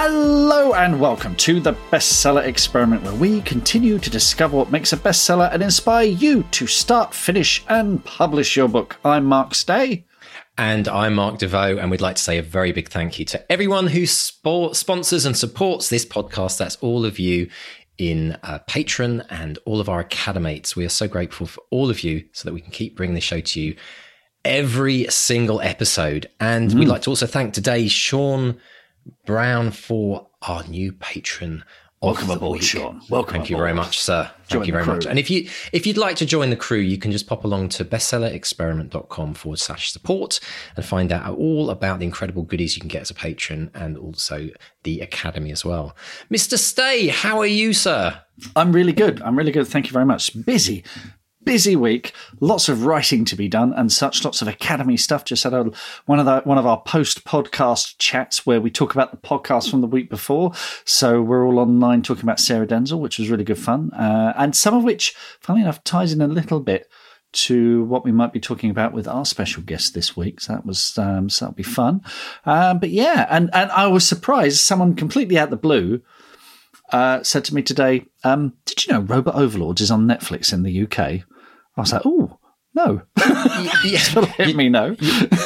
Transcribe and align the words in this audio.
Hello 0.00 0.74
and 0.74 1.00
welcome 1.00 1.34
to 1.34 1.58
the 1.58 1.72
Bestseller 1.90 2.44
Experiment, 2.46 3.02
where 3.02 3.14
we 3.14 3.40
continue 3.40 3.98
to 3.98 4.08
discover 4.08 4.56
what 4.56 4.70
makes 4.70 4.92
a 4.92 4.96
bestseller 4.96 5.52
and 5.52 5.60
inspire 5.60 6.06
you 6.06 6.44
to 6.52 6.68
start, 6.68 7.12
finish, 7.12 7.64
and 7.68 8.04
publish 8.04 8.56
your 8.56 8.68
book. 8.68 8.96
I'm 9.04 9.24
Mark 9.24 9.56
Stay. 9.56 10.04
And 10.56 10.86
I'm 10.86 11.14
Mark 11.14 11.40
Desvaux, 11.40 11.82
and 11.82 11.90
we'd 11.90 12.00
like 12.00 12.14
to 12.14 12.22
say 12.22 12.38
a 12.38 12.42
very 12.42 12.70
big 12.70 12.90
thank 12.90 13.18
you 13.18 13.24
to 13.24 13.50
everyone 13.50 13.88
who 13.88 14.02
spo- 14.02 14.72
sponsors 14.72 15.26
and 15.26 15.36
supports 15.36 15.88
this 15.88 16.06
podcast. 16.06 16.58
That's 16.58 16.76
all 16.76 17.04
of 17.04 17.18
you 17.18 17.50
in 17.98 18.38
uh, 18.44 18.60
Patreon 18.70 19.26
and 19.30 19.58
all 19.64 19.80
of 19.80 19.88
our 19.88 20.04
academates. 20.04 20.76
We 20.76 20.84
are 20.84 20.90
so 20.90 21.08
grateful 21.08 21.48
for 21.48 21.60
all 21.72 21.90
of 21.90 22.04
you 22.04 22.24
so 22.30 22.48
that 22.48 22.54
we 22.54 22.60
can 22.60 22.70
keep 22.70 22.96
bringing 22.96 23.16
the 23.16 23.20
show 23.20 23.40
to 23.40 23.60
you 23.60 23.74
every 24.44 25.06
single 25.06 25.60
episode. 25.60 26.30
And 26.38 26.70
mm. 26.70 26.78
we'd 26.78 26.88
like 26.88 27.02
to 27.02 27.10
also 27.10 27.26
thank 27.26 27.52
today 27.52 27.88
Sean 27.88 28.60
Brown 29.26 29.70
for 29.70 30.28
our 30.42 30.64
new 30.64 30.92
patron. 30.92 31.64
Welcome 32.00 32.30
aboard, 32.30 32.62
Sean. 32.62 33.00
Welcome. 33.10 33.32
Thank 33.32 33.46
aboard. 33.46 33.50
you 33.50 33.56
very 33.56 33.74
much, 33.74 33.98
sir. 33.98 34.30
Thank 34.44 34.48
Join 34.48 34.64
you 34.66 34.72
very 34.72 34.86
much. 34.86 35.04
And 35.04 35.18
if 35.18 35.28
you 35.30 35.48
if 35.72 35.84
you'd 35.84 35.96
like 35.96 36.14
to 36.16 36.26
join 36.26 36.50
the 36.50 36.56
crew, 36.56 36.78
you 36.78 36.96
can 36.96 37.10
just 37.10 37.26
pop 37.26 37.44
along 37.44 37.70
to 37.70 37.84
bestsellerexperiment.com 37.84 39.34
forward 39.34 39.58
slash 39.58 39.90
support 39.90 40.38
and 40.76 40.84
find 40.84 41.10
out 41.10 41.36
all 41.36 41.70
about 41.70 41.98
the 41.98 42.04
incredible 42.04 42.44
goodies 42.44 42.76
you 42.76 42.80
can 42.80 42.88
get 42.88 43.02
as 43.02 43.10
a 43.10 43.14
patron 43.14 43.72
and 43.74 43.98
also 43.98 44.48
the 44.84 45.00
academy 45.00 45.50
as 45.50 45.64
well. 45.64 45.96
Mr. 46.30 46.56
Stay, 46.56 47.08
how 47.08 47.40
are 47.40 47.46
you, 47.46 47.72
sir? 47.72 48.20
I'm 48.54 48.72
really 48.72 48.92
good. 48.92 49.20
I'm 49.22 49.36
really 49.36 49.52
good. 49.52 49.66
Thank 49.66 49.86
you 49.86 49.92
very 49.92 50.06
much. 50.06 50.44
Busy, 50.44 50.84
busy 51.48 51.74
week. 51.74 52.12
Lots 52.40 52.68
of 52.68 52.84
writing 52.84 53.24
to 53.24 53.34
be 53.34 53.48
done 53.48 53.72
and 53.72 53.90
such. 53.90 54.22
Lots 54.22 54.42
of 54.42 54.48
academy 54.48 54.98
stuff. 54.98 55.24
Just 55.24 55.44
had 55.44 55.54
a, 55.54 55.70
one 56.04 56.20
of 56.20 56.26
the 56.26 56.42
one 56.44 56.58
of 56.58 56.66
our 56.66 56.82
post 56.82 57.24
podcast 57.24 57.94
chats 57.96 58.44
where 58.44 58.60
we 58.60 58.70
talk 58.70 58.92
about 58.92 59.12
the 59.12 59.16
podcast 59.16 59.70
from 59.70 59.80
the 59.80 59.86
week 59.86 60.10
before. 60.10 60.52
So 60.84 61.22
we're 61.22 61.46
all 61.46 61.58
online 61.58 62.02
talking 62.02 62.24
about 62.24 62.38
Sarah 62.38 62.66
Denzil, 62.66 63.00
which 63.00 63.18
was 63.18 63.30
really 63.30 63.44
good 63.44 63.58
fun, 63.58 63.90
uh, 63.92 64.34
and 64.36 64.54
some 64.54 64.74
of 64.74 64.84
which, 64.84 65.14
funnily 65.40 65.62
enough, 65.62 65.82
ties 65.84 66.12
in 66.12 66.20
a 66.20 66.28
little 66.28 66.60
bit 66.60 66.90
to 67.30 67.84
what 67.84 68.04
we 68.04 68.12
might 68.12 68.34
be 68.34 68.40
talking 68.40 68.68
about 68.68 68.92
with 68.92 69.08
our 69.08 69.24
special 69.24 69.62
guest 69.62 69.94
this 69.94 70.14
week. 70.14 70.42
So 70.42 70.52
that 70.52 70.66
was 70.66 70.98
um, 70.98 71.30
so 71.30 71.46
that'll 71.46 71.56
be 71.56 71.62
fun. 71.62 72.02
Um, 72.44 72.78
but 72.78 72.90
yeah, 72.90 73.26
and 73.30 73.48
and 73.54 73.70
I 73.70 73.86
was 73.86 74.06
surprised. 74.06 74.60
Someone 74.60 74.94
completely 74.94 75.38
out 75.38 75.44
of 75.44 75.50
the 75.52 75.56
blue 75.56 76.02
uh, 76.92 77.22
said 77.22 77.46
to 77.46 77.54
me 77.54 77.62
today, 77.62 78.04
um, 78.22 78.52
"Did 78.66 78.86
you 78.86 78.92
know 78.92 79.00
Robot 79.00 79.34
Overlords 79.34 79.80
is 79.80 79.90
on 79.90 80.06
Netflix 80.06 80.52
in 80.52 80.62
the 80.62 80.82
UK?" 80.82 81.24
I 81.78 81.80
was 81.82 81.92
like, 81.92 82.02
"Oh, 82.04 82.38
no." 82.78 83.02
yeah, 83.84 84.00
Let 84.38 84.54
me 84.54 84.68
know. 84.68 84.96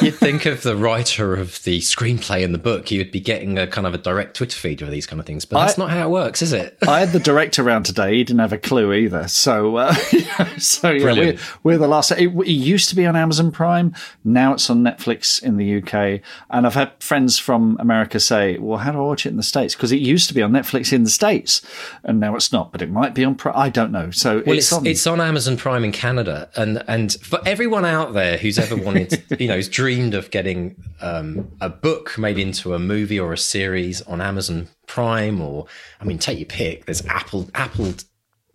You'd 0.01 0.15
think 0.15 0.45
of 0.45 0.63
the 0.63 0.75
writer 0.77 1.33
of 1.35 1.61
the 1.63 1.79
screenplay 1.79 2.43
and 2.43 2.53
the 2.53 2.57
book, 2.59 2.91
you 2.91 2.99
would 2.99 3.11
be 3.11 3.19
getting 3.19 3.57
a 3.57 3.67
kind 3.67 3.85
of 3.87 3.93
a 3.93 3.97
direct 3.97 4.35
Twitter 4.37 4.57
feed 4.57 4.81
of 4.81 4.89
these 4.91 5.05
kind 5.05 5.19
of 5.19 5.25
things, 5.25 5.45
but 5.45 5.59
that's 5.59 5.77
I- 5.77 5.81
not 5.83 5.91
how 5.91 6.07
it 6.07 6.11
works, 6.11 6.41
is 6.41 6.53
it? 6.53 6.77
I 6.87 6.99
had 6.99 7.11
the 7.11 7.19
director 7.19 7.61
around 7.63 7.83
today. 7.83 8.15
He 8.15 8.23
didn't 8.23 8.39
have 8.39 8.53
a 8.53 8.57
clue 8.57 8.93
either. 8.93 9.27
So, 9.27 9.77
uh, 9.77 9.93
so 10.57 10.91
yeah, 10.91 11.13
we're, 11.13 11.37
we're 11.63 11.77
the 11.77 11.87
last. 11.87 12.11
It, 12.11 12.29
it 12.29 12.47
used 12.47 12.89
to 12.89 12.95
be 12.95 13.05
on 13.05 13.15
Amazon 13.15 13.51
Prime. 13.51 13.93
Now 14.23 14.53
it's 14.53 14.69
on 14.69 14.83
Netflix 14.83 15.41
in 15.43 15.57
the 15.57 15.77
UK. 15.81 16.21
And 16.49 16.65
I've 16.65 16.75
had 16.75 16.91
friends 16.99 17.37
from 17.39 17.77
America 17.79 18.19
say, 18.19 18.57
"Well, 18.57 18.79
how 18.79 18.91
do 18.91 18.99
I 18.99 19.01
watch 19.01 19.25
it 19.25 19.29
in 19.29 19.37
the 19.37 19.43
states?" 19.43 19.75
Because 19.75 19.91
it 19.91 19.99
used 19.99 20.27
to 20.29 20.33
be 20.33 20.41
on 20.41 20.51
Netflix 20.51 20.93
in 20.93 21.03
the 21.03 21.09
states, 21.09 21.61
and 22.03 22.19
now 22.19 22.35
it's 22.35 22.51
not. 22.51 22.71
But 22.71 22.81
it 22.81 22.89
might 22.91 23.13
be 23.15 23.23
on. 23.25 23.35
Prime. 23.35 23.55
I 23.57 23.69
don't 23.69 23.91
know. 23.91 24.11
So 24.11 24.43
Well, 24.45 24.55
it's, 24.57 24.67
it's 24.67 24.73
on. 24.73 24.85
it's 24.85 25.07
on 25.07 25.19
Amazon 25.21 25.57
Prime 25.57 25.83
in 25.83 25.91
Canada, 25.91 26.49
and 26.55 26.83
and 26.87 27.15
for 27.23 27.39
everyone 27.45 27.85
out 27.85 28.13
there 28.13 28.37
who's 28.37 28.59
ever 28.59 28.75
wanted, 28.75 29.23
you 29.39 29.47
know, 29.47 29.55
who's 29.55 29.69
dreamed 29.69 30.13
of 30.13 30.29
getting 30.29 30.75
um, 31.01 31.49
a 31.61 31.69
book 31.69 32.17
made 32.17 32.37
into 32.37 32.73
a 32.73 32.79
movie 32.79 33.19
or 33.19 33.33
a 33.33 33.37
series 33.37 34.01
on 34.03 34.21
Amazon 34.21 34.67
Prime, 34.87 35.41
or 35.41 35.65
I 36.01 36.05
mean, 36.05 36.19
take 36.19 36.37
your 36.37 36.47
pick. 36.47 36.85
There's 36.85 37.05
Apple 37.05 37.49
Apple 37.55 37.93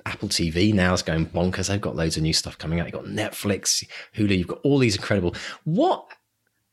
Apple 0.04 0.28
TV 0.28 0.72
now 0.72 0.92
is 0.92 1.02
going 1.02 1.26
bonkers. 1.26 1.68
They've 1.68 1.80
got 1.80 1.96
loads 1.96 2.16
of 2.16 2.22
new 2.22 2.32
stuff 2.32 2.58
coming 2.58 2.80
out. 2.80 2.86
You've 2.86 2.94
got 2.94 3.04
Netflix, 3.04 3.86
Hulu. 4.16 4.36
You've 4.36 4.48
got 4.48 4.60
all 4.62 4.78
these 4.78 4.96
incredible. 4.96 5.34
What? 5.64 6.06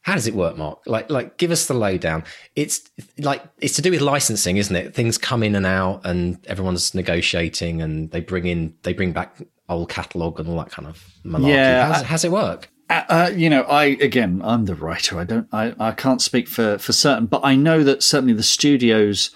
How 0.01 0.13
does 0.13 0.27
it 0.27 0.35
work, 0.35 0.55
Mark? 0.55 0.81
Like, 0.85 1.09
like, 1.09 1.37
give 1.37 1.49
us 1.49 1.65
the 1.65 1.73
lowdown. 1.73 2.25
It's 2.55 2.81
like 3.17 3.43
it's 3.59 3.75
to 3.77 3.81
do 3.81 3.89
with 3.89 4.01
licensing, 4.01 4.57
isn't 4.57 4.75
it? 4.75 4.93
Things 4.93 5.17
come 5.17 5.41
in 5.41 5.55
and 5.55 5.65
out, 5.65 6.01
and 6.05 6.45
everyone's 6.45 6.93
negotiating, 6.93 7.81
and 7.81 8.11
they 8.11 8.19
bring 8.19 8.45
in, 8.45 8.75
they 8.83 8.93
bring 8.93 9.13
back 9.13 9.41
old 9.69 9.89
catalog 9.89 10.39
and 10.39 10.47
all 10.49 10.57
that 10.57 10.69
kind 10.71 10.87
of 10.87 11.03
malarkey. 11.25 11.49
Yeah, 11.49 11.87
how's, 11.87 12.01
I- 12.01 12.05
how's 12.05 12.25
it 12.25 12.31
work? 12.31 12.69
Uh, 12.89 13.03
uh, 13.09 13.31
you 13.35 13.49
know, 13.49 13.63
I 13.63 13.85
again, 13.85 14.41
I'm 14.43 14.65
the 14.65 14.75
writer. 14.75 15.17
I 15.17 15.23
don't, 15.23 15.47
I, 15.51 15.73
I 15.79 15.91
can't 15.91 16.21
speak 16.21 16.47
for 16.47 16.77
for 16.77 16.93
certain, 16.93 17.25
but 17.25 17.41
I 17.43 17.55
know 17.55 17.83
that 17.83 18.03
certainly 18.03 18.33
the 18.33 18.43
studios 18.43 19.31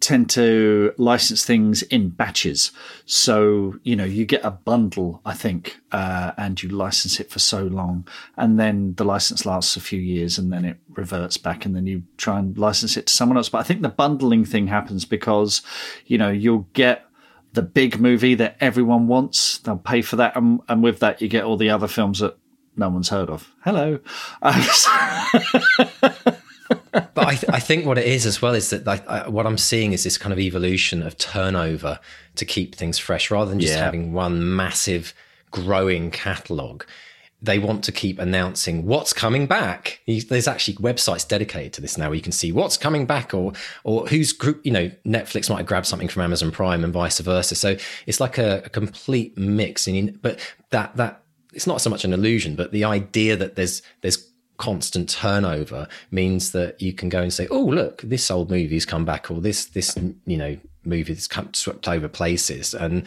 tend 0.00 0.28
to 0.28 0.92
license 0.98 1.44
things 1.44 1.82
in 1.82 2.08
batches. 2.08 2.72
So 3.04 3.78
you 3.82 3.94
know, 3.94 4.04
you 4.04 4.24
get 4.24 4.42
a 4.42 4.50
bundle, 4.50 5.20
I 5.24 5.34
think, 5.34 5.78
uh, 5.92 6.32
and 6.38 6.62
you 6.62 6.70
license 6.70 7.20
it 7.20 7.30
for 7.30 7.38
so 7.40 7.64
long, 7.64 8.08
and 8.38 8.58
then 8.58 8.94
the 8.94 9.04
license 9.04 9.44
lasts 9.44 9.76
a 9.76 9.80
few 9.80 10.00
years, 10.00 10.38
and 10.38 10.50
then 10.50 10.64
it 10.64 10.78
reverts 10.94 11.36
back, 11.36 11.66
and 11.66 11.76
then 11.76 11.86
you 11.86 12.04
try 12.16 12.38
and 12.38 12.56
license 12.56 12.96
it 12.96 13.06
to 13.08 13.12
someone 13.12 13.36
else. 13.36 13.50
But 13.50 13.58
I 13.58 13.64
think 13.64 13.82
the 13.82 13.90
bundling 13.90 14.46
thing 14.46 14.66
happens 14.68 15.04
because, 15.04 15.60
you 16.06 16.16
know, 16.16 16.30
you'll 16.30 16.66
get 16.72 17.03
the 17.54 17.62
big 17.62 17.98
movie 18.00 18.34
that 18.36 18.56
everyone 18.60 19.06
wants. 19.08 19.58
They'll 19.58 19.76
pay 19.78 20.02
for 20.02 20.16
that, 20.16 20.36
and, 20.36 20.60
and 20.68 20.82
with 20.82 21.00
that, 21.00 21.20
you 21.22 21.28
get 21.28 21.44
all 21.44 21.56
the 21.56 21.70
other 21.70 21.88
films 21.88 22.18
that 22.20 22.36
no 22.76 22.88
one's 22.90 23.08
heard 23.08 23.30
of. 23.30 23.50
Hello. 23.64 23.98
Uh, 24.42 24.62
But 27.12 27.26
I, 27.28 27.34
th- 27.34 27.52
I 27.52 27.60
think 27.60 27.86
what 27.86 27.98
it 27.98 28.06
is 28.06 28.24
as 28.24 28.40
well 28.40 28.54
is 28.54 28.70
that 28.70 28.86
like, 28.86 29.06
I, 29.08 29.28
what 29.28 29.46
I'm 29.46 29.58
seeing 29.58 29.92
is 29.92 30.04
this 30.04 30.16
kind 30.16 30.32
of 30.32 30.38
evolution 30.38 31.02
of 31.02 31.18
turnover 31.18 31.98
to 32.36 32.44
keep 32.44 32.74
things 32.74 32.98
fresh 32.98 33.30
rather 33.30 33.50
than 33.50 33.60
just 33.60 33.74
Yeah. 33.74 33.84
having 33.84 34.12
one 34.12 34.54
massive 34.56 35.12
growing 35.50 36.10
catalog. 36.10 36.84
They 37.44 37.58
want 37.58 37.84
to 37.84 37.92
keep 37.92 38.18
announcing 38.18 38.86
what's 38.86 39.12
coming 39.12 39.46
back. 39.46 40.00
There's 40.06 40.48
actually 40.48 40.76
websites 40.76 41.26
dedicated 41.28 41.74
to 41.74 41.80
this 41.80 41.98
now 41.98 42.08
where 42.08 42.16
you 42.16 42.22
can 42.22 42.32
see 42.32 42.52
what's 42.52 42.76
coming 42.76 43.04
back 43.06 43.34
or 43.34 43.52
or 43.84 44.06
whose 44.06 44.32
group, 44.32 44.64
you 44.64 44.72
know, 44.72 44.90
Netflix 45.06 45.50
might 45.50 45.66
grabbed 45.66 45.86
something 45.86 46.08
from 46.08 46.22
Amazon 46.22 46.50
Prime 46.50 46.84
and 46.84 46.92
vice 46.92 47.18
versa. 47.20 47.54
So 47.54 47.76
it's 48.06 48.20
like 48.20 48.38
a, 48.38 48.62
a 48.64 48.70
complete 48.70 49.36
mix. 49.36 49.86
You, 49.86 50.12
but 50.22 50.40
that 50.70 50.96
that 50.96 51.22
it's 51.52 51.66
not 51.66 51.80
so 51.80 51.90
much 51.90 52.04
an 52.04 52.12
illusion, 52.12 52.56
but 52.56 52.72
the 52.72 52.84
idea 52.84 53.36
that 53.36 53.56
there's 53.56 53.82
there's 54.00 54.30
constant 54.56 55.08
turnover 55.08 55.88
means 56.10 56.52
that 56.52 56.80
you 56.80 56.92
can 56.92 57.08
go 57.08 57.20
and 57.20 57.32
say, 57.32 57.46
"Oh, 57.50 57.64
look, 57.64 58.02
this 58.02 58.30
old 58.30 58.50
movie's 58.50 58.86
come 58.86 59.04
back," 59.04 59.30
or 59.30 59.40
"This 59.40 59.66
this 59.66 59.96
you 60.26 60.36
know 60.36 60.56
movie's 60.84 61.26
come 61.26 61.52
swept 61.52 61.88
over 61.88 62.08
places," 62.08 62.74
and 62.74 63.04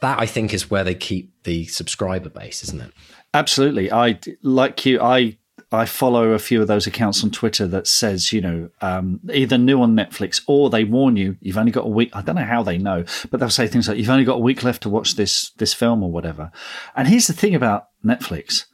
that 0.00 0.20
I 0.20 0.26
think 0.26 0.54
is 0.54 0.70
where 0.70 0.84
they 0.84 0.94
keep 0.94 1.42
the 1.44 1.66
subscriber 1.66 2.28
base, 2.28 2.62
isn't 2.64 2.80
it? 2.80 2.92
Absolutely. 3.34 3.90
I 3.92 4.18
like 4.42 4.84
you. 4.86 5.00
I 5.00 5.38
I 5.70 5.86
follow 5.86 6.32
a 6.32 6.38
few 6.38 6.60
of 6.60 6.68
those 6.68 6.86
accounts 6.86 7.24
on 7.24 7.30
Twitter 7.30 7.66
that 7.66 7.86
says, 7.86 8.32
you 8.32 8.40
know, 8.42 8.68
um, 8.82 9.20
either 9.32 9.56
new 9.56 9.80
on 9.80 9.94
Netflix 9.94 10.42
or 10.46 10.68
they 10.68 10.84
warn 10.84 11.16
you 11.16 11.36
you've 11.40 11.56
only 11.56 11.72
got 11.72 11.86
a 11.86 11.88
week. 11.88 12.10
I 12.14 12.20
don't 12.20 12.36
know 12.36 12.44
how 12.44 12.62
they 12.62 12.78
know, 12.78 13.04
but 13.30 13.40
they'll 13.40 13.50
say 13.50 13.66
things 13.66 13.88
like 13.88 13.96
you've 13.96 14.10
only 14.10 14.24
got 14.24 14.36
a 14.36 14.40
week 14.40 14.62
left 14.62 14.82
to 14.82 14.90
watch 14.90 15.14
this 15.16 15.50
this 15.52 15.72
film 15.72 16.02
or 16.02 16.10
whatever. 16.10 16.52
And 16.94 17.08
here's 17.08 17.26
the 17.26 17.32
thing 17.32 17.54
about 17.54 17.88
Netflix: 18.04 18.66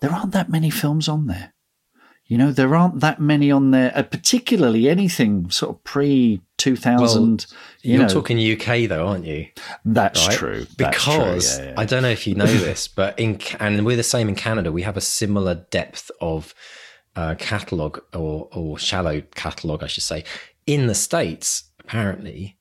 there 0.00 0.12
aren't 0.12 0.32
that 0.32 0.50
many 0.50 0.70
films 0.70 1.08
on 1.08 1.26
there. 1.26 1.52
You 2.30 2.38
know, 2.38 2.52
there 2.52 2.76
aren't 2.76 3.00
that 3.00 3.20
many 3.20 3.50
on 3.50 3.72
there, 3.72 3.90
uh, 3.92 4.04
particularly 4.04 4.88
anything 4.88 5.50
sort 5.50 5.74
of 5.74 5.82
pre 5.82 6.40
2000. 6.58 7.20
Well, 7.50 7.58
you 7.82 7.94
you're 7.94 8.02
know. 8.02 8.08
talking 8.08 8.38
UK 8.38 8.88
though, 8.88 9.08
aren't 9.08 9.26
you? 9.26 9.48
That's 9.84 10.28
right? 10.28 10.36
true. 10.36 10.66
That's 10.78 11.02
true, 11.02 11.14
Because 11.16 11.58
yeah, 11.58 11.64
yeah. 11.64 11.74
I 11.76 11.84
don't 11.84 12.02
know 12.02 12.08
if 12.08 12.28
you 12.28 12.36
know 12.36 12.46
this, 12.46 12.86
but 12.86 13.18
in 13.18 13.40
and 13.58 13.84
we're 13.84 13.96
the 13.96 14.04
same 14.04 14.28
in 14.28 14.36
Canada. 14.36 14.70
We 14.70 14.82
have 14.82 14.96
a 14.96 15.00
similar 15.00 15.66
depth 15.70 16.08
of 16.20 16.54
uh, 17.16 17.34
catalog 17.36 17.98
or 18.14 18.48
or 18.52 18.78
shallow 18.78 19.22
catalog, 19.34 19.82
I 19.82 19.88
should 19.88 20.04
say. 20.04 20.22
In 20.68 20.86
the 20.86 20.94
states, 20.94 21.64
apparently, 21.80 22.56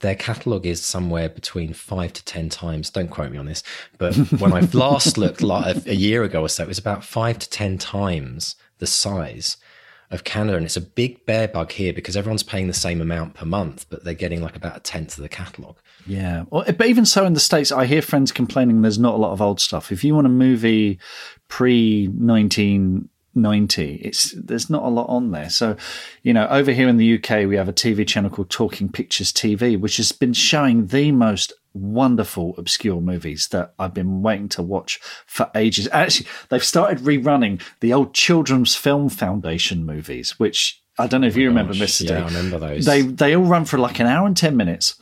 their 0.00 0.14
catalog 0.14 0.64
is 0.64 0.82
somewhere 0.82 1.28
between 1.28 1.74
five 1.74 2.14
to 2.14 2.24
ten 2.24 2.48
times. 2.48 2.88
Don't 2.88 3.10
quote 3.10 3.30
me 3.30 3.36
on 3.36 3.44
this, 3.44 3.62
but 3.98 4.14
when 4.40 4.54
I 4.54 4.60
last 4.72 5.18
looked 5.18 5.42
like 5.42 5.76
a, 5.76 5.90
a 5.90 5.94
year 5.94 6.24
ago 6.24 6.40
or 6.40 6.48
so, 6.48 6.62
it 6.62 6.68
was 6.68 6.78
about 6.78 7.04
five 7.04 7.38
to 7.40 7.50
ten 7.50 7.76
times 7.76 8.56
the 8.82 8.86
size 8.88 9.58
of 10.10 10.24
Canada, 10.24 10.56
and 10.56 10.66
it's 10.66 10.76
a 10.76 10.80
big 10.80 11.24
bear 11.24 11.46
bug 11.46 11.70
here 11.70 11.92
because 11.92 12.16
everyone's 12.16 12.42
paying 12.42 12.66
the 12.66 12.74
same 12.74 13.00
amount 13.00 13.34
per 13.34 13.46
month, 13.46 13.86
but 13.88 14.02
they're 14.02 14.12
getting 14.12 14.42
like 14.42 14.56
about 14.56 14.76
a 14.76 14.80
tenth 14.80 15.16
of 15.16 15.22
the 15.22 15.28
catalog. 15.28 15.76
Yeah. 16.04 16.46
Well, 16.50 16.64
but 16.66 16.88
even 16.88 17.06
so, 17.06 17.24
in 17.24 17.34
the 17.34 17.40
States, 17.40 17.70
I 17.70 17.86
hear 17.86 18.02
friends 18.02 18.32
complaining 18.32 18.82
there's 18.82 18.98
not 18.98 19.14
a 19.14 19.18
lot 19.18 19.30
of 19.30 19.40
old 19.40 19.60
stuff. 19.60 19.92
If 19.92 20.02
you 20.02 20.16
want 20.16 20.26
a 20.26 20.30
movie 20.30 20.98
pre 21.46 22.08
1990, 22.08 23.94
it's 24.02 24.34
there's 24.36 24.68
not 24.68 24.82
a 24.82 24.88
lot 24.88 25.06
on 25.08 25.30
there. 25.30 25.48
So, 25.48 25.76
you 26.24 26.34
know, 26.34 26.48
over 26.48 26.72
here 26.72 26.88
in 26.88 26.96
the 26.96 27.14
UK, 27.14 27.46
we 27.46 27.54
have 27.54 27.68
a 27.68 27.72
TV 27.72 28.04
channel 28.04 28.30
called 28.30 28.50
Talking 28.50 28.90
Pictures 28.90 29.32
TV, 29.32 29.78
which 29.78 29.96
has 29.98 30.10
been 30.10 30.32
showing 30.32 30.88
the 30.88 31.12
most 31.12 31.52
wonderful 31.74 32.54
obscure 32.58 33.00
movies 33.00 33.48
that 33.48 33.74
I've 33.78 33.94
been 33.94 34.22
waiting 34.22 34.48
to 34.50 34.62
watch 34.62 35.00
for 35.26 35.50
ages. 35.54 35.88
Actually, 35.92 36.26
they've 36.48 36.64
started 36.64 36.98
rerunning 36.98 37.60
the 37.80 37.92
old 37.92 38.14
Children's 38.14 38.74
Film 38.74 39.08
Foundation 39.08 39.84
movies, 39.84 40.38
which 40.38 40.82
I 40.98 41.06
don't 41.06 41.22
know 41.22 41.28
if 41.28 41.36
oh 41.36 41.40
you 41.40 41.48
remember, 41.48 41.72
Gosh, 41.72 41.82
Mr. 41.82 42.08
yeah, 42.08 42.16
D. 42.16 42.22
I 42.22 42.26
remember 42.26 42.58
those. 42.58 42.84
They 42.84 43.02
they 43.02 43.34
all 43.34 43.44
run 43.44 43.64
for 43.64 43.78
like 43.78 43.98
an 43.98 44.06
hour 44.06 44.26
and 44.26 44.36
ten 44.36 44.56
minutes, 44.56 44.96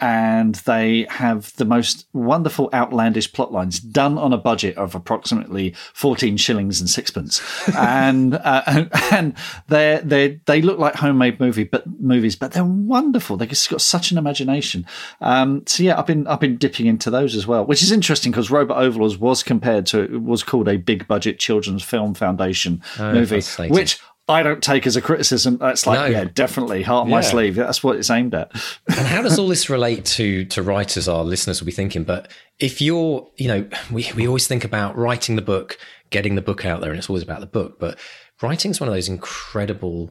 and 0.00 0.56
they 0.56 1.06
have 1.08 1.54
the 1.56 1.64
most 1.64 2.06
wonderful 2.12 2.68
outlandish 2.72 3.32
plot 3.32 3.52
lines 3.52 3.80
done 3.80 4.18
on 4.18 4.32
a 4.32 4.38
budget 4.38 4.76
of 4.76 4.94
approximately 4.94 5.74
fourteen 5.92 6.36
shillings 6.36 6.80
and 6.80 6.90
sixpence, 6.90 7.40
and 7.76 8.34
uh, 8.34 8.86
and 9.12 9.34
they 9.68 10.00
they 10.04 10.40
they 10.46 10.62
look 10.62 10.78
like 10.78 10.94
homemade 10.94 11.40
movie 11.40 11.64
but 11.64 11.84
movies, 12.00 12.36
but 12.36 12.52
they're 12.52 12.64
wonderful. 12.64 13.36
They've 13.36 13.48
just 13.48 13.70
got 13.70 13.80
such 13.80 14.10
an 14.10 14.18
imagination. 14.18 14.86
Um, 15.20 15.62
so 15.66 15.82
yeah, 15.82 15.98
I've 15.98 16.06
been 16.06 16.26
I've 16.26 16.40
been 16.40 16.56
dipping 16.56 16.86
into 16.86 17.10
those 17.10 17.34
as 17.34 17.46
well, 17.46 17.64
which 17.64 17.82
is 17.82 17.92
interesting 17.92 18.32
because 18.32 18.50
robot 18.50 18.78
Overlords 18.78 19.18
was 19.18 19.42
compared 19.42 19.86
to 19.86 20.20
was 20.20 20.42
called 20.42 20.68
a 20.68 20.76
big 20.76 21.06
budget 21.06 21.38
children's 21.38 21.82
film 21.82 22.14
foundation 22.14 22.82
movie, 22.98 23.40
which 23.68 24.00
I 24.26 24.42
don't 24.42 24.62
take 24.62 24.86
as 24.86 24.96
a 24.96 25.02
criticism. 25.02 25.58
That's 25.58 25.86
like, 25.86 25.98
No. 25.98 26.06
yeah, 26.06 26.24
definitely 26.24 26.82
heart 26.82 27.04
on 27.04 27.10
my 27.10 27.20
sleeve. 27.20 27.56
That's 27.56 27.84
what 27.84 27.96
it's 27.96 28.08
aimed 28.10 28.34
at. 28.34 28.50
and 28.88 29.06
how 29.06 29.20
does 29.22 29.38
all 29.38 29.48
this 29.54 29.68
relate 29.68 30.04
to 30.06 30.44
to 30.46 30.62
writers 30.62 31.08
our 31.08 31.24
listeners 31.24 31.60
will 31.60 31.66
be 31.66 31.72
thinking 31.72 32.04
but 32.04 32.30
if 32.58 32.80
you're 32.80 33.28
you 33.36 33.48
know 33.48 33.68
we, 33.90 34.10
we 34.16 34.26
always 34.26 34.46
think 34.46 34.64
about 34.64 34.96
writing 34.96 35.36
the 35.36 35.42
book 35.42 35.78
getting 36.10 36.34
the 36.36 36.42
book 36.42 36.64
out 36.64 36.80
there 36.80 36.90
and 36.90 36.98
it's 36.98 37.10
always 37.10 37.22
about 37.22 37.40
the 37.40 37.46
book 37.46 37.78
but 37.78 37.98
writing 38.40 38.70
is 38.70 38.80
one 38.80 38.88
of 38.88 38.94
those 38.94 39.08
incredible 39.08 40.10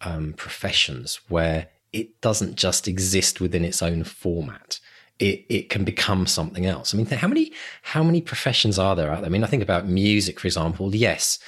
um, 0.00 0.32
professions 0.34 1.20
where 1.28 1.68
it 1.92 2.20
doesn't 2.20 2.56
just 2.56 2.88
exist 2.88 3.40
within 3.40 3.64
its 3.64 3.82
own 3.82 4.02
format 4.04 4.78
it, 5.18 5.44
it 5.48 5.68
can 5.68 5.84
become 5.84 6.26
something 6.26 6.66
else. 6.66 6.92
I 6.92 6.96
mean, 6.96 7.06
how 7.06 7.28
many 7.28 7.52
how 7.82 8.02
many 8.02 8.20
professions 8.20 8.78
are 8.78 8.96
there 8.96 9.10
out 9.12 9.18
there? 9.20 9.26
I 9.26 9.28
mean, 9.28 9.44
I 9.44 9.46
think 9.46 9.62
about 9.62 9.86
music, 9.86 10.40
for 10.40 10.48
example. 10.48 10.94
Yes, 10.96 11.38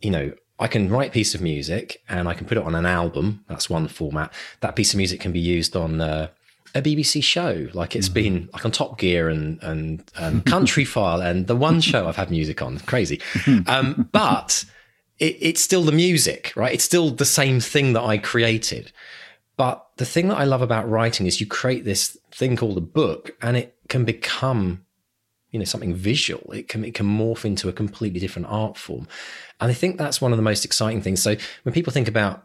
you 0.00 0.10
know, 0.10 0.32
I 0.58 0.68
can 0.68 0.88
write 0.88 1.10
a 1.10 1.12
piece 1.12 1.34
of 1.34 1.40
music 1.40 2.02
and 2.08 2.28
I 2.28 2.34
can 2.34 2.46
put 2.46 2.56
it 2.56 2.64
on 2.64 2.74
an 2.74 2.86
album. 2.86 3.44
That's 3.48 3.68
one 3.68 3.88
format. 3.88 4.32
That 4.60 4.74
piece 4.74 4.94
of 4.94 4.98
music 4.98 5.20
can 5.20 5.32
be 5.32 5.40
used 5.40 5.76
on 5.76 6.00
uh, 6.00 6.28
a 6.74 6.82
BBC 6.82 7.22
show, 7.22 7.68
like 7.72 7.96
it's 7.96 8.08
been 8.08 8.48
like 8.52 8.64
on 8.64 8.70
Top 8.70 8.98
Gear 8.98 9.28
and 9.28 9.62
and 9.62 10.04
um, 10.16 10.42
Country 10.42 10.84
File 10.94 11.22
and 11.22 11.46
the 11.46 11.56
one 11.56 11.80
show 11.80 12.06
I've 12.06 12.16
had 12.16 12.30
music 12.30 12.62
on. 12.62 12.78
Crazy, 12.80 13.20
um, 13.66 14.08
but 14.12 14.64
it, 15.18 15.36
it's 15.40 15.62
still 15.62 15.82
the 15.82 15.92
music, 15.92 16.52
right? 16.56 16.74
It's 16.74 16.84
still 16.84 17.10
the 17.10 17.24
same 17.24 17.60
thing 17.60 17.94
that 17.94 18.02
I 18.02 18.18
created. 18.18 18.92
But 19.56 19.86
the 19.96 20.04
thing 20.04 20.28
that 20.28 20.36
I 20.36 20.44
love 20.44 20.60
about 20.60 20.88
writing 20.88 21.26
is 21.26 21.40
you 21.40 21.46
create 21.46 21.84
this 21.86 22.18
thing 22.30 22.56
called 22.56 22.76
a 22.76 22.82
book, 22.82 23.34
and 23.40 23.56
it 23.56 23.74
can 23.88 24.04
become 24.04 24.84
you 25.56 25.60
know 25.60 25.64
something 25.64 25.94
visual. 25.94 26.52
It 26.52 26.68
can 26.68 26.84
it 26.84 26.92
can 26.92 27.06
morph 27.06 27.46
into 27.46 27.70
a 27.70 27.72
completely 27.72 28.20
different 28.20 28.48
art 28.50 28.76
form. 28.76 29.08
And 29.58 29.70
i 29.70 29.74
think 29.74 29.96
that's 29.96 30.20
one 30.20 30.32
of 30.32 30.36
the 30.36 30.42
most 30.42 30.66
exciting 30.66 31.00
things. 31.00 31.22
So 31.22 31.34
when 31.62 31.72
people 31.72 31.94
think 31.94 32.08
about 32.08 32.44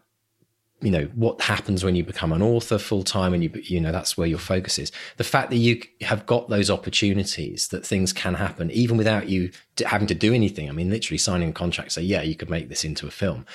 you 0.79 0.89
know 0.89 1.09
what 1.13 1.41
happens 1.41 1.83
when 1.83 1.93
you 1.93 2.05
become 2.05 2.31
an 2.31 2.41
author 2.41 2.77
full 2.77 3.03
time 3.03 3.33
and 3.33 3.43
you 3.43 3.51
you 3.63 3.81
know 3.81 3.91
that's 3.91 4.17
where 4.17 4.27
your 4.27 4.39
focus 4.39 4.79
is 4.79 4.93
the 5.17 5.25
fact 5.25 5.49
that 5.49 5.57
you 5.57 5.81
have 5.99 6.25
got 6.25 6.47
those 6.47 6.71
opportunities 6.71 7.67
that 7.67 7.85
things 7.85 8.13
can 8.13 8.33
happen 8.33 8.71
even 8.71 8.97
without 8.97 9.27
you 9.27 9.51
having 9.85 10.07
to 10.07 10.15
do 10.15 10.33
anything 10.33 10.69
i 10.69 10.71
mean 10.71 10.89
literally 10.89 11.19
signing 11.19 11.49
a 11.49 11.53
contract 11.53 11.91
say 11.91 12.01
yeah 12.01 12.23
you 12.23 12.35
could 12.35 12.49
make 12.49 12.67
this 12.69 12.83
into 12.83 13.05
a 13.05 13.11
film. 13.11 13.45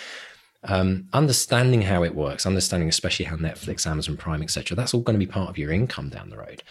Um, 0.63 1.09
understanding 1.13 1.83
how 1.83 2.05
it 2.05 2.15
works 2.15 2.47
understanding 2.47 2.89
especially 2.89 3.25
how 3.27 3.37
netflix 3.37 3.87
amazon 3.87 4.17
prime 4.17 4.43
etc 4.43 4.77
that's 4.77 4.95
all 4.95 5.01
going 5.01 5.19
to 5.19 5.27
be 5.27 5.31
part 5.31 5.49
of 5.49 5.59
your 5.59 5.73
income 5.73 6.09
down 6.11 6.31
the 6.31 6.37
road 6.37 6.63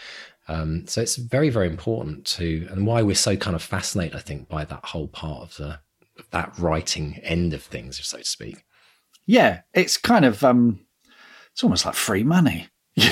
um, 0.48 0.86
so 0.86 1.00
it's 1.00 1.16
very, 1.16 1.50
very 1.50 1.66
important 1.66 2.24
to, 2.26 2.68
and 2.70 2.86
why 2.86 3.02
we're 3.02 3.16
so 3.16 3.36
kind 3.36 3.56
of 3.56 3.62
fascinated, 3.62 4.16
I 4.16 4.20
think, 4.20 4.48
by 4.48 4.64
that 4.64 4.84
whole 4.84 5.08
part 5.08 5.42
of 5.42 5.56
the 5.56 5.80
of 6.18 6.30
that 6.30 6.58
writing 6.58 7.18
end 7.22 7.52
of 7.52 7.62
things, 7.62 8.02
so 8.02 8.18
to 8.18 8.24
speak. 8.24 8.64
Yeah, 9.26 9.60
it's 9.74 9.98
kind 9.98 10.24
of 10.24 10.42
um, 10.44 10.86
it's 11.52 11.64
almost 11.64 11.84
like 11.84 11.94
free 11.94 12.22
money. 12.22 12.68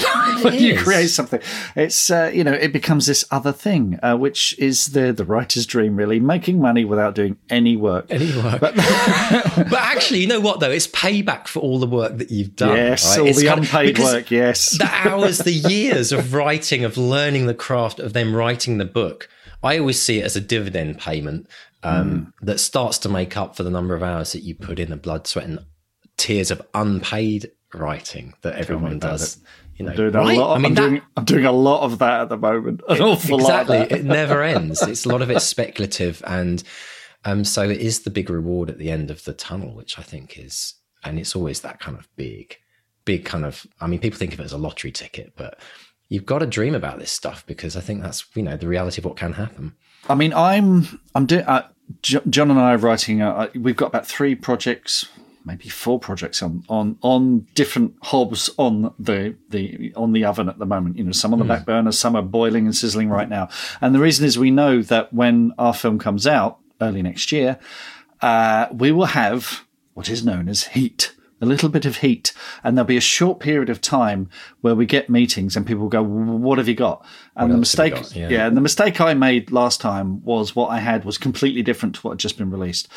You 0.45 0.51
know, 0.51 0.51
you 0.51 0.79
create 0.79 1.09
something, 1.09 1.41
it's 1.77 2.11
uh, 2.11 2.31
you 2.33 2.43
know 2.43 2.53
it 2.53 2.73
becomes 2.73 3.07
this 3.07 3.25
other 3.31 3.53
thing, 3.53 3.99
uh, 4.03 4.17
which 4.17 4.59
is 4.59 4.89
the 4.89 5.13
the 5.13 5.25
writer's 5.25 5.65
dream, 5.67 5.97
really, 5.97 6.21
making 6.21 6.59
money 6.61 6.85
without 6.85 7.15
doing 7.15 7.37
any 7.51 7.77
work. 7.77 8.07
Any 8.11 8.35
work, 8.37 8.61
but, 8.61 8.75
actually, 8.79 10.21
you 10.21 10.27
know 10.27 10.41
what 10.41 10.61
though? 10.61 10.71
It's 10.71 10.87
payback 10.87 11.49
for 11.49 11.61
all 11.61 11.79
the 11.79 11.87
work 11.87 12.19
that 12.19 12.31
you've 12.31 12.57
done. 12.57 12.77
yes, 12.77 13.11
right? 13.17 13.21
all 13.21 13.27
It's 13.29 13.41
the 13.41 13.47
kind 13.47 13.61
of- 13.61 13.65
unpaid 13.67 13.99
work. 13.99 14.31
Yes, 14.31 14.77
the 14.77 14.89
hours, 14.91 15.39
the 15.39 15.53
years 15.53 16.13
of 16.13 16.35
writing, 16.35 16.85
of 16.85 16.97
learning 16.97 17.47
the 17.47 17.55
craft, 17.55 18.01
of 18.01 18.13
them 18.15 18.35
writing 18.35 18.79
the 18.79 18.85
book. 18.85 19.29
I 19.63 19.79
always 19.79 20.01
see 20.01 20.19
it 20.21 20.25
as 20.25 20.35
a 20.37 20.41
dividend 20.43 20.99
payment 20.99 21.49
um, 21.83 22.33
that 22.43 22.59
starts 22.59 22.99
to 22.99 23.09
make 23.09 23.37
up 23.37 23.57
for 23.57 23.63
the 23.63 23.71
number 23.71 23.95
of 23.95 24.03
hours 24.03 24.33
that 24.33 24.43
you 24.43 24.55
put 24.55 24.79
in 24.79 24.91
the 24.91 24.97
blood, 24.97 25.27
sweat, 25.27 25.47
and 25.47 25.59
tears 26.17 26.51
of 26.51 26.61
unpaid 26.75 27.51
writing 27.73 28.35
that 28.43 28.55
everyone 28.55 28.99
does. 28.99 29.39
You 29.77 29.87
know, 29.87 29.95
doing 29.95 30.15
a 30.15 30.19
right? 30.19 30.39
lot. 30.39 30.57
I 30.57 30.59
mean, 30.59 30.67
I'm 30.67 30.75
that- 30.75 30.89
doing 30.89 31.03
I'm 31.17 31.25
doing 31.25 31.45
a 31.47 31.53
lot 31.53 31.83
of 31.83 31.99
that 31.99 32.21
at 32.23 32.29
the 32.29 32.37
moment. 32.37 32.83
An 32.89 33.03
awful 33.03 33.41
exactly. 33.41 33.79
lot. 33.79 33.85
Of 33.85 33.89
that. 33.91 33.99
it 34.01 34.05
never 34.05 34.43
ends. 34.43 34.83
It's 34.83 35.05
a 35.05 35.09
lot 35.09 35.23
of 35.23 35.31
it's 35.31 35.45
speculative, 35.45 36.23
and 36.27 36.63
um, 37.25 37.45
so 37.45 37.63
it 37.69 37.81
is 37.81 38.03
the 38.03 38.11
big 38.11 38.31
reward 38.31 38.71
at 38.71 38.79
the 38.79 38.91
end 38.91 39.11
of 39.11 39.25
the 39.25 39.33
tunnel, 39.33 39.75
which 39.75 39.99
I 39.99 40.03
think 40.03 40.39
is, 40.39 40.75
and 41.05 41.19
it's 41.19 41.35
always 41.35 41.61
that 41.63 41.81
kind 41.81 41.99
of 41.99 42.09
big, 42.17 42.57
big 43.05 43.25
kind 43.25 43.45
of. 43.45 43.67
I 43.81 43.87
mean, 43.87 43.99
people 44.01 44.19
think 44.19 44.33
of 44.33 44.41
it 44.41 44.45
as 44.45 44.53
a 44.53 44.59
lottery 44.59 44.93
ticket, 44.93 45.33
but 45.37 45.59
you've 46.09 46.27
got 46.27 46.39
to 46.39 46.47
dream 46.47 46.75
about 46.75 46.99
this 46.99 47.11
stuff 47.11 47.45
because 47.47 47.77
I 47.77 47.81
think 47.81 48.03
that's 48.03 48.25
you 48.35 48.43
know 48.43 48.57
the 48.57 48.69
reality 48.69 49.01
of 49.01 49.07
what 49.07 49.17
can 49.17 49.33
happen. 49.33 49.75
I 50.09 50.15
mean, 50.15 50.33
I'm 50.35 51.01
I'm 51.15 51.27
doing. 51.27 51.45
Uh, 51.45 51.67
John 52.03 52.51
and 52.51 52.59
I 52.59 52.75
are 52.75 52.79
writing. 52.79 53.21
Uh, 53.23 53.49
we've 53.55 53.77
got 53.77 53.87
about 53.87 54.07
three 54.07 54.35
projects, 54.35 55.07
maybe 55.45 55.69
four 55.69 55.99
projects 55.99 56.43
on 56.43 56.65
on 56.69 56.99
on 57.03 57.47
different 57.55 57.95
hobs 58.03 58.51
on 58.57 58.95
the 58.99 59.37
the 59.51 59.93
on 59.97 60.13
the 60.13 60.25
oven 60.25 60.49
at 60.49 60.59
the 60.59 60.67
moment. 60.67 60.97
You 60.97 61.05
know, 61.05 61.13
some 61.13 61.33
on 61.33 61.39
the 61.39 61.45
back 61.45 61.67
burner, 61.67 61.93
some 61.93 62.17
are 62.17 62.23
boiling 62.23 62.65
and 62.65 62.75
sizzling 62.75 63.11
right 63.11 63.29
now. 63.29 63.49
And 63.81 63.95
the 63.95 64.01
reason 64.01 64.25
is 64.27 64.39
we 64.39 64.51
know 64.51 64.83
that 64.83 65.13
when 65.13 65.53
our 65.59 65.75
film 65.75 65.99
comes 65.99 66.27
out 66.27 66.59
early 66.81 67.03
next 67.03 67.33
year, 67.33 67.59
uh, 68.21 68.67
we 68.73 68.93
will 68.93 69.07
have 69.07 69.65
what 69.95 70.09
is 70.09 70.25
known 70.25 70.49
as 70.49 70.69
heat. 70.69 71.15
A 71.41 71.45
little 71.45 71.69
bit 71.69 71.85
of 71.85 71.99
heat, 71.99 72.33
and 72.63 72.75
there'll 72.75 72.87
be 72.87 72.97
a 72.97 73.03
short 73.03 73.39
period 73.39 73.69
of 73.69 73.81
time 73.83 74.31
where 74.63 74.75
we 74.75 74.87
get 74.87 75.11
meetings 75.11 75.57
and 75.57 75.67
people 75.67 75.89
go, 75.89 76.03
"What 76.03 76.57
have 76.57 76.69
you 76.69 76.75
got?" 76.75 77.05
And 77.37 77.51
the 77.51 77.57
else 77.57 77.73
have 77.75 77.89
you 77.89 77.93
mistake, 77.93 77.95
got? 77.95 78.17
Yeah. 78.17 78.29
yeah, 78.31 78.47
and 78.47 78.57
the 78.57 78.63
mistake 78.63 78.99
I 79.01 79.13
made 79.13 79.51
last 79.51 79.81
time 79.81 80.25
was 80.25 80.57
what 80.57 80.69
I 80.69 80.79
had 80.79 81.05
was 81.05 81.19
completely 81.19 81.61
different 81.61 81.97
to 81.97 82.01
what 82.03 82.13
had 82.13 82.19
just 82.21 82.39
been 82.39 82.51
released. 82.51 82.89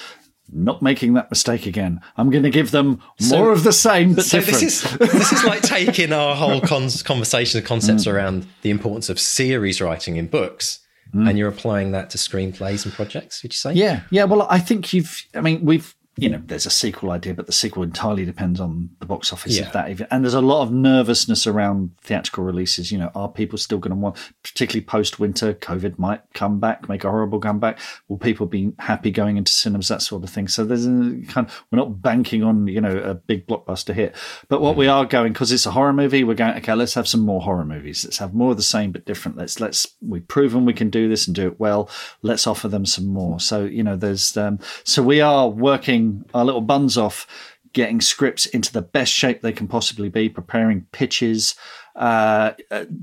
Not 0.51 0.81
making 0.81 1.13
that 1.13 1.29
mistake 1.29 1.65
again. 1.65 1.99
I'm 2.15 2.29
going 2.29 2.43
to 2.43 2.49
give 2.49 2.71
them 2.71 3.01
more 3.29 3.51
of 3.51 3.63
the 3.63 3.73
same, 3.73 4.13
but 4.13 4.23
So 4.23 4.39
different. 4.39 4.61
this 4.61 4.83
is 4.85 4.97
this 4.97 5.31
is 5.33 5.43
like 5.43 5.61
taking 5.61 6.13
our 6.13 6.35
whole 6.35 6.61
con- 6.61 6.89
conversation, 7.03 7.59
the 7.59 7.67
concepts 7.67 8.05
mm. 8.05 8.13
around 8.13 8.47
the 8.61 8.69
importance 8.69 9.09
of 9.09 9.19
series 9.19 9.81
writing 9.81 10.15
in 10.15 10.27
books, 10.27 10.79
mm. 11.13 11.27
and 11.27 11.37
you're 11.37 11.49
applying 11.49 11.91
that 11.91 12.09
to 12.11 12.17
screenplays 12.17 12.85
and 12.85 12.93
projects. 12.93 13.43
Would 13.43 13.51
you 13.51 13.57
say? 13.57 13.73
yeah, 13.73 14.03
yeah. 14.09 14.23
Well, 14.23 14.47
I 14.49 14.59
think 14.59 14.93
you've. 14.93 15.21
I 15.35 15.41
mean, 15.41 15.65
we've 15.65 15.93
you 16.17 16.29
know, 16.29 16.41
there's 16.45 16.65
a 16.65 16.71
sequel 16.71 17.11
idea, 17.11 17.33
but 17.33 17.45
the 17.45 17.51
sequel 17.51 17.83
entirely 17.83 18.25
depends 18.25 18.59
on 18.59 18.89
the 18.99 19.05
box 19.05 19.31
office 19.31 19.57
Yeah. 19.57 19.67
of 19.67 19.73
that. 19.73 19.89
Even. 19.89 20.07
And 20.09 20.23
there's 20.23 20.33
a 20.33 20.41
lot 20.41 20.63
of 20.63 20.71
nervousness 20.71 21.45
around 21.45 21.91
theatrical 22.01 22.43
releases. 22.43 22.91
You 22.91 22.97
know, 22.97 23.11
are 23.13 23.29
people 23.29 23.57
still 23.59 23.77
going 23.77 23.91
to 23.91 23.95
want, 23.95 24.17
particularly 24.43 24.83
post 24.83 25.19
winter, 25.19 25.53
COVID 25.53 25.99
might 25.99 26.21
come 26.33 26.59
back, 26.59 26.89
make 26.89 27.03
a 27.03 27.11
horrible 27.11 27.39
comeback? 27.39 27.79
Will 28.07 28.17
people 28.17 28.47
be 28.47 28.73
happy 28.79 29.11
going 29.11 29.37
into 29.37 29.51
cinemas, 29.51 29.89
that 29.89 30.01
sort 30.01 30.23
of 30.23 30.29
thing? 30.29 30.47
So 30.47 30.65
there's 30.65 30.85
a 30.85 30.89
kind 31.27 31.47
of, 31.47 31.63
we're 31.71 31.77
not 31.77 32.01
banking 32.01 32.43
on, 32.43 32.67
you 32.67 32.81
know, 32.81 32.97
a 32.97 33.13
big 33.13 33.45
blockbuster 33.45 33.93
hit. 33.93 34.15
But 34.47 34.61
what 34.61 34.75
we 34.75 34.87
are 34.87 35.05
going, 35.05 35.33
because 35.33 35.51
it's 35.51 35.67
a 35.67 35.71
horror 35.71 35.93
movie, 35.93 36.23
we're 36.23 36.33
going, 36.33 36.55
okay, 36.55 36.73
let's 36.73 36.95
have 36.95 37.07
some 37.07 37.21
more 37.21 37.41
horror 37.41 37.65
movies. 37.65 38.03
Let's 38.03 38.17
have 38.17 38.33
more 38.33 38.51
of 38.51 38.57
the 38.57 38.63
same, 38.63 38.91
but 38.91 39.05
different. 39.05 39.37
Let's, 39.37 39.59
let's, 39.59 39.87
we've 40.01 40.27
proven 40.27 40.65
we 40.65 40.73
can 40.73 40.89
do 40.89 41.07
this 41.09 41.27
and 41.27 41.35
do 41.35 41.45
it 41.47 41.59
well. 41.59 41.89
Let's 42.23 42.47
offer 42.47 42.67
them 42.67 42.85
some 42.87 43.05
more. 43.05 43.39
So, 43.39 43.65
you 43.65 43.83
know, 43.83 43.95
there's, 43.95 44.35
um, 44.35 44.57
so 44.83 45.03
we 45.03 45.21
are 45.21 45.47
working 45.47 46.06
our 46.33 46.45
little 46.45 46.61
buns 46.61 46.97
off 46.97 47.27
getting 47.73 48.01
scripts 48.01 48.45
into 48.47 48.73
the 48.73 48.81
best 48.81 49.11
shape 49.11 49.41
they 49.41 49.51
can 49.51 49.67
possibly 49.67 50.09
be, 50.09 50.29
preparing 50.29 50.87
pitches 50.91 51.53
uh, 51.95 52.53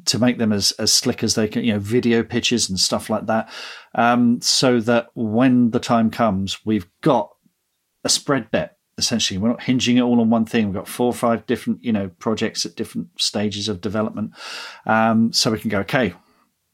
to 0.05 0.19
make 0.19 0.39
them 0.39 0.53
as, 0.53 0.73
as 0.73 0.93
slick 0.93 1.23
as 1.23 1.35
they 1.35 1.47
can, 1.49 1.65
you 1.65 1.73
know, 1.73 1.79
video 1.79 2.23
pitches 2.23 2.69
and 2.69 2.81
stuff 2.81 3.11
like 3.11 3.27
that, 3.27 3.49
um, 3.95 4.41
so 4.41 4.81
that 4.81 5.09
when 5.15 5.71
the 5.71 5.81
time 5.81 6.11
comes, 6.11 6.65
we've 6.65 6.89
got 7.01 7.31
a 8.05 8.09
spread 8.09 8.51
bet. 8.51 8.79
Essentially, 8.97 9.39
we're 9.39 9.49
not 9.49 9.63
hinging 9.63 9.97
it 9.97 10.03
all 10.03 10.21
on 10.21 10.31
one 10.31 10.45
thing. 10.45 10.67
We've 10.67 10.75
got 10.75 10.87
four 10.87 11.07
or 11.07 11.13
five 11.13 11.47
different, 11.47 11.83
you 11.85 11.93
know, 11.93 12.11
projects 12.21 12.65
at 12.65 12.77
different 12.77 13.09
stages 13.21 13.69
of 13.69 13.81
development, 13.81 14.31
um, 14.87 15.33
so 15.33 15.51
we 15.51 15.59
can 15.59 15.71
go, 15.71 15.81
okay, 15.81 16.15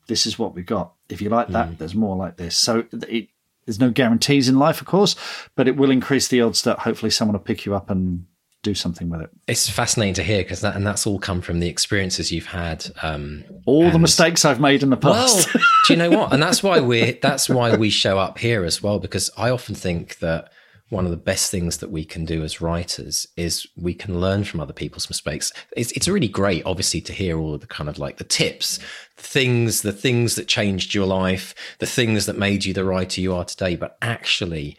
this 0.06 0.26
is 0.26 0.38
what 0.38 0.54
we've 0.54 0.66
got. 0.66 0.92
If 1.08 1.22
you 1.22 1.30
like 1.30 1.49
that, 1.49 1.78
there's 1.78 1.94
more 1.94 2.16
like 2.16 2.37
this. 2.37 2.56
So 2.56 2.84
it, 3.08 3.29
there's 3.66 3.80
no 3.80 3.90
guarantees 3.90 4.48
in 4.48 4.58
life, 4.58 4.80
of 4.80 4.86
course, 4.86 5.16
but 5.56 5.68
it 5.68 5.76
will 5.76 5.90
increase 5.90 6.28
the 6.28 6.40
odds 6.40 6.62
that 6.62 6.80
hopefully 6.80 7.10
someone 7.10 7.34
will 7.34 7.44
pick 7.44 7.64
you 7.66 7.74
up 7.74 7.90
and 7.90 8.26
do 8.62 8.74
something 8.74 9.08
with 9.08 9.22
it. 9.22 9.30
It's 9.48 9.70
fascinating 9.70 10.14
to 10.14 10.22
hear 10.22 10.42
because 10.42 10.60
that 10.60 10.76
and 10.76 10.86
that's 10.86 11.06
all 11.06 11.18
come 11.18 11.40
from 11.40 11.60
the 11.60 11.68
experiences 11.68 12.30
you've 12.30 12.46
had. 12.46 12.86
Um, 13.02 13.42
All 13.64 13.90
the 13.90 13.98
mistakes 13.98 14.44
I've 14.44 14.60
made 14.60 14.82
in 14.82 14.90
the 14.90 14.98
Well, 15.02 15.14
past. 15.14 15.48
do 15.86 15.92
you 15.94 15.96
know 15.96 16.10
what? 16.10 16.32
And 16.32 16.42
that's 16.42 16.62
why 16.62 16.80
we 16.90 17.12
that's 17.22 17.48
why 17.48 17.74
we 17.76 17.88
show 17.88 18.18
up 18.18 18.38
here 18.38 18.64
as 18.64 18.82
well 18.82 18.98
because 18.98 19.30
I 19.36 19.48
often 19.48 19.74
think 19.74 20.18
that 20.18 20.52
one 20.90 21.04
of 21.04 21.12
the 21.12 21.16
best 21.16 21.50
things 21.50 21.78
that 21.78 21.90
we 21.90 22.04
can 22.04 22.25
do 22.25 22.42
as 22.42 22.61
writers 22.61 23.26
is 23.37 23.66
we 23.76 23.94
can 23.94 24.20
learn 24.20 24.44
from 24.44 24.61
other 24.61 24.73
people's 24.73 25.09
mistakes. 25.09 25.52
It's 25.76 25.92
it's 25.92 26.09
really 26.09 26.28
great, 26.28 26.64
obviously, 26.66 27.00
to 27.02 27.12
hear 27.12 27.38
all 27.38 27.54
of 27.54 27.61
the 27.61 27.66
kind 27.66 27.88
of 27.88 27.99
like 27.99 28.18
the 28.18 28.25
tips, 28.25 28.78
the 29.16 29.23
things, 29.23 29.82
the 29.82 29.92
things 29.92 30.35
that 30.35 30.49
changed 30.49 30.92
your 30.92 31.06
life, 31.06 31.54
the 31.78 31.87
things 31.87 32.26
that 32.26 32.37
made 32.37 32.64
you 32.64 32.75
the 32.75 32.85
writer 32.85 33.20
you 33.20 33.35
are 33.35 33.44
today. 33.44 33.76
But 33.76 33.97
actually, 34.02 34.76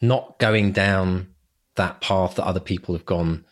not 0.00 0.38
going 0.38 0.72
down 0.72 1.28
that 1.76 2.00
path 2.00 2.36
that 2.36 2.46
other 2.46 2.60
people 2.60 2.94
have 2.94 3.06
gone 3.06 3.44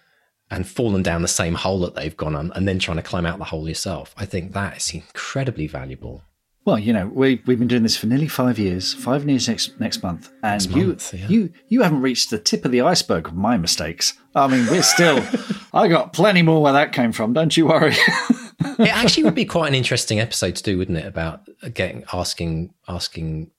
and 0.51 0.67
fallen 0.67 1.03
down 1.03 1.23
the 1.23 1.29
same 1.29 1.55
hole 1.55 1.81
that 1.81 1.95
they've 1.95 2.17
gone 2.17 2.35
on 2.35 2.53
and 2.55 2.67
then 2.67 2.79
trying 2.79 2.97
to 2.97 3.03
climb 3.03 3.27
out 3.27 3.39
the 3.39 3.45
hole 3.45 3.69
yourself. 3.69 4.15
I 4.17 4.25
think 4.25 4.53
that 4.53 4.77
is 4.77 4.95
incredibly 4.95 5.67
valuable. 5.67 6.23
Well, 6.64 6.78
you 6.78 6.94
know, 6.94 7.09
we 7.09 7.42
we've 7.44 7.59
been 7.59 7.68
doing 7.68 7.83
this 7.83 7.97
for 7.97 8.06
nearly 8.06 8.28
five 8.28 8.59
years, 8.59 8.94
five 8.94 9.28
years 9.28 9.49
next 9.49 9.78
next 9.78 10.02
month, 10.02 10.33
and 10.42 10.64
you 10.71 10.87
month, 10.87 11.12
yeah. 11.12 11.28
you 11.28 11.52
you 11.68 11.83
haven't 11.83 12.00
reached 12.00 12.30
the 12.30 12.38
tip 12.38 12.64
of 12.64 12.73
the 12.73 12.80
iceberg 12.80 13.28
of 13.28 13.35
my 13.35 13.59
mistakes. 13.59 14.14
I 14.35 14.47
mean, 14.47 14.66
we're 14.66 14.83
still. 14.83 15.23
I 15.75 15.88
got 15.88 16.14
plenty 16.14 16.40
more 16.40 16.62
where 16.62 16.73
that 16.73 16.92
came 16.92 17.12
from. 17.12 17.35
Don't 17.35 17.54
you 17.54 17.66
worry. 17.66 17.94
it 17.94 18.88
actually 18.88 19.25
would 19.25 19.35
be 19.35 19.44
quite 19.44 19.68
an 19.68 19.75
interesting 19.75 20.21
episode 20.21 20.56
to 20.56 20.62
do, 20.62 20.78
wouldn't 20.78 20.97
it? 20.97 21.06
About 21.06 21.42
getting 21.75 22.04
asking 22.14 22.73
asking 22.88 23.50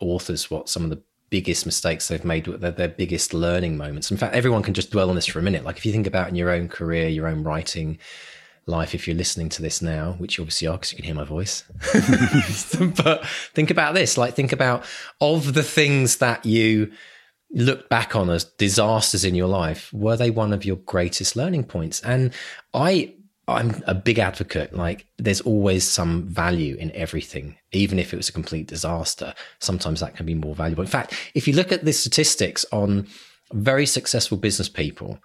authors 0.00 0.50
what 0.50 0.68
some 0.68 0.84
of 0.84 0.90
the 0.90 1.02
biggest 1.30 1.64
mistakes 1.64 2.08
they've 2.08 2.24
made, 2.24 2.44
their, 2.44 2.70
their 2.70 2.88
biggest 2.88 3.32
learning 3.32 3.76
moments. 3.78 4.10
In 4.10 4.18
fact, 4.18 4.34
everyone 4.34 4.62
can 4.62 4.74
just 4.74 4.90
dwell 4.90 5.08
on 5.08 5.16
this 5.16 5.26
for 5.26 5.38
a 5.38 5.42
minute. 5.42 5.64
Like 5.64 5.78
if 5.78 5.86
you 5.86 5.92
think 5.92 6.06
about 6.06 6.28
in 6.28 6.34
your 6.34 6.50
own 6.50 6.68
career, 6.68 7.08
your 7.08 7.26
own 7.26 7.42
writing 7.42 7.98
life, 8.66 8.94
if 8.94 9.06
you're 9.06 9.16
listening 9.16 9.48
to 9.50 9.62
this 9.62 9.82
now, 9.82 10.12
which 10.18 10.38
you 10.38 10.42
obviously 10.42 10.68
are 10.68 10.76
because 10.76 10.92
you 10.92 10.96
can 10.96 11.04
hear 11.04 11.14
my 11.14 11.24
voice. 11.24 11.64
but 13.04 13.26
think 13.54 13.70
about 13.70 13.94
this. 13.94 14.16
Like 14.16 14.34
think 14.34 14.52
about 14.52 14.84
of 15.20 15.54
the 15.54 15.62
things 15.62 16.16
that 16.16 16.44
you 16.44 16.92
look 17.50 17.88
back 17.88 18.16
on 18.16 18.30
as 18.30 18.44
disasters 18.44 19.24
in 19.24 19.34
your 19.34 19.48
life, 19.48 19.92
were 19.92 20.16
they 20.16 20.30
one 20.30 20.52
of 20.52 20.64
your 20.64 20.76
greatest 20.76 21.36
learning 21.36 21.64
points? 21.64 22.00
And 22.00 22.32
I 22.72 23.14
I'm 23.46 23.82
a 23.86 23.94
big 23.94 24.18
advocate. 24.18 24.74
Like, 24.74 25.06
there's 25.18 25.42
always 25.42 25.86
some 25.86 26.22
value 26.22 26.76
in 26.76 26.90
everything, 26.92 27.58
even 27.72 27.98
if 27.98 28.12
it 28.12 28.16
was 28.16 28.28
a 28.28 28.32
complete 28.32 28.66
disaster. 28.66 29.34
Sometimes 29.60 30.00
that 30.00 30.16
can 30.16 30.24
be 30.24 30.34
more 30.34 30.54
valuable. 30.54 30.82
In 30.82 30.88
fact, 30.88 31.14
if 31.34 31.46
you 31.46 31.54
look 31.54 31.70
at 31.70 31.84
the 31.84 31.92
statistics 31.92 32.64
on 32.72 33.06
very 33.52 33.84
successful 33.84 34.38
business 34.38 34.68
people, 34.68 35.18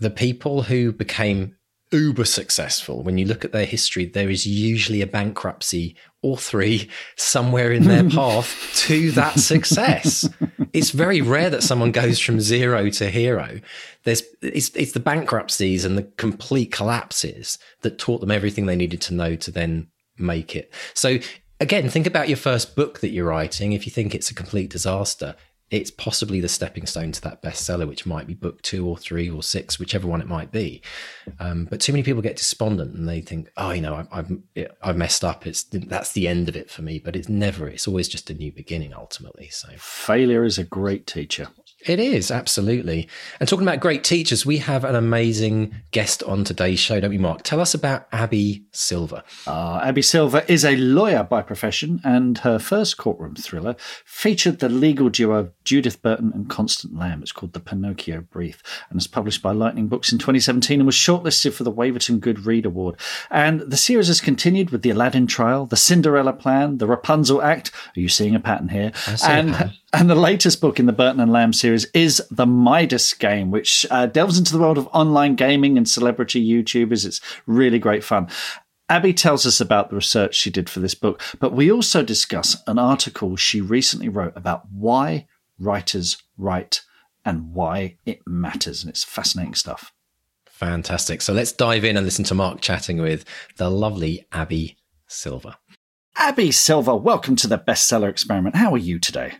the 0.00 0.10
people 0.10 0.62
who 0.62 0.92
became 0.92 1.56
uber 1.94 2.24
successful, 2.24 3.02
when 3.02 3.18
you 3.18 3.24
look 3.24 3.44
at 3.44 3.52
their 3.52 3.64
history, 3.64 4.04
there 4.04 4.28
is 4.28 4.46
usually 4.46 5.00
a 5.00 5.06
bankruptcy 5.06 5.96
or 6.22 6.36
three 6.36 6.90
somewhere 7.16 7.72
in 7.72 7.84
their 7.84 8.08
path 8.10 8.72
to 8.74 9.10
that 9.12 9.38
success. 9.38 10.28
It's 10.72 10.90
very 10.90 11.20
rare 11.20 11.50
that 11.50 11.62
someone 11.62 11.92
goes 11.92 12.18
from 12.18 12.40
zero 12.40 12.90
to 12.90 13.10
hero. 13.10 13.60
There's 14.04 14.22
it's 14.42 14.70
it's 14.74 14.92
the 14.92 15.00
bankruptcies 15.00 15.84
and 15.84 15.96
the 15.96 16.02
complete 16.02 16.72
collapses 16.72 17.58
that 17.82 17.98
taught 17.98 18.20
them 18.20 18.30
everything 18.30 18.66
they 18.66 18.76
needed 18.76 19.00
to 19.02 19.14
know 19.14 19.36
to 19.36 19.50
then 19.50 19.88
make 20.18 20.56
it. 20.56 20.72
So 20.94 21.18
again, 21.60 21.88
think 21.88 22.06
about 22.06 22.28
your 22.28 22.36
first 22.36 22.74
book 22.74 23.00
that 23.00 23.10
you're 23.10 23.26
writing. 23.28 23.72
If 23.72 23.86
you 23.86 23.92
think 23.92 24.14
it's 24.14 24.30
a 24.30 24.34
complete 24.34 24.70
disaster, 24.70 25.36
it's 25.70 25.90
possibly 25.90 26.40
the 26.40 26.48
stepping 26.48 26.86
stone 26.86 27.12
to 27.12 27.20
that 27.22 27.42
bestseller, 27.42 27.88
which 27.88 28.06
might 28.06 28.26
be 28.26 28.34
book 28.34 28.62
two 28.62 28.86
or 28.86 28.96
three 28.96 29.28
or 29.28 29.42
six, 29.42 29.78
whichever 29.78 30.06
one 30.06 30.20
it 30.20 30.28
might 30.28 30.52
be. 30.52 30.82
Um, 31.40 31.66
but 31.70 31.80
too 31.80 31.92
many 31.92 32.02
people 32.02 32.22
get 32.22 32.36
despondent 32.36 32.94
and 32.94 33.08
they 33.08 33.20
think, 33.20 33.50
oh, 33.56 33.70
you 33.70 33.80
know, 33.80 34.06
I've, 34.12 34.38
I've, 34.82 34.96
messed 34.96 35.24
up. 35.24 35.46
It's 35.46 35.64
that's 35.64 36.12
the 36.12 36.28
end 36.28 36.48
of 36.48 36.56
it 36.56 36.70
for 36.70 36.82
me. 36.82 36.98
But 36.98 37.16
it's 37.16 37.28
never. 37.28 37.66
It's 37.66 37.88
always 37.88 38.08
just 38.08 38.30
a 38.30 38.34
new 38.34 38.52
beginning 38.52 38.94
ultimately. 38.94 39.48
So 39.48 39.68
Failure 39.78 40.44
is 40.44 40.58
a 40.58 40.64
great 40.64 41.06
teacher. 41.06 41.48
It 41.86 42.00
is 42.00 42.30
absolutely. 42.30 43.08
And 43.40 43.48
talking 43.48 43.66
about 43.66 43.80
great 43.80 44.04
teachers, 44.04 44.46
we 44.46 44.58
have 44.58 44.84
an 44.84 44.94
amazing 44.94 45.74
guest 45.90 46.22
on 46.22 46.42
today's 46.42 46.80
show, 46.80 46.98
don't 46.98 47.10
we, 47.10 47.18
Mark? 47.18 47.42
Tell 47.42 47.60
us 47.60 47.74
about 47.74 48.06
Abi 48.10 48.64
Silver. 48.72 49.22
Uh, 49.46 49.80
Abi 49.82 50.00
Silver 50.00 50.44
is 50.48 50.64
a 50.64 50.76
lawyer 50.76 51.24
by 51.24 51.42
profession, 51.42 52.00
and 52.02 52.38
her 52.38 52.58
first 52.58 52.96
courtroom 52.96 53.34
thriller 53.34 53.76
featured 54.06 54.60
the 54.60 54.68
legal 54.70 55.10
duo 55.10 55.40
of 55.40 55.64
Judith 55.64 56.00
Burton 56.00 56.32
and 56.34 56.48
Constance 56.48 56.94
Lamb. 56.94 57.22
It's 57.22 57.32
called 57.32 57.52
The 57.52 57.60
Pinocchio 57.60 58.22
Brief 58.22 58.62
and 58.88 58.96
was 58.96 59.06
published 59.06 59.42
by 59.42 59.52
Lightning 59.52 59.88
Books 59.88 60.10
in 60.10 60.18
2017 60.18 60.80
and 60.80 60.86
was 60.86 60.94
shortlisted 60.94 61.52
for 61.52 61.64
the 61.64 61.70
Waverton 61.70 62.18
Good 62.18 62.46
Read 62.46 62.64
Award. 62.64 62.98
And 63.30 63.60
the 63.60 63.76
series 63.76 64.08
has 64.08 64.22
continued 64.22 64.70
with 64.70 64.82
the 64.82 64.90
Aladdin 64.90 65.26
trial, 65.26 65.66
the 65.66 65.76
Cinderella 65.76 66.32
plan, 66.32 66.78
the 66.78 66.86
Rapunzel 66.86 67.42
Act. 67.42 67.70
Are 67.94 68.00
you 68.00 68.08
seeing 68.08 68.34
a 68.34 68.40
pattern 68.40 68.68
here? 68.68 68.92
see 68.94 69.26
a 69.26 69.30
and 69.30 69.52
pattern. 69.52 69.72
And 69.96 70.10
the 70.10 70.16
latest 70.16 70.60
book 70.60 70.80
in 70.80 70.86
the 70.86 70.92
Burton 70.92 71.20
and 71.20 71.30
Lamb 71.30 71.52
series 71.52 71.84
is 71.94 72.20
The 72.28 72.46
Midas 72.46 73.14
Game, 73.14 73.52
which 73.52 73.86
uh, 73.92 74.06
delves 74.06 74.36
into 74.36 74.52
the 74.52 74.58
world 74.58 74.76
of 74.76 74.88
online 74.88 75.36
gaming 75.36 75.78
and 75.78 75.88
celebrity 75.88 76.44
YouTubers. 76.44 77.06
It's 77.06 77.20
really 77.46 77.78
great 77.78 78.02
fun. 78.02 78.26
Abi 78.88 79.12
tells 79.12 79.46
us 79.46 79.60
about 79.60 79.90
the 79.90 79.94
research 79.94 80.34
she 80.34 80.50
did 80.50 80.68
for 80.68 80.80
this 80.80 80.96
book, 80.96 81.22
but 81.38 81.52
we 81.52 81.70
also 81.70 82.02
discuss 82.02 82.56
an 82.66 82.76
article 82.76 83.36
she 83.36 83.60
recently 83.60 84.08
wrote 84.08 84.32
about 84.34 84.64
why 84.72 85.28
writers 85.60 86.20
write 86.36 86.80
and 87.24 87.54
why 87.54 87.96
it 88.04 88.20
matters. 88.26 88.82
And 88.82 88.90
it's 88.90 89.04
fascinating 89.04 89.54
stuff. 89.54 89.92
Fantastic. 90.46 91.22
So 91.22 91.32
let's 91.32 91.52
dive 91.52 91.84
in 91.84 91.96
and 91.96 92.04
listen 92.04 92.24
to 92.24 92.34
Mark 92.34 92.60
chatting 92.60 93.00
with 93.00 93.24
the 93.58 93.70
lovely 93.70 94.26
Abi 94.32 94.76
Silver. 95.06 95.54
Abi 96.18 96.50
Silver, 96.50 96.96
welcome 96.96 97.36
to 97.36 97.46
the 97.46 97.58
bestseller 97.58 98.10
experiment. 98.10 98.56
How 98.56 98.74
are 98.74 98.78
you 98.78 98.98
today? 98.98 99.34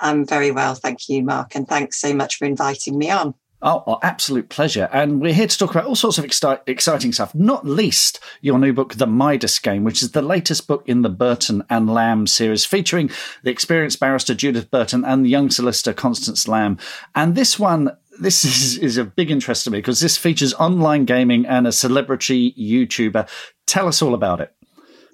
I'm 0.00 0.26
very 0.26 0.50
well, 0.50 0.74
thank 0.74 1.08
you, 1.08 1.22
Mark, 1.22 1.54
and 1.54 1.66
thanks 1.66 2.00
so 2.00 2.14
much 2.14 2.36
for 2.36 2.44
inviting 2.44 2.98
me 2.98 3.10
on. 3.10 3.34
Oh, 3.66 3.82
our 3.86 3.98
absolute 4.02 4.50
pleasure. 4.50 4.90
And 4.92 5.22
we're 5.22 5.32
here 5.32 5.46
to 5.46 5.58
talk 5.58 5.70
about 5.70 5.86
all 5.86 5.96
sorts 5.96 6.18
of 6.18 6.24
exci- 6.26 6.60
exciting 6.66 7.12
stuff, 7.12 7.34
not 7.34 7.64
least 7.64 8.20
your 8.42 8.58
new 8.58 8.74
book, 8.74 8.96
The 8.96 9.06
Midas 9.06 9.58
Game, 9.58 9.84
which 9.84 10.02
is 10.02 10.10
the 10.10 10.20
latest 10.20 10.66
book 10.66 10.82
in 10.86 11.00
the 11.00 11.08
Burton 11.08 11.64
and 11.70 11.88
Lamb 11.88 12.26
series, 12.26 12.66
featuring 12.66 13.10
the 13.42 13.50
experienced 13.50 14.00
barrister 14.00 14.34
Judith 14.34 14.70
Burton 14.70 15.02
and 15.02 15.24
the 15.24 15.30
young 15.30 15.48
solicitor 15.48 15.94
Constance 15.94 16.46
Lamb. 16.46 16.76
And 17.14 17.36
this 17.36 17.58
one, 17.58 17.96
this 18.20 18.44
is, 18.44 18.76
is 18.76 18.98
a 18.98 19.04
big 19.04 19.30
interest 19.30 19.64
to 19.64 19.70
me 19.70 19.78
because 19.78 20.00
this 20.00 20.18
features 20.18 20.52
online 20.52 21.06
gaming 21.06 21.46
and 21.46 21.66
a 21.66 21.72
celebrity 21.72 22.52
YouTuber. 22.58 23.26
Tell 23.64 23.88
us 23.88 24.02
all 24.02 24.12
about 24.12 24.42
it. 24.42 24.54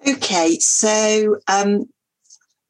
Okay, 0.04 0.58
so 0.58 1.36
um, 1.46 1.88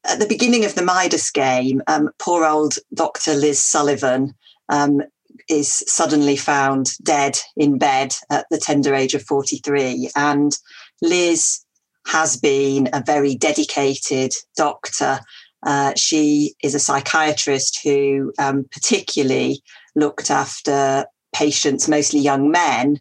at 0.04 0.18
the 0.18 0.26
beginning 0.26 0.64
of 0.64 0.74
the 0.74 0.82
Midas 0.82 1.30
game, 1.30 1.82
um, 1.86 2.10
poor 2.18 2.44
old 2.44 2.76
Dr. 2.94 3.34
Liz 3.34 3.62
Sullivan 3.62 4.34
um, 4.68 5.02
is 5.48 5.82
suddenly 5.86 6.36
found 6.36 6.90
dead 7.02 7.38
in 7.56 7.78
bed 7.78 8.14
at 8.30 8.46
the 8.50 8.58
tender 8.58 8.94
age 8.94 9.14
of 9.14 9.22
43. 9.22 10.10
And 10.16 10.56
Liz 11.02 11.64
has 12.06 12.36
been 12.36 12.88
a 12.92 13.02
very 13.04 13.34
dedicated 13.34 14.32
doctor 14.56 15.20
Uh, 15.62 15.92
she 15.94 16.54
is 16.62 16.74
a 16.74 16.80
psychiatrist 16.80 17.80
who 17.84 18.32
um, 18.38 18.64
particularly 18.72 19.62
looked 19.94 20.30
after 20.30 21.04
patients, 21.34 21.88
mostly 21.88 22.20
young 22.20 22.50
men, 22.50 22.98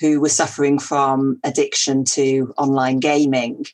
who 0.00 0.20
were 0.20 0.28
suffering 0.28 0.78
from 0.78 1.38
addiction 1.44 2.04
to 2.04 2.52
online 2.56 2.98
gaming. 2.98 3.66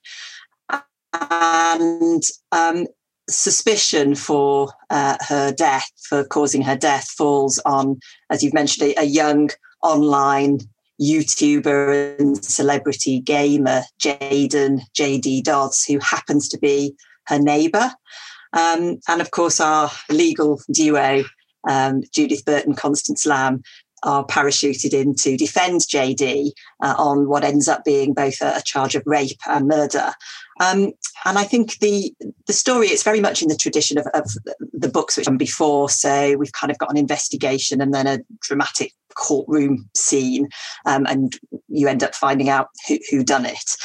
And 1.30 2.22
um, 2.52 2.86
suspicion 3.28 4.14
for 4.14 4.72
uh, 4.90 5.16
her 5.28 5.52
death, 5.52 5.90
for 6.08 6.24
causing 6.24 6.62
her 6.62 6.76
death, 6.76 7.08
falls 7.08 7.60
on, 7.64 8.00
as 8.30 8.42
you've 8.42 8.54
mentioned, 8.54 8.90
a, 8.90 9.00
a 9.02 9.04
young 9.04 9.50
online 9.82 10.58
YouTuber 11.00 12.18
and 12.18 12.42
celebrity 12.44 13.20
gamer, 13.20 13.82
Jaden 14.00 14.80
JD 14.96 15.42
Dodds, 15.44 15.84
who 15.84 15.98
happens 15.98 16.48
to 16.48 16.58
be 16.58 16.94
her 17.26 17.38
neighbour. 17.38 17.92
Um, 18.52 19.00
and 19.08 19.20
of 19.20 19.30
course, 19.30 19.60
our 19.60 19.90
legal 20.10 20.60
duo, 20.72 21.24
um, 21.68 22.02
Judith 22.12 22.44
Burton, 22.44 22.74
Constance 22.74 23.26
Lamb, 23.26 23.62
are 24.04 24.24
parachuted 24.26 24.92
in 24.92 25.14
to 25.14 25.36
defend 25.36 25.80
JD 25.80 26.50
uh, 26.82 26.94
on 26.98 27.26
what 27.28 27.42
ends 27.42 27.68
up 27.68 27.84
being 27.84 28.12
both 28.12 28.40
a, 28.40 28.56
a 28.56 28.62
charge 28.62 28.94
of 28.94 29.02
rape 29.06 29.38
and 29.48 29.66
murder. 29.66 30.12
Um, 30.60 30.92
and 31.24 31.38
I 31.38 31.44
think 31.44 31.78
the 31.78 32.14
the 32.46 32.52
story 32.52 32.88
it's 32.88 33.02
very 33.02 33.20
much 33.20 33.42
in 33.42 33.48
the 33.48 33.56
tradition 33.56 33.98
of, 33.98 34.06
of 34.14 34.30
the 34.72 34.88
books 34.88 35.16
which 35.16 35.26
come 35.26 35.36
before. 35.36 35.88
So 35.88 36.36
we've 36.36 36.52
kind 36.52 36.70
of 36.70 36.78
got 36.78 36.90
an 36.90 36.96
investigation 36.96 37.80
and 37.80 37.92
then 37.92 38.06
a 38.06 38.20
dramatic 38.40 38.92
courtroom 39.14 39.88
scene, 39.94 40.48
um, 40.86 41.06
and 41.06 41.36
you 41.68 41.88
end 41.88 42.02
up 42.02 42.14
finding 42.14 42.48
out 42.48 42.68
who, 42.86 42.98
who 43.10 43.24
done 43.24 43.46
it. 43.46 43.76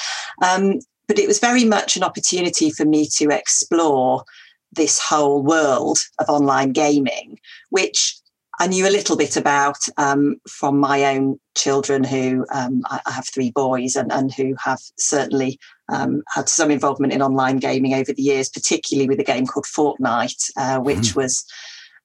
Um, 0.41 0.79
but 1.07 1.19
it 1.19 1.27
was 1.27 1.39
very 1.39 1.65
much 1.65 1.97
an 1.97 2.03
opportunity 2.03 2.69
for 2.69 2.85
me 2.85 3.07
to 3.15 3.29
explore 3.29 4.23
this 4.71 4.99
whole 4.99 5.41
world 5.41 5.97
of 6.19 6.29
online 6.29 6.71
gaming, 6.71 7.39
which 7.69 8.15
I 8.59 8.67
knew 8.67 8.87
a 8.87 8.91
little 8.91 9.15
bit 9.15 9.37
about 9.37 9.77
um, 9.97 10.35
from 10.47 10.79
my 10.79 11.05
own 11.05 11.39
children, 11.55 12.03
who 12.03 12.45
um, 12.53 12.81
I, 12.85 12.99
I, 13.05 13.11
have 13.11 13.27
three 13.27 13.51
boys 13.51 13.95
and, 13.95 14.11
and 14.11 14.33
who 14.33 14.53
have 14.63 14.79
certainly 14.97 15.59
um, 15.91 16.23
had 16.27 16.49
some 16.49 16.71
involvement 16.71 17.13
in 17.13 17.21
online 17.21 17.57
gaming 17.57 17.93
over 17.93 18.13
the 18.13 18.21
years, 18.21 18.49
particularly 18.49 19.07
with 19.07 19.19
a 19.19 19.23
game 19.23 19.45
called 19.45 19.65
Fortnite, 19.65 20.51
uh, 20.57 20.79
which 20.79 21.13
mm. 21.13 21.15
was 21.15 21.45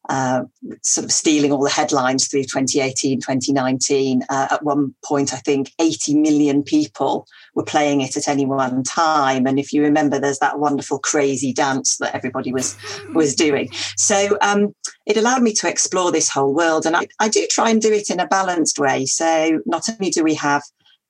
uh, 0.09 0.43
sort 0.83 1.05
of 1.05 1.13
stealing 1.13 1.51
all 1.51 1.63
the 1.63 1.71
headlines 1.71 2.29
through 2.29 2.43
2018, 2.43 3.21
2019. 3.21 4.23
Uh, 4.29 4.49
at 4.51 4.63
one 4.63 4.95
point, 5.05 5.33
I 5.33 5.39
think 5.39 5.73
80 5.81 6.17
million 6.17 6.63
people 6.63 7.27
were 7.55 7.65
playing 7.65 8.03
it 8.03 8.17
at 8.17 8.29
any 8.29 8.45
one 8.45 8.83
time. 8.83 9.47
And 9.47 9.59
if 9.59 9.73
you 9.73 9.83
remember, 9.83 10.19
there's 10.19 10.41
that 10.41 10.59
wonderful 10.59 10.99
crazy 10.99 11.53
dance 11.53 11.97
that 11.99 12.15
everybody 12.15 12.53
was 12.53 12.77
was 13.15 13.35
doing. 13.35 13.71
So 13.97 14.37
um, 14.43 14.75
it 15.07 15.17
allowed 15.17 15.43
me 15.43 15.53
to 15.55 15.69
explore 15.69 16.13
this 16.13 16.29
whole 16.29 16.55
world, 16.55 16.85
and 16.85 16.97
I, 16.97 17.07
I 17.19 17.29
do 17.29 17.47
try 17.51 17.71
and 17.71 17.81
do 17.81 17.93
it 17.93 18.11
in 18.11 18.21
a 18.21 18.27
balanced 18.27 18.79
way. 18.79 19.07
So 19.07 19.61
not 19.65 19.89
only 19.89 20.11
do 20.11 20.23
we 20.23 20.35
have 20.35 20.63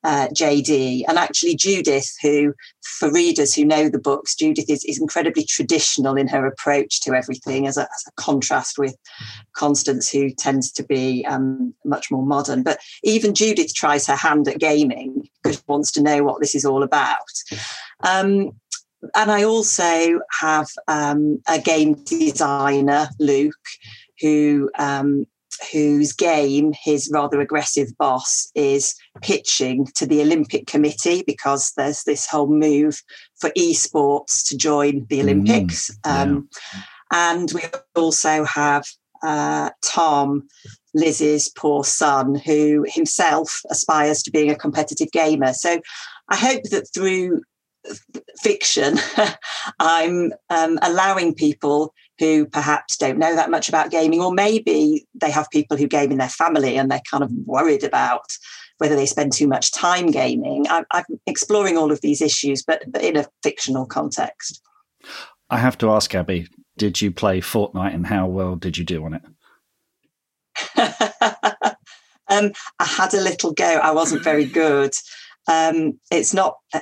uh, 0.05 0.29
JD. 0.29 1.05
And 1.09 1.19
actually, 1.19 1.57
Judith, 1.57 2.15
who, 2.23 2.55
for 2.83 3.11
readers 3.11 3.55
who 3.55 3.65
know 3.65 3.89
the 3.89 3.99
books, 3.99 4.35
Judith 4.35 4.69
is, 4.69 4.85
is 4.85 5.01
incredibly 5.01 5.45
traditional 5.45 6.17
in 6.17 6.29
her 6.29 6.47
approach 6.47 7.01
to 7.03 7.15
everything 7.15 7.67
as 7.67 7.77
a, 7.77 7.83
as 7.83 8.05
a 8.07 8.13
contrast 8.17 8.79
with 8.79 8.95
Constance, 9.55 10.11
who 10.11 10.31
tends 10.31 10.71
to 10.73 10.83
be 10.83 11.25
um, 11.27 11.75
much 11.85 12.11
more 12.11 12.25
modern. 12.25 12.63
But 12.63 12.79
even 13.03 13.35
Judith 13.35 13.75
tries 13.75 14.07
her 14.07 14.17
hand 14.17 14.47
at 14.47 14.61
gaming 14.61 15.29
because 15.43 15.57
she 15.57 15.65
wants 15.67 15.91
to 15.93 16.03
know 16.03 16.23
what 16.23 16.41
this 16.41 16.55
is 16.55 16.65
all 16.65 16.83
about. 16.83 17.19
Um, 18.03 18.51
and 19.15 19.31
I 19.31 19.45
also 19.45 20.21
have 20.41 20.69
um, 20.89 21.43
a 21.49 21.61
game 21.61 21.95
designer, 22.05 23.09
Luke, 23.19 23.55
who 24.21 24.71
um, 24.79 25.27
whose 25.73 26.13
game 26.13 26.73
his 26.83 27.11
rather 27.13 27.41
aggressive 27.41 27.89
boss 27.99 28.51
is 28.55 28.95
pitching 29.23 29.87
to 29.95 30.07
the 30.07 30.21
Olympic 30.21 30.67
Committee 30.67 31.23
because 31.27 31.73
there's 31.77 32.05
this 32.05 32.27
whole 32.27 32.49
move 32.49 33.01
for 33.41 33.51
esports 33.51 34.47
to 34.49 34.57
join 34.57 35.07
the 35.09 35.19
mm, 35.19 35.23
Olympics. 35.23 35.91
Mm, 35.91 35.97
yeah. 36.05 36.23
um, 36.23 36.49
and 37.13 37.53
we 37.53 37.63
also 37.95 38.45
have 38.45 38.85
uh, 39.23 39.71
Tom, 39.83 40.49
Liz's 40.95 41.49
poor 41.49 41.85
son, 41.85 42.35
who 42.35 42.85
himself 42.89 43.61
aspires 43.71 44.23
to 44.23 44.31
being 44.31 44.51
a 44.51 44.57
competitive 44.57 45.11
gamer. 45.13 45.53
So 45.53 45.81
I 46.29 46.37
hope 46.37 46.65
that 46.71 46.89
through 46.93 47.43
fiction, 48.43 48.99
I'm 49.79 50.33
um, 50.51 50.79
allowing 50.83 51.35
people 51.35 51.95
who 52.19 52.47
perhaps 52.47 52.97
don't 52.97 53.19
know 53.19 53.35
that 53.35 53.51
much 53.51 53.69
about 53.69 53.91
gaming, 53.91 54.21
or 54.21 54.33
maybe 54.33 55.07
they 55.15 55.31
have 55.31 55.51
people 55.51 55.77
who 55.77 55.87
game 55.87 56.13
in 56.13 56.19
their 56.19 56.29
family 56.29 56.77
and 56.77 56.91
they're 56.91 57.01
kind 57.11 57.25
of 57.25 57.31
worried 57.45 57.85
about 57.85 58.25
whether 58.79 58.97
they 58.97 59.07
spend 59.07 59.33
too 59.33 59.47
much 59.47 59.73
time 59.73 60.11
gaming. 60.11 60.67
I'm, 60.69 60.85
I'm 60.91 61.05
exploring 61.27 61.77
all 61.77 61.93
of 61.93 62.01
these 62.01 62.21
issues, 62.21 62.63
but, 62.63 62.85
but 62.89 63.03
in 63.03 63.17
a 63.17 63.27
fictional 63.43 63.87
context. 63.87 64.61
I 65.51 65.59
have 65.59 65.79
to 65.79 65.91
ask, 65.91 66.15
Abi, 66.15 66.49
did 66.77 67.01
you 67.01 67.11
play 67.11 67.41
Fortnite 67.41 67.95
and 67.95 68.07
how 68.07 68.27
well 68.27 68.57
did 68.57 68.77
you 68.77 68.85
do 68.85 69.05
on 69.05 69.15
it? 69.15 69.23
um, 72.29 72.53
I 72.79 72.85
had 72.85 73.15
a 73.15 73.21
little 73.21 73.53
go. 73.53 73.65
I 73.65 73.93
wasn't 73.93 74.25
very 74.25 74.45
good. 74.45 74.93
Um, 75.47 75.99
it's 76.11 76.33
not. 76.35 76.59
Uh, 76.73 76.81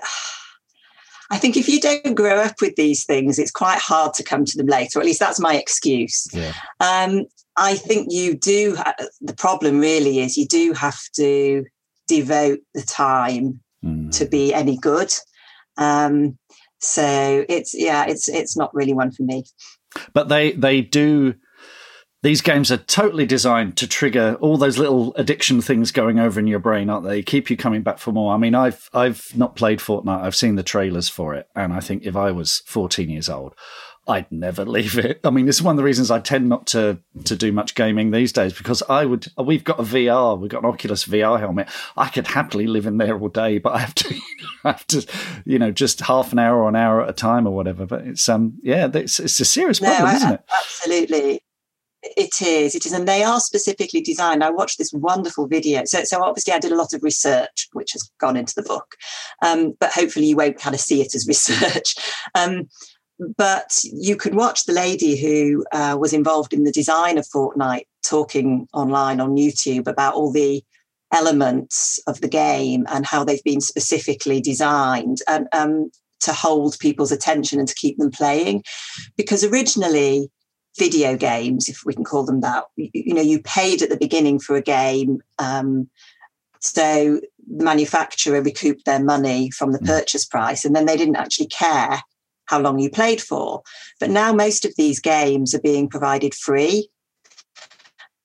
I 1.33 1.38
think 1.38 1.57
if 1.57 1.66
you 1.66 1.81
don't 1.81 2.14
grow 2.14 2.37
up 2.42 2.61
with 2.61 2.77
these 2.77 3.05
things, 3.05 3.38
it's 3.38 3.51
quite 3.51 3.79
hard 3.79 4.12
to 4.14 4.23
come 4.23 4.45
to 4.45 4.57
them 4.57 4.66
later. 4.66 4.99
Or 4.99 5.03
at 5.03 5.07
least 5.07 5.18
that's 5.18 5.40
my 5.40 5.57
excuse. 5.57 6.27
Yeah. 6.31 6.53
Um, 6.79 7.25
I 7.57 7.75
think 7.75 8.09
you 8.12 8.35
do. 8.35 8.77
the 9.23 9.35
problem 9.35 9.81
really 9.81 10.21
is 10.21 10.37
you 10.37 10.47
do 10.47 10.75
have 10.75 11.01
to 11.16 11.64
devote 12.07 12.61
the 12.75 12.83
time 12.83 13.61
mm. 13.83 14.12
to 14.18 14.27
be 14.27 14.53
any 14.53 14.77
good. 14.77 15.11
Um, 15.79 16.38
so 16.81 17.47
it's 17.49 17.73
yeah, 17.73 18.05
it's 18.07 18.29
it's 18.29 18.55
not 18.55 18.75
really 18.75 18.92
one 18.92 19.11
for 19.11 19.23
me. 19.23 19.45
But 20.12 20.29
they 20.29 20.53
they 20.53 20.83
do 20.83 21.35
these 22.22 22.40
games 22.40 22.70
are 22.70 22.76
totally 22.76 23.26
designed 23.26 23.76
to 23.76 23.88
trigger 23.88 24.37
all 24.40 24.56
those 24.56 24.78
little 24.78 25.14
addiction 25.16 25.61
things 25.61 25.90
going 25.90 26.20
over 26.20 26.38
in 26.38 26.46
your 26.46 26.61
brain, 26.61 26.88
aren't 26.88 27.06
they? 27.06 27.22
Keep 27.22 27.50
you 27.50 27.56
coming 27.56 27.82
back 27.82 27.98
for 27.98 28.12
more. 28.12 28.32
I 28.32 28.37
mean, 28.37 28.54
I've 28.54 28.88
I've 28.94 29.37
not 29.37 29.56
played 29.56 29.80
Fortnite. 29.80 30.22
I've 30.22 30.37
seen 30.37 30.54
the 30.54 30.62
trailers 30.62 31.08
for 31.08 31.35
it, 31.35 31.48
and 31.56 31.72
I 31.72 31.80
think 31.80 32.04
if 32.04 32.14
I 32.14 32.30
was 32.30 32.62
14 32.66 33.11
years 33.11 33.28
old, 33.28 33.56
I'd 34.06 34.30
never 34.30 34.64
leave 34.66 34.98
it. 34.98 35.18
I 35.24 35.30
mean, 35.30 35.46
this 35.46 35.56
is 35.56 35.62
one 35.64 35.74
of 35.74 35.78
the 35.78 35.85
reasons 35.85 36.12
I 36.12 36.20
tend 36.20 36.48
not 36.48 36.68
to 36.68 37.00
to 37.24 37.35
do 37.35 37.50
much 37.50 37.74
gaming 37.74 38.12
these 38.12 38.32
days 38.32 38.52
because 38.52 38.85
I 38.88 39.04
would. 39.04 39.26
We've 39.37 39.64
got 39.64 39.80
a 39.80 39.82
VR, 39.82 40.38
we've 40.38 40.48
got 40.48 40.62
an 40.62 40.70
Oculus 40.70 41.04
VR 41.04 41.40
helmet. 41.40 41.68
I 41.96 42.08
could 42.08 42.28
happily 42.28 42.68
live 42.68 42.87
in 42.87 42.98
there 42.98 43.18
all 43.18 43.30
day, 43.30 43.58
but 43.58 43.74
I 43.74 43.78
have 43.78 43.96
to 43.96 44.14
I 44.64 44.68
have 44.68 44.87
to, 44.88 45.04
you 45.44 45.58
know, 45.58 45.72
just 45.72 45.98
half 46.02 46.30
an 46.30 46.38
hour 46.38 46.62
or 46.62 46.68
an 46.68 46.76
hour 46.76 47.02
at 47.02 47.11
a 47.11 47.14
time 47.14 47.48
or 47.48 47.50
whatever. 47.50 47.85
But 47.85 48.06
it's 48.06 48.28
um, 48.28 48.58
yeah, 48.62 48.88
it's 48.94 49.18
it's 49.18 49.40
a 49.40 49.44
serious 49.44 49.80
problem, 49.80 50.08
no, 50.08 50.14
isn't 50.14 50.32
it? 50.35 50.44
Absolutely. 50.52 51.42
It 52.03 52.43
is, 52.43 52.75
it 52.75 52.85
is, 52.85 52.93
and 52.93 53.07
they 53.07 53.23
are 53.23 53.38
specifically 53.38 54.01
designed. 54.01 54.43
I 54.43 54.51
watched 54.51 54.79
this 54.79 54.93
wonderful 54.93 55.47
video. 55.47 55.85
So, 55.85 56.03
so 56.03 56.23
obviously, 56.23 56.53
I 56.53 56.59
did 56.59 56.73
a 56.73 56.77
lot 56.77 56.93
of 56.93 57.03
research, 57.03 57.69
which 57.73 57.93
has 57.93 58.11
gone 58.19 58.37
into 58.37 58.55
the 58.57 58.62
book, 58.62 58.97
um, 59.41 59.75
but 59.79 59.93
hopefully, 59.93 60.27
you 60.27 60.37
won't 60.37 60.59
kind 60.59 60.75
of 60.75 60.81
see 60.81 61.01
it 61.01 61.15
as 61.15 61.27
research. 61.29 61.95
Um, 62.35 62.69
but 63.37 63.79
you 63.85 64.17
could 64.17 64.35
watch 64.35 64.65
the 64.65 64.73
lady 64.73 65.17
who 65.17 65.65
uh, 65.73 65.97
was 65.99 66.12
involved 66.12 66.53
in 66.53 66.65
the 66.65 66.73
design 66.73 67.19
of 67.19 67.29
Fortnite 67.29 67.87
talking 68.05 68.67
online 68.73 69.21
on 69.21 69.37
YouTube 69.37 69.87
about 69.87 70.15
all 70.15 70.33
the 70.33 70.65
elements 71.12 72.01
of 72.07 72.21
the 72.21 72.29
game 72.29 72.85
and 72.88 73.07
how 73.07 73.23
they've 73.23 73.45
been 73.45 73.61
specifically 73.61 74.41
designed 74.41 75.19
and 75.29 75.47
um, 75.53 75.91
to 76.21 76.33
hold 76.33 76.79
people's 76.79 77.12
attention 77.12 77.59
and 77.59 77.69
to 77.69 77.75
keep 77.75 77.99
them 77.99 78.11
playing. 78.11 78.62
Because 79.17 79.45
originally, 79.45 80.31
video 80.78 81.16
games, 81.16 81.68
if 81.68 81.82
we 81.85 81.94
can 81.94 82.04
call 82.04 82.24
them 82.24 82.40
that. 82.40 82.64
You, 82.76 82.90
you 82.92 83.14
know, 83.14 83.22
you 83.22 83.40
paid 83.42 83.82
at 83.82 83.90
the 83.90 83.96
beginning 83.96 84.38
for 84.38 84.56
a 84.56 84.62
game. 84.62 85.22
Um, 85.38 85.88
so 86.61 87.20
the 87.48 87.64
manufacturer 87.64 88.40
recouped 88.40 88.85
their 88.85 89.02
money 89.02 89.50
from 89.50 89.72
the 89.72 89.78
mm. 89.78 89.87
purchase 89.87 90.24
price, 90.24 90.64
and 90.64 90.74
then 90.74 90.87
they 90.87 90.96
didn't 90.96 91.16
actually 91.16 91.48
care 91.48 92.00
how 92.46 92.61
long 92.61 92.78
you 92.78 92.90
played 92.90 93.20
for. 93.20 93.62
But 94.00 94.11
now 94.11 94.32
most 94.32 94.64
of 94.64 94.74
these 94.76 95.00
games 95.00 95.54
are 95.54 95.61
being 95.61 95.88
provided 95.88 96.35
free. 96.35 96.88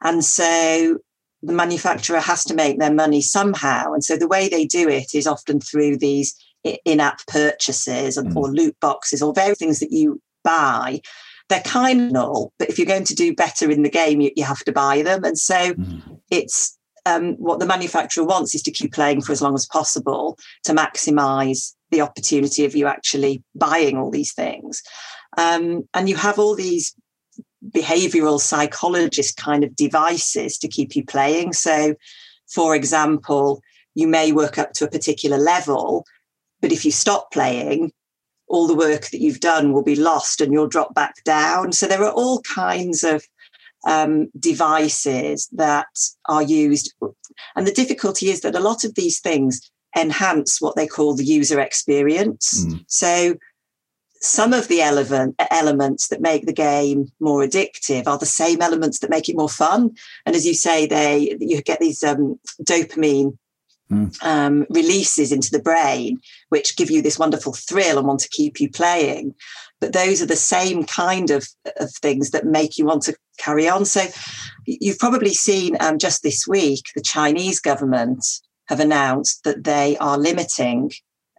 And 0.04 0.24
so 0.24 1.00
the 1.42 1.54
manufacturer 1.54 2.20
has 2.20 2.44
to 2.46 2.56
make 2.56 2.80
their 2.80 2.94
money 2.94 3.22
somehow. 3.22 3.94
And 3.94 4.04
so 4.04 4.18
the 4.18 4.28
way 4.28 4.50
they 4.50 4.66
do 4.66 4.90
it 4.90 5.14
is 5.14 5.28
often 5.28 5.60
through 5.60 5.98
these 5.98 6.36
in 6.64 7.00
app 7.00 7.26
purchases 7.28 8.18
mm. 8.18 8.36
or 8.36 8.52
loot 8.52 8.76
boxes 8.82 9.22
or 9.22 9.34
various 9.34 9.60
things 9.60 9.80
that 9.80 9.92
you 9.92 10.22
buy 10.44 11.02
they're 11.50 11.62
kind 11.62 12.02
of 12.02 12.12
null, 12.12 12.54
but 12.60 12.70
if 12.70 12.78
you're 12.78 12.86
going 12.86 13.06
to 13.06 13.16
do 13.16 13.34
better 13.34 13.72
in 13.72 13.84
the 13.84 13.90
game, 13.90 14.22
you, 14.22 14.32
you 14.36 14.44
have 14.44 14.64
to 14.66 14.72
buy 14.72 15.02
them. 15.02 15.24
And 15.24 15.38
so 15.38 15.74
mm. 15.74 16.20
it's 16.30 16.78
um, 17.06 17.36
what 17.36 17.60
the 17.60 17.66
manufacturer 17.66 18.26
wants 18.26 18.54
is 18.54 18.62
to 18.64 18.72
keep 18.72 18.94
playing 18.94 19.22
for 19.22 19.32
as 19.32 19.42
long 19.42 19.56
as 19.56 19.66
possible 19.66 20.38
to 20.66 20.74
maximize 20.74 21.74
the 21.92 22.02
opportunity 22.02 22.66
of 22.66 22.76
you 22.76 22.86
actually 22.88 23.42
buying 23.56 23.98
all 23.98 24.12
these 24.12 24.34
things. 24.34 24.82
Um, 25.38 25.88
and 25.94 26.10
you 26.10 26.16
have 26.16 26.38
all 26.38 26.56
these 26.56 26.94
behavioral 27.70 28.40
psychologist 28.40 29.38
kind 29.38 29.64
of 29.64 29.76
devices 29.76 30.58
to 30.58 30.68
keep 30.68 30.96
you 30.96 31.06
playing. 31.06 31.54
So, 31.54 31.96
for 32.54 32.76
example, 32.76 33.62
you 33.96 34.08
may 34.08 34.32
work 34.32 34.58
up 34.58 34.74
to 34.74 34.86
a 34.86 34.90
particular 34.90 35.38
level, 35.38 36.06
but 36.62 36.72
if 36.72 36.84
you 36.84 36.92
stop 36.92 37.32
playing, 37.32 37.92
all 38.48 38.68
the 38.68 38.76
work 38.76 39.10
that 39.10 39.22
you've 39.22 39.40
done 39.40 39.74
will 39.74 39.84
be 39.84 39.96
lost 39.96 40.42
and 40.42 40.54
you'll 40.54 40.68
drop 40.68 40.94
back 40.94 41.24
down. 41.24 41.72
So, 41.72 41.88
there 41.88 42.04
are 42.04 42.12
all 42.12 42.42
kinds 42.42 43.04
of 43.04 43.24
um, 43.88 44.30
devices 44.40 45.48
that 45.54 45.88
are 46.28 46.44
used. 46.44 46.94
And 47.56 47.68
the 47.68 47.72
difficulty 47.72 48.30
is 48.30 48.42
that 48.42 48.56
a 48.56 48.60
lot 48.60 48.84
of 48.84 48.96
these 48.96 49.20
things 49.20 49.62
enhance 49.96 50.62
what 50.62 50.76
they 50.76 50.88
call 50.88 51.16
the 51.16 51.24
user 51.24 51.60
experience. 51.60 52.66
Mm. 52.66 52.86
So, 52.88 53.36
some 54.20 54.54
of 54.54 54.68
the 54.68 54.82
element, 54.82 55.36
elements 55.52 56.08
that 56.08 56.22
make 56.22 56.46
the 56.46 56.54
game 56.54 57.12
more 57.20 57.44
addictive 57.44 58.08
are 58.08 58.18
the 58.18 58.26
same 58.26 58.62
elements 58.62 59.00
that 59.00 59.10
make 59.10 59.30
it 59.30 59.38
more 59.38 59.50
fun. 59.50 59.92
And 60.26 60.36
as 60.36 60.46
you 60.46 60.54
say, 60.54 60.88
they 60.88 61.38
you 61.40 61.62
get 61.62 61.80
these 61.80 62.04
um, 62.04 62.40
dopamine 62.64 63.38
mm. 63.92 64.24
um, 64.24 64.66
releases 64.70 65.32
into 65.32 65.52
the 65.52 65.62
brain, 65.62 66.20
which 66.50 66.76
give 66.78 66.92
you 66.92 67.02
this 67.02 67.20
wonderful 67.20 67.54
thrill 67.54 67.98
and 67.98 68.08
want 68.08 68.20
to 68.22 68.30
keep 68.30 68.60
you 68.60 68.70
playing. 68.70 69.34
But 69.80 69.94
those 69.94 70.22
are 70.22 70.28
the 70.28 70.36
same 70.36 70.84
kind 70.84 71.30
of, 71.30 71.48
of 71.80 71.92
things 72.02 72.32
that 72.32 72.46
make 72.46 72.78
you 72.78 72.86
want 72.86 73.04
to 73.04 73.16
carry 73.38 73.70
on. 73.70 73.86
So 73.86 74.06
you've 74.66 75.00
probably 75.00 75.34
seen 75.34 75.78
um, 75.80 75.98
just 76.00 76.24
this 76.24 76.48
week 76.48 76.84
the 76.96 77.02
Chinese 77.02 77.60
government 77.60 78.26
have 78.68 78.80
announced 78.80 79.44
that 79.44 79.64
they 79.64 79.98
are 79.98 80.18
limiting 80.18 80.92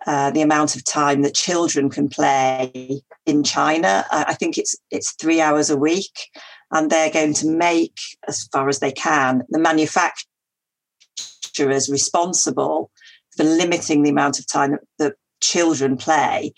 uh, 0.06 0.30
the 0.30 0.40
amount 0.42 0.76
of 0.76 0.84
time 0.84 1.22
that 1.22 1.34
children 1.34 1.90
can 1.90 2.08
play 2.08 3.02
in 3.26 3.42
China. 3.42 4.06
I 4.10 4.34
think 4.34 4.56
it's 4.56 4.76
it's 4.90 5.12
three 5.12 5.40
hours 5.40 5.70
a 5.70 5.76
week, 5.76 6.30
and 6.70 6.88
they're 6.88 7.10
going 7.10 7.34
to 7.34 7.50
make, 7.50 7.98
as 8.26 8.44
far 8.52 8.68
as 8.68 8.78
they 8.78 8.92
can, 8.92 9.42
the 9.50 9.58
manufacturers 11.58 11.88
responsible 11.88 12.90
for 13.36 13.44
limiting 13.44 14.02
the 14.02 14.10
amount 14.10 14.38
of 14.38 14.46
time 14.46 14.72
that, 14.72 14.80
that 14.98 15.14
children 15.40 15.96
play. 15.96 16.52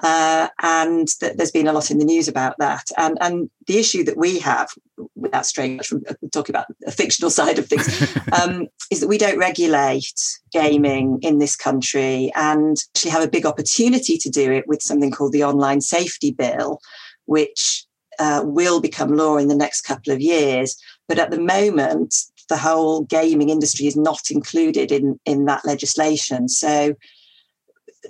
Uh, 0.00 0.46
and 0.62 1.08
th- 1.18 1.36
there's 1.36 1.50
been 1.50 1.66
a 1.66 1.72
lot 1.72 1.90
in 1.90 1.98
the 1.98 2.04
news 2.04 2.28
about 2.28 2.54
that. 2.58 2.84
And, 2.96 3.18
and 3.20 3.50
the 3.66 3.78
issue 3.78 4.04
that 4.04 4.16
we 4.16 4.38
have, 4.38 4.68
without 5.16 5.44
straying 5.44 5.80
from 5.80 6.02
uh, 6.08 6.14
talking 6.32 6.54
about 6.54 6.66
a 6.86 6.92
fictional 6.92 7.30
side 7.38 7.58
of 7.58 7.66
things, 7.66 8.16
um, 8.40 8.68
is 8.92 9.00
that 9.00 9.08
we 9.08 9.18
don't 9.18 9.38
regulate 9.38 10.20
gaming 10.52 11.18
in 11.22 11.38
this 11.38 11.56
country 11.56 12.30
and 12.36 12.76
actually 12.94 13.10
have 13.10 13.24
a 13.24 13.30
big 13.30 13.44
opportunity 13.44 14.16
to 14.18 14.30
do 14.30 14.52
it 14.52 14.68
with 14.68 14.82
something 14.82 15.10
called 15.10 15.32
the 15.32 15.42
Online 15.42 15.80
Safety 15.80 16.30
Bill, 16.30 16.78
which 17.24 17.84
uh, 18.20 18.42
will 18.44 18.80
become 18.80 19.16
law 19.16 19.36
in 19.36 19.48
the 19.48 19.56
next 19.56 19.80
couple 19.80 20.12
of 20.12 20.20
years. 20.20 20.76
But 21.08 21.18
at 21.18 21.32
the 21.32 21.40
moment, 21.40 22.14
the 22.48 22.56
whole 22.56 23.02
gaming 23.02 23.50
industry 23.50 23.86
is 23.86 23.96
not 23.96 24.30
included 24.30 24.90
in, 24.90 25.18
in 25.24 25.44
that 25.46 25.64
legislation. 25.64 26.48
So 26.48 26.94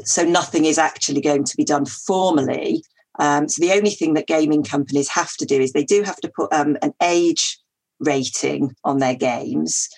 so 0.04 0.24
nothing 0.24 0.64
is 0.64 0.78
actually 0.78 1.20
going 1.20 1.44
to 1.44 1.56
be 1.56 1.64
done 1.64 1.86
formally. 1.86 2.82
Um, 3.18 3.48
so 3.48 3.60
the 3.60 3.72
only 3.72 3.90
thing 3.90 4.14
that 4.14 4.26
gaming 4.26 4.62
companies 4.62 5.08
have 5.10 5.34
to 5.38 5.46
do 5.46 5.60
is 5.60 5.72
they 5.72 5.84
do 5.84 6.02
have 6.02 6.16
to 6.18 6.30
put 6.34 6.52
um, 6.52 6.76
an 6.82 6.92
age 7.02 7.58
rating 8.00 8.74
on 8.84 8.98
their 8.98 9.14
games. 9.14 9.88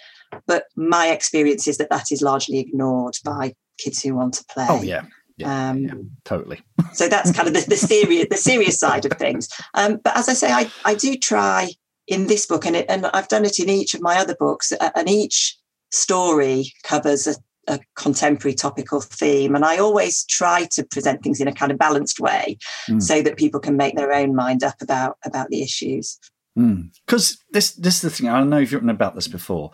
But 0.46 0.64
my 0.76 1.08
experience 1.08 1.66
is 1.68 1.76
that 1.78 1.90
that 1.90 2.06
is 2.10 2.22
largely 2.22 2.58
ignored 2.58 3.14
by 3.24 3.54
kids 3.78 4.02
who 4.02 4.14
want 4.14 4.34
to 4.34 4.44
play. 4.52 4.66
Oh 4.68 4.82
yeah. 4.82 5.02
Yeah, 5.36 5.70
um, 5.70 5.78
yeah, 5.78 5.94
totally. 6.26 6.60
so 6.92 7.08
that's 7.08 7.32
kind 7.32 7.48
of 7.48 7.54
the, 7.54 7.64
the 7.66 7.76
serious 7.76 8.26
the 8.28 8.36
serious 8.36 8.78
side 8.78 9.06
of 9.06 9.12
things. 9.12 9.48
Um, 9.72 9.98
but 10.04 10.14
as 10.14 10.28
I 10.28 10.34
say, 10.34 10.52
I, 10.52 10.70
I 10.84 10.94
do 10.94 11.16
try 11.16 11.70
in 12.10 12.26
this 12.26 12.44
book, 12.44 12.66
and 12.66 12.76
it, 12.76 12.86
and 12.88 13.06
I've 13.06 13.28
done 13.28 13.44
it 13.44 13.58
in 13.58 13.70
each 13.70 13.94
of 13.94 14.02
my 14.02 14.18
other 14.18 14.34
books, 14.34 14.72
and 14.72 15.08
each 15.08 15.56
story 15.92 16.72
covers 16.82 17.26
a, 17.26 17.36
a 17.68 17.78
contemporary 17.96 18.54
topical 18.54 19.00
theme. 19.00 19.54
And 19.54 19.64
I 19.64 19.78
always 19.78 20.24
try 20.24 20.66
to 20.72 20.84
present 20.84 21.22
things 21.22 21.40
in 21.40 21.48
a 21.48 21.54
kind 21.54 21.72
of 21.72 21.78
balanced 21.78 22.20
way 22.20 22.58
mm. 22.88 23.00
so 23.00 23.22
that 23.22 23.36
people 23.36 23.60
can 23.60 23.76
make 23.76 23.96
their 23.96 24.12
own 24.12 24.34
mind 24.34 24.62
up 24.64 24.82
about, 24.82 25.18
about 25.24 25.48
the 25.48 25.62
issues. 25.62 26.18
Because 26.56 27.32
mm. 27.32 27.38
this, 27.52 27.72
this 27.72 27.94
is 27.96 28.00
the 28.02 28.10
thing, 28.10 28.28
I 28.28 28.38
don't 28.38 28.50
know 28.50 28.58
if 28.58 28.72
you've 28.72 28.80
written 28.80 28.90
about 28.90 29.14
this 29.14 29.28
before, 29.28 29.70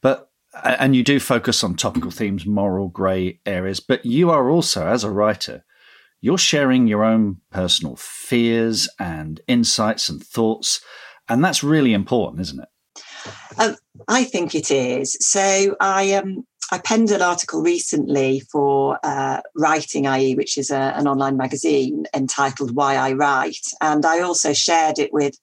but 0.00 0.30
and 0.62 0.94
you 0.94 1.02
do 1.02 1.18
focus 1.18 1.64
on 1.64 1.74
topical 1.74 2.10
themes, 2.10 2.46
moral 2.46 2.88
grey 2.88 3.40
areas, 3.44 3.80
but 3.80 4.06
you 4.06 4.30
are 4.30 4.48
also, 4.48 4.86
as 4.86 5.02
a 5.02 5.10
writer, 5.10 5.64
you're 6.20 6.38
sharing 6.38 6.86
your 6.86 7.04
own 7.04 7.40
personal 7.50 7.96
fears 7.96 8.88
and 8.98 9.40
insights 9.48 10.08
and 10.08 10.24
thoughts. 10.24 10.80
And 11.28 11.42
that's 11.42 11.64
really 11.64 11.94
important, 11.94 12.40
isn't 12.42 12.60
it? 12.60 12.68
Um, 13.58 13.76
I 14.08 14.24
think 14.24 14.54
it 14.54 14.70
is. 14.70 15.16
So 15.20 15.76
I 15.80 16.14
um, 16.14 16.46
I 16.70 16.78
penned 16.78 17.10
an 17.10 17.22
article 17.22 17.62
recently 17.62 18.40
for 18.40 18.98
uh, 19.02 19.40
Writing 19.54 20.06
IE, 20.06 20.34
which 20.34 20.58
is 20.58 20.70
a, 20.70 20.92
an 20.96 21.06
online 21.06 21.36
magazine 21.36 22.06
entitled 22.14 22.74
Why 22.74 22.96
I 22.96 23.12
Write. 23.12 23.68
And 23.80 24.04
I 24.04 24.20
also 24.20 24.52
shared 24.52 24.98
it 24.98 25.12
with 25.12 25.38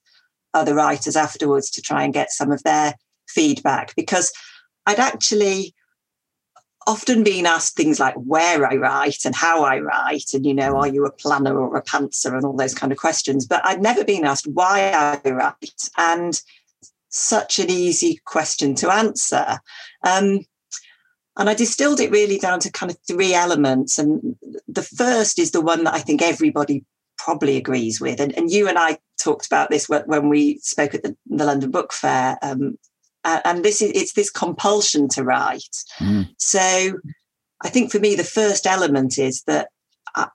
other 0.54 0.76
writers 0.76 1.16
afterwards 1.16 1.70
to 1.72 1.82
try 1.82 2.04
and 2.04 2.14
get 2.14 2.32
some 2.32 2.52
of 2.52 2.64
their 2.64 2.96
feedback 3.28 3.96
because 3.96 4.34
I'd 4.86 5.00
actually 5.00 5.74
often 6.88 7.24
being 7.24 7.46
asked 7.46 7.76
things 7.76 8.00
like 8.00 8.16
where 8.16 8.66
I 8.66 8.76
write 8.76 9.26
and 9.26 9.36
how 9.36 9.64
I 9.64 9.80
write, 9.80 10.34
and, 10.34 10.46
you 10.46 10.54
know, 10.54 10.78
are 10.78 10.88
you 10.88 11.06
a 11.06 11.12
planner 11.12 11.60
or 11.60 11.78
a 11.78 11.84
pantser 11.84 12.36
and 12.36 12.44
all 12.44 12.56
those 12.56 12.74
kind 12.74 12.92
of 12.92 12.98
questions. 12.98 13.46
But 13.46 13.62
I'd 13.64 13.82
never 13.82 14.04
been 14.04 14.26
asked 14.26 14.48
why 14.48 14.92
I 14.92 15.30
write. 15.30 15.90
And 15.98 16.42
such 17.10 17.60
an 17.60 17.70
easy 17.70 18.20
question 18.26 18.74
to 18.76 18.92
answer. 18.92 19.60
Um, 20.04 20.46
and 21.38 21.50
I 21.50 21.54
distilled 21.54 22.00
it 22.00 22.12
really 22.12 22.38
down 22.38 22.60
to 22.62 22.72
kind 22.72 22.92
of 22.92 22.98
three 23.08 23.34
elements. 23.34 23.98
And 23.98 24.36
the 24.68 24.84
first 24.84 25.40
is 25.40 25.52
the 25.52 25.62
one 25.62 25.84
that 25.84 25.94
I 25.94 26.00
think 26.00 26.22
everybody 26.22 26.84
probably 27.18 27.58
agrees 27.58 28.02
with. 28.02 28.20
And, 28.20 28.36
and 28.38 28.52
you 28.52 28.68
and 28.68 28.78
I 28.78 28.98
talked 29.20 29.46
about 29.46 29.70
this 29.70 29.88
when 29.88 30.30
we 30.30 30.58
spoke 30.60 30.94
at 30.96 31.04
the, 31.04 31.16
the 31.28 31.46
London 31.46 31.70
Book 31.72 31.94
Fair. 31.94 32.38
Um, 32.42 32.78
and 33.24 33.64
this 33.64 33.82
is 33.82 33.92
it's 33.92 34.14
this 34.14 34.30
compulsion 34.30 35.08
to 35.10 35.24
write. 35.24 35.78
Mm. 36.00 36.30
So 36.38 36.94
I 37.64 37.70
think 37.70 37.92
for 37.92 38.00
me, 38.00 38.16
the 38.16 38.24
first 38.24 38.66
element 38.66 39.18
is 39.18 39.44
that 39.44 39.70
I, 40.16 40.28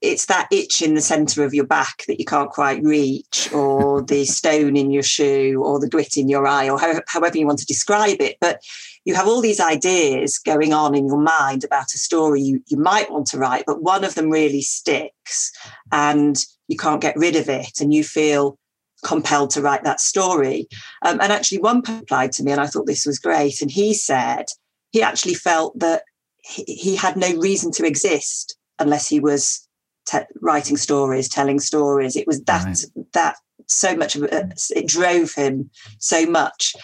it's 0.00 0.26
that 0.26 0.48
itch 0.52 0.80
in 0.80 0.94
the 0.94 1.00
center 1.00 1.44
of 1.44 1.54
your 1.54 1.66
back 1.66 2.04
that 2.06 2.20
you 2.20 2.24
can't 2.24 2.50
quite 2.50 2.82
reach, 2.82 3.50
or 3.52 4.02
the 4.06 4.24
stone 4.24 4.76
in 4.76 4.90
your 4.90 5.02
shoe, 5.02 5.62
or 5.64 5.80
the 5.80 5.88
grit 5.88 6.16
in 6.16 6.28
your 6.28 6.46
eye, 6.46 6.68
or 6.68 6.78
however 7.06 7.38
you 7.38 7.46
want 7.46 7.58
to 7.60 7.66
describe 7.66 8.20
it. 8.20 8.36
But 8.40 8.60
you 9.04 9.14
have 9.14 9.26
all 9.26 9.40
these 9.40 9.60
ideas 9.60 10.38
going 10.38 10.72
on 10.72 10.94
in 10.94 11.06
your 11.06 11.20
mind 11.20 11.64
about 11.64 11.94
a 11.94 11.98
story 11.98 12.42
you, 12.42 12.62
you 12.68 12.76
might 12.76 13.10
want 13.10 13.26
to 13.28 13.38
write, 13.38 13.64
but 13.66 13.82
one 13.82 14.04
of 14.04 14.14
them 14.14 14.30
really 14.30 14.60
sticks 14.60 15.50
and 15.90 16.44
you 16.68 16.76
can't 16.76 17.00
get 17.00 17.16
rid 17.16 17.34
of 17.34 17.48
it, 17.48 17.80
and 17.80 17.92
you 17.92 18.04
feel 18.04 18.58
compelled 19.04 19.50
to 19.50 19.62
write 19.62 19.84
that 19.84 20.00
story. 20.00 20.68
Um, 21.02 21.20
and 21.20 21.32
actually, 21.32 21.58
one 21.58 21.82
replied 21.86 22.32
to 22.32 22.42
me, 22.42 22.52
and 22.52 22.60
I 22.60 22.66
thought 22.66 22.86
this 22.86 23.06
was 23.06 23.18
great. 23.18 23.60
And 23.60 23.70
he 23.70 23.94
said 23.94 24.46
he 24.90 25.02
actually 25.02 25.34
felt 25.34 25.78
that 25.78 26.02
he, 26.42 26.64
he 26.64 26.96
had 26.96 27.16
no 27.16 27.34
reason 27.36 27.70
to 27.72 27.86
exist 27.86 28.56
unless 28.78 29.08
he 29.08 29.20
was 29.20 29.66
te- 30.06 30.18
writing 30.40 30.76
stories, 30.76 31.28
telling 31.28 31.60
stories. 31.60 32.16
It 32.16 32.26
was 32.26 32.42
that 32.44 32.64
right. 32.64 32.84
that 33.12 33.36
so 33.66 33.94
much 33.96 34.16
of 34.16 34.24
it, 34.24 34.62
it 34.74 34.86
drove 34.86 35.34
him 35.34 35.70
so 35.98 36.26
much 36.26 36.74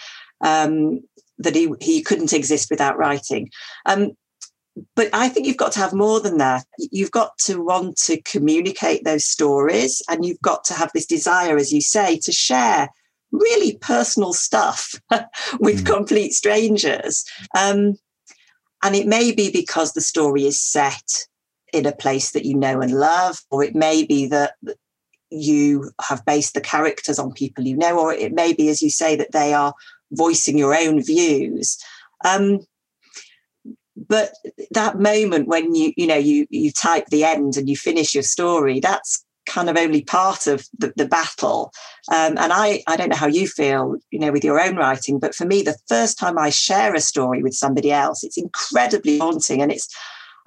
um, 0.41 1.01
that 1.37 1.55
he 1.55 1.69
he 1.81 2.01
couldn't 2.01 2.33
exist 2.33 2.69
without 2.69 2.97
writing. 2.97 3.49
Um, 3.85 4.11
but 4.95 5.09
I 5.13 5.29
think 5.29 5.47
you've 5.47 5.57
got 5.57 5.71
to 5.73 5.79
have 5.79 5.93
more 5.93 6.19
than 6.19 6.37
that. 6.37 6.65
You've 6.77 7.11
got 7.11 7.37
to 7.45 7.63
want 7.63 7.97
to 8.05 8.21
communicate 8.21 9.03
those 9.03 9.25
stories, 9.25 10.01
and 10.09 10.25
you've 10.25 10.41
got 10.41 10.63
to 10.65 10.73
have 10.73 10.91
this 10.93 11.05
desire, 11.05 11.57
as 11.57 11.71
you 11.71 11.81
say, 11.81 12.17
to 12.19 12.31
share 12.31 12.89
really 13.31 13.77
personal 13.77 14.33
stuff 14.33 14.95
with 15.59 15.83
mm. 15.83 15.85
complete 15.85 16.33
strangers. 16.33 17.23
Um, 17.57 17.95
and 18.83 18.95
it 18.95 19.07
may 19.07 19.31
be 19.31 19.51
because 19.51 19.93
the 19.93 20.01
story 20.01 20.45
is 20.45 20.61
set 20.61 21.25
in 21.73 21.85
a 21.85 21.95
place 21.95 22.31
that 22.31 22.45
you 22.45 22.55
know 22.55 22.81
and 22.81 22.91
love, 22.91 23.41
or 23.49 23.63
it 23.63 23.75
may 23.75 24.05
be 24.05 24.27
that 24.27 24.55
you 25.29 25.91
have 26.01 26.23
based 26.25 26.53
the 26.53 26.61
characters 26.61 27.17
on 27.17 27.31
people 27.31 27.65
you 27.65 27.75
know, 27.75 27.99
or 27.99 28.13
it 28.13 28.33
may 28.33 28.53
be, 28.53 28.69
as 28.69 28.81
you 28.81 28.89
say, 28.89 29.15
that 29.15 29.31
they 29.31 29.53
are 29.53 29.73
voicing 30.11 30.57
your 30.57 30.75
own 30.75 31.01
views. 31.01 31.77
Um, 32.23 32.59
but 33.95 34.33
that 34.71 34.99
moment 34.99 35.47
when 35.47 35.73
you 35.73 35.93
you 35.95 36.07
know 36.07 36.15
you 36.17 36.47
you 36.49 36.71
type 36.71 37.07
the 37.07 37.23
end 37.23 37.57
and 37.57 37.69
you 37.69 37.77
finish 37.77 38.13
your 38.13 38.23
story, 38.23 38.79
that's 38.79 39.23
kind 39.45 39.69
of 39.69 39.77
only 39.77 40.03
part 40.03 40.47
of 40.47 40.67
the, 40.77 40.91
the 40.95 41.05
battle. 41.07 41.71
Um, 42.11 42.37
and 42.37 42.51
I 42.51 42.83
I 42.87 42.97
don't 42.97 43.09
know 43.09 43.15
how 43.15 43.27
you 43.27 43.47
feel, 43.47 43.95
you 44.11 44.19
know, 44.19 44.31
with 44.31 44.43
your 44.43 44.59
own 44.59 44.75
writing, 44.75 45.19
but 45.19 45.35
for 45.35 45.45
me, 45.45 45.61
the 45.61 45.77
first 45.87 46.17
time 46.17 46.37
I 46.37 46.49
share 46.49 46.93
a 46.93 46.99
story 46.99 47.41
with 47.41 47.53
somebody 47.53 47.91
else, 47.91 48.23
it's 48.23 48.37
incredibly 48.37 49.19
haunting, 49.19 49.61
and 49.61 49.71
it's 49.71 49.87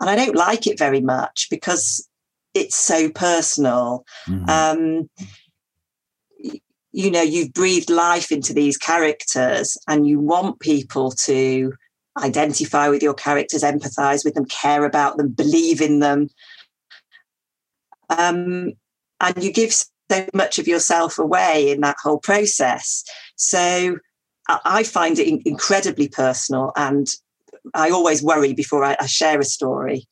and 0.01 0.11
I 0.11 0.17
don't 0.17 0.37
like 0.37 0.67
it 0.67 0.79
very 0.79 1.01
much 1.01 1.49
because 1.51 2.07
it's 2.55 2.77
so 2.77 3.11
personal. 3.11 4.05
Mm. 4.27 4.49
Um, 4.49 5.11
you 6.91 7.11
know, 7.11 7.23
you've 7.23 7.53
breathed 7.53 7.91
life 7.91 8.33
into 8.33 8.53
these 8.53 8.77
characters, 8.77 9.77
and 9.87 10.07
you 10.07 10.21
want 10.21 10.61
people 10.61 11.13
to 11.13 11.73
identify 12.19 12.89
with 12.89 13.03
your 13.03 13.15
characters, 13.15 13.63
empathize 13.63 14.25
with 14.25 14.35
them, 14.35 14.45
care 14.47 14.85
about 14.85 15.17
them, 15.17 15.29
believe 15.29 15.81
in 15.81 16.01
them. 16.01 16.29
Um, 18.11 18.73
and 19.21 19.43
you 19.43 19.53
give 19.53 19.73
so 19.73 20.27
much 20.35 20.59
of 20.59 20.67
yourself 20.67 21.19
away 21.19 21.71
in 21.71 21.81
that 21.83 21.97
whole 22.03 22.19
process. 22.19 23.05
So 23.37 23.99
I 24.49 24.83
find 24.83 25.19
it 25.19 25.43
incredibly 25.45 26.09
personal, 26.09 26.73
and 26.75 27.07
I 27.75 27.91
always 27.91 28.23
worry 28.23 28.55
before 28.55 28.83
I, 28.83 28.97
I 28.99 29.07
share 29.07 29.39
a 29.39 29.45
story. 29.45 30.07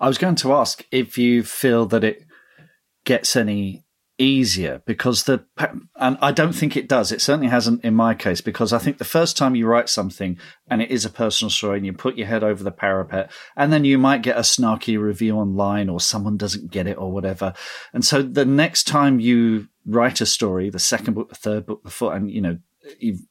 I 0.00 0.08
was 0.08 0.18
going 0.18 0.34
to 0.36 0.52
ask 0.52 0.84
if 0.90 1.16
you 1.16 1.42
feel 1.42 1.86
that 1.86 2.04
it 2.04 2.26
gets 3.04 3.34
any 3.34 3.84
easier 4.18 4.82
because 4.86 5.24
the 5.24 5.44
and 5.96 6.18
I 6.20 6.32
don't 6.32 6.52
think 6.52 6.76
it 6.76 6.88
does. 6.88 7.12
It 7.12 7.20
certainly 7.20 7.48
hasn't 7.48 7.84
in 7.84 7.94
my 7.94 8.14
case 8.14 8.40
because 8.40 8.72
I 8.72 8.78
think 8.78 8.98
the 8.98 9.04
first 9.04 9.36
time 9.36 9.54
you 9.54 9.66
write 9.66 9.88
something 9.88 10.38
and 10.68 10.82
it 10.82 10.90
is 10.90 11.04
a 11.04 11.10
personal 11.10 11.50
story 11.50 11.78
and 11.78 11.86
you 11.86 11.92
put 11.92 12.16
your 12.16 12.26
head 12.26 12.44
over 12.44 12.62
the 12.62 12.70
parapet 12.70 13.30
and 13.56 13.72
then 13.72 13.84
you 13.84 13.98
might 13.98 14.22
get 14.22 14.36
a 14.36 14.40
snarky 14.40 15.00
review 15.00 15.36
online 15.36 15.88
or 15.88 16.00
someone 16.00 16.36
doesn't 16.36 16.70
get 16.70 16.86
it 16.86 16.98
or 16.98 17.10
whatever. 17.10 17.54
And 17.92 18.04
so 18.04 18.22
the 18.22 18.44
next 18.44 18.86
time 18.86 19.20
you 19.20 19.68
write 19.86 20.20
a 20.20 20.26
story, 20.26 20.70
the 20.70 20.78
second 20.78 21.14
book, 21.14 21.30
the 21.30 21.34
third 21.34 21.66
book, 21.66 21.82
the 21.82 21.90
fourth, 21.90 22.16
and 22.16 22.30
you 22.30 22.40
know 22.40 22.58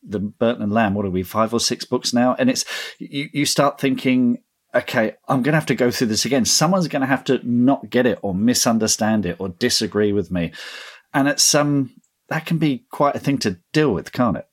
the 0.04 0.20
Burton 0.20 0.64
and 0.64 0.72
Lamb. 0.72 0.94
What 0.94 1.06
are 1.06 1.12
we? 1.12 1.24
Five 1.24 1.54
or 1.54 1.60
six 1.60 1.86
books 1.86 2.14
now, 2.14 2.36
and 2.38 2.50
it's 2.50 2.66
you. 3.00 3.30
You 3.34 3.46
start 3.46 3.80
thinking 3.80 4.40
okay, 4.74 5.16
I'm 5.28 5.44
going 5.44 5.54
to 5.54 5.58
have 5.58 5.66
to 5.68 5.76
go 5.76 5.92
through 5.92 6.08
this 6.08 6.26
again. 6.26 6.46
Someone's 6.46 6.88
going 6.88 7.02
to 7.02 7.08
have 7.08 7.24
to 7.26 7.40
not 7.44 7.90
get 7.90 8.06
it 8.06 8.20
or 8.22 8.34
misunderstand 8.34 9.26
it 9.26 9.38
or 9.40 9.50
disagree 9.50 10.12
with 10.12 10.32
me. 10.32 10.52
And 11.14 11.28
it's 11.28 11.54
um 11.54 11.92
that 12.30 12.46
can 12.46 12.58
be 12.58 12.86
quite 12.92 13.16
a 13.16 13.20
thing 13.20 13.38
to 13.40 13.60
deal 13.74 13.94
with, 13.94 14.14
can't 14.14 14.38
it? 14.38 14.48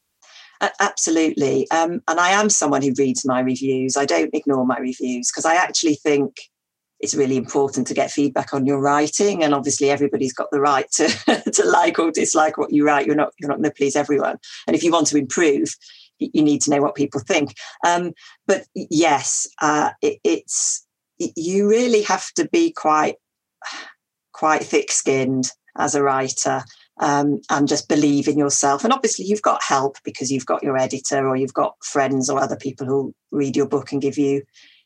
Absolutely. 0.81 1.71
Um, 1.71 2.03
and 2.09 2.19
I 2.19 2.31
am 2.31 2.51
someone 2.51 2.83
who 2.83 2.93
reads 2.99 3.25
my 3.25 3.41
reviews. 3.41 3.97
I 3.97 4.05
don't 4.05 4.35
ignore 4.35 4.67
my 4.67 4.79
reviews 4.79 5.31
because 5.31 5.45
I 5.45 5.55
actually 5.55 5.95
think 5.95 6.35
it's 6.99 7.15
really 7.15 7.37
important 7.37 7.87
to 7.87 7.95
get 7.95 8.11
feedback 8.11 8.53
on 8.53 8.67
your 8.67 8.81
writing. 8.81 9.45
And 9.45 9.55
obviously 9.55 9.91
everybody's 9.91 10.33
got 10.33 10.51
the 10.51 10.61
right 10.61 10.91
to, 10.93 11.09
to 11.55 11.65
like 11.65 12.01
or 12.01 12.11
dislike 12.11 12.59
what 12.59 12.73
you 12.73 12.85
write. 12.85 13.07
You're 13.07 13.15
not 13.15 13.33
you're 13.39 13.49
not 13.49 13.59
going 13.59 13.71
to 13.71 13.77
please 13.77 13.95
everyone. 13.95 14.39
And 14.67 14.75
if 14.75 14.83
you 14.83 14.91
want 14.91 15.07
to 15.09 15.17
improve, 15.17 15.77
you 16.19 16.43
need 16.43 16.61
to 16.63 16.71
know 16.71 16.83
what 16.83 16.95
people 16.95 17.21
think. 17.21 17.55
Um, 17.87 18.13
but 18.47 18.65
yes, 18.75 19.47
uh, 19.61 19.91
it, 20.03 20.19
it's 20.25 20.87
you 21.19 21.69
really 21.69 22.03
have 22.03 22.33
to 22.35 22.49
be 22.49 22.73
quite 22.73 23.17
quite 24.33 24.63
thick 24.63 24.93
skinned 24.93 25.51
as 25.77 25.95
a 25.95 26.03
writer 26.03 26.63
um, 27.01 27.41
and 27.51 27.69
just 27.69 27.89
believe 27.89 28.29
in 28.29 28.39
yourself. 28.39 28.85
And 28.85 28.93
obviously, 28.93 29.25
you've 29.25 29.43
got 29.43 29.63
help 29.63 29.97
because 30.05 30.31
you've 30.31 30.47
got 30.47 30.63
your 30.63 30.77
editor 30.77 31.29
or 31.29 31.37
you've 31.37 31.55
got 31.55 31.75
friends 31.85 32.29
or 32.29 32.41
other 32.41 32.57
people 32.57 32.87
who 32.87 33.15
read 33.31 33.57
your 33.57 33.69
book 33.69 33.93
and 33.93 34.03
give 34.03 34.19
you 34.19 34.43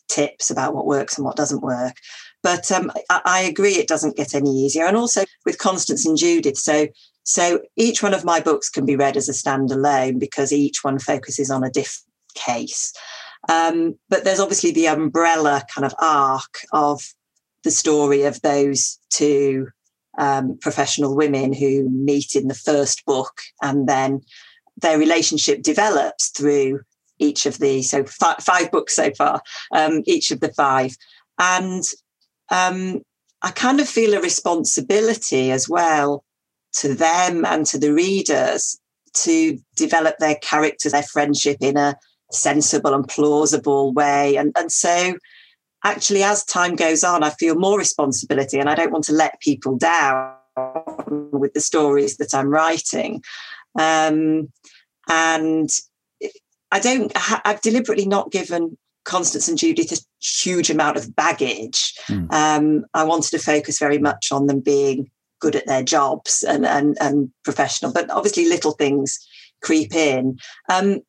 tips 0.09 0.51
about 0.51 0.75
what 0.75 0.87
works 0.87 1.17
and 1.17 1.25
what 1.25 1.37
doesn't 1.37 1.63
work. 1.63 1.97
But 2.43 2.71
um, 2.73 2.91
I, 3.09 3.21
I, 3.25 3.41
agree, 3.43 3.75
it 3.75 3.89
doesn't 3.89 4.17
get 4.17 4.35
any 4.35 4.51
easier. 4.51 4.85
And 4.85 4.97
also 4.97 5.25
with 5.47 5.59
Constance 5.59 6.05
and 6.05 6.19
Judith, 6.19 6.59
so 6.59 6.89
so 7.25 7.61
each 7.77 8.03
one 8.03 8.15
of 8.15 8.25
my 8.25 8.41
books 8.41 8.69
can 8.69 8.85
be 8.85 8.97
read 8.97 9.17
as 9.17 9.29
a 9.29 9.33
standalone 9.33 10.19
because 10.19 10.53
each 10.53 10.83
one 10.83 10.99
focuses 10.99 11.51
on 11.51 11.65
a 11.65 11.71
different 11.71 12.07
case. 12.35 12.93
Um, 13.49 13.97
but 14.09 14.25
there's 14.25 14.41
obviously 14.41 14.71
the 14.71 14.87
umbrella 14.87 15.65
kind 15.75 15.85
of 15.85 15.95
arc 16.01 16.59
of 16.73 17.03
the 17.65 17.71
story 17.71 18.23
of 18.23 18.41
those 18.43 18.99
two 19.11 19.69
um, 20.19 20.59
professional 20.61 21.17
women 21.17 21.53
who 21.53 21.89
meet 21.89 22.35
in 22.35 22.49
the 22.49 22.55
first 22.55 23.05
book, 23.07 23.41
and 23.63 23.89
then 23.89 24.21
their 24.77 24.99
relationship 24.99 25.63
develops 25.63 26.29
through 26.31 26.81
each 27.19 27.47
of 27.47 27.59
the 27.59 27.83
so 27.83 28.05
five, 28.05 28.39
five 28.39 28.71
books 28.71 28.97
so 28.97 29.13
far, 29.17 29.43
um, 29.73 30.03
each 30.07 30.31
of 30.31 30.41
the 30.41 30.53
five, 30.53 30.97
and 31.39 31.85
um, 32.51 33.01
I 33.43 33.51
kind 33.53 33.81
of 33.81 33.89
feel 33.89 34.15
a 34.15 34.21
responsibility 34.21 35.51
as 35.51 35.69
well 35.69 36.25
to 36.75 36.95
them 36.95 37.45
and 37.45 37.67
to 37.67 37.79
the 37.79 37.93
readers 37.93 38.79
to 39.15 39.59
develop 39.77 40.19
their 40.19 40.37
characters, 40.37 40.93
their 40.93 41.03
friendship 41.03 41.59
in 41.61 41.77
a 41.77 41.97
sensible 42.31 42.95
and 42.95 43.07
plausible 43.09 43.93
way. 43.93 44.37
And, 44.37 44.53
and 44.57 44.73
so, 44.73 45.15
actually, 45.85 46.23
as 46.23 46.45
time 46.45 46.77
goes 46.77 47.05
on, 47.05 47.23
I 47.23 47.31
feel 47.31 47.55
more 47.55 47.79
responsibility 47.79 48.59
and 48.59 48.69
I 48.71 48.75
don't 48.75 48.93
want 48.93 49.05
to 49.05 49.13
let 49.13 49.41
people 49.41 49.77
down 49.77 50.33
with 51.33 51.53
the 51.55 51.61
stories 51.61 52.17
that 52.17 52.35
I'm 52.35 52.49
writing. 52.49 53.23
Um, 53.79 54.53
and 55.09 55.71
I 56.71 56.81
don't, 56.81 57.13
I've 57.45 57.61
deliberately 57.61 58.07
not 58.07 58.31
given 58.31 58.77
Constance 59.05 59.49
and 59.49 59.59
Judith 59.59 59.93
a 59.93 59.99
huge 60.25 60.71
amount 60.71 60.97
of 60.97 61.15
baggage. 61.15 61.95
Mm. 62.07 62.33
Um, 62.33 62.85
I 62.95 63.05
wanted 63.05 63.31
to 63.31 63.39
focus 63.39 63.79
very 63.79 63.99
much 63.99 64.31
on 64.31 64.47
them 64.47 64.61
being 64.61 65.11
good 65.43 65.57
at 65.57 65.67
their 65.67 65.83
jobs 65.83 66.43
and 66.43 66.65
and, 66.65 66.97
and 67.01 67.31
professional, 67.45 67.93
but 67.93 68.09
obviously 68.11 68.49
little 68.49 68.73
things 68.73 69.19
creep 69.63 69.95
in. 69.95 70.39
Um, 70.71 71.01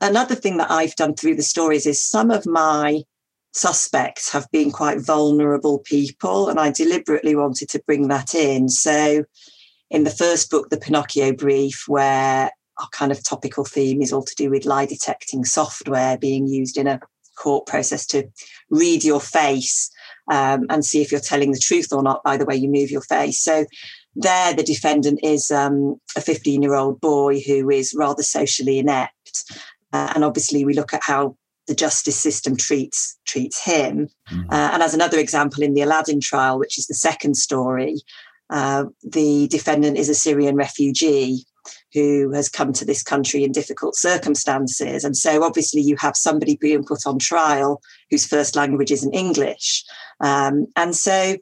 another 0.00 0.34
thing 0.34 0.58
that 0.58 0.70
I've 0.70 0.96
done 0.96 1.14
through 1.14 1.36
the 1.36 1.42
stories 1.42 1.86
is 1.86 2.02
some 2.02 2.30
of 2.30 2.44
my 2.44 3.02
suspects 3.52 4.30
have 4.32 4.50
been 4.50 4.70
quite 4.70 5.00
vulnerable 5.00 5.78
people, 5.78 6.48
and 6.48 6.60
I 6.60 6.70
deliberately 6.70 7.34
wanted 7.34 7.68
to 7.70 7.82
bring 7.86 8.08
that 8.08 8.34
in. 8.34 8.68
So, 8.68 9.24
in 9.90 10.04
the 10.04 10.10
first 10.10 10.50
book, 10.50 10.68
The 10.68 10.76
Pinocchio 10.76 11.32
Brief, 11.32 11.84
where 11.86 12.50
our 12.78 12.88
kind 12.92 13.12
of 13.12 13.24
topical 13.24 13.64
theme 13.64 14.02
is 14.02 14.12
all 14.12 14.24
to 14.24 14.34
do 14.36 14.50
with 14.50 14.66
lie 14.66 14.86
detecting 14.86 15.44
software 15.44 16.18
being 16.18 16.46
used 16.46 16.76
in 16.76 16.86
a 16.86 17.00
court 17.36 17.66
process 17.66 18.04
to 18.06 18.28
read 18.70 19.04
your 19.04 19.20
face 19.20 19.90
um, 20.30 20.66
and 20.70 20.84
see 20.84 21.02
if 21.02 21.10
you're 21.10 21.20
telling 21.20 21.52
the 21.52 21.58
truth 21.58 21.92
or 21.92 22.02
not 22.02 22.22
by 22.22 22.36
the 22.36 22.44
way 22.44 22.56
you 22.56 22.68
move 22.68 22.90
your 22.90 23.02
face. 23.02 23.40
So 23.42 23.66
there, 24.14 24.52
the 24.52 24.62
defendant 24.62 25.20
is 25.22 25.50
um, 25.50 25.96
a 26.16 26.20
15 26.20 26.62
year 26.62 26.74
old 26.74 27.00
boy 27.00 27.40
who 27.40 27.70
is 27.70 27.94
rather 27.96 28.22
socially 28.22 28.78
inept. 28.78 29.44
Uh, 29.92 30.12
and 30.14 30.24
obviously, 30.24 30.64
we 30.64 30.74
look 30.74 30.92
at 30.92 31.02
how 31.02 31.36
the 31.66 31.74
justice 31.74 32.18
system 32.18 32.56
treats 32.56 33.16
treats 33.26 33.62
him. 33.62 34.08
Mm-hmm. 34.30 34.50
Uh, 34.50 34.70
and 34.72 34.82
as 34.82 34.94
another 34.94 35.18
example, 35.18 35.62
in 35.62 35.74
the 35.74 35.82
Aladdin 35.82 36.20
trial, 36.20 36.58
which 36.58 36.78
is 36.78 36.86
the 36.86 36.94
second 36.94 37.36
story, 37.36 37.96
uh, 38.50 38.84
the 39.02 39.46
defendant 39.48 39.98
is 39.98 40.08
a 40.08 40.14
Syrian 40.14 40.56
refugee 40.56 41.44
who 41.92 42.32
has 42.32 42.48
come 42.48 42.72
to 42.72 42.84
this 42.84 43.02
country 43.02 43.44
in 43.44 43.52
difficult 43.52 43.94
circumstances. 43.94 45.04
And 45.04 45.16
so, 45.16 45.42
obviously, 45.42 45.80
you 45.80 45.96
have 45.96 46.16
somebody 46.16 46.56
being 46.56 46.84
put 46.84 47.06
on 47.06 47.18
trial 47.18 47.80
whose 48.10 48.26
first 48.26 48.56
language 48.56 48.90
isn't 48.90 49.14
English. 49.14 49.84
Um, 50.20 50.66
and 50.76 50.94
so, 50.94 51.36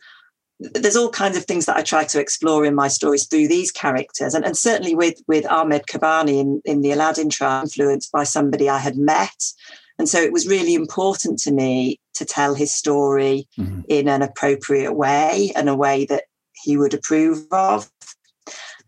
there's 0.58 0.96
all 0.96 1.10
kinds 1.10 1.36
of 1.36 1.44
things 1.44 1.66
that 1.66 1.76
I 1.76 1.82
try 1.82 2.04
to 2.04 2.20
explore 2.20 2.64
in 2.64 2.74
my 2.74 2.88
stories 2.88 3.26
through 3.26 3.48
these 3.48 3.70
characters, 3.70 4.34
and, 4.34 4.44
and 4.44 4.56
certainly 4.56 4.94
with 4.94 5.22
with 5.28 5.50
Ahmed 5.50 5.82
Kabani 5.86 6.40
in, 6.40 6.62
in 6.64 6.80
the 6.80 6.92
Aladdin 6.92 7.28
trial, 7.28 7.62
influenced 7.62 8.10
by 8.10 8.24
somebody 8.24 8.68
I 8.68 8.78
had 8.78 8.96
met, 8.96 9.52
and 9.98 10.08
so 10.08 10.18
it 10.18 10.32
was 10.32 10.48
really 10.48 10.74
important 10.74 11.38
to 11.40 11.52
me 11.52 12.00
to 12.14 12.24
tell 12.24 12.54
his 12.54 12.72
story 12.74 13.46
mm-hmm. 13.58 13.82
in 13.88 14.08
an 14.08 14.22
appropriate 14.22 14.94
way 14.94 15.52
and 15.54 15.68
a 15.68 15.76
way 15.76 16.06
that 16.06 16.24
he 16.54 16.76
would 16.76 16.94
approve 16.94 17.46
of. 17.52 17.90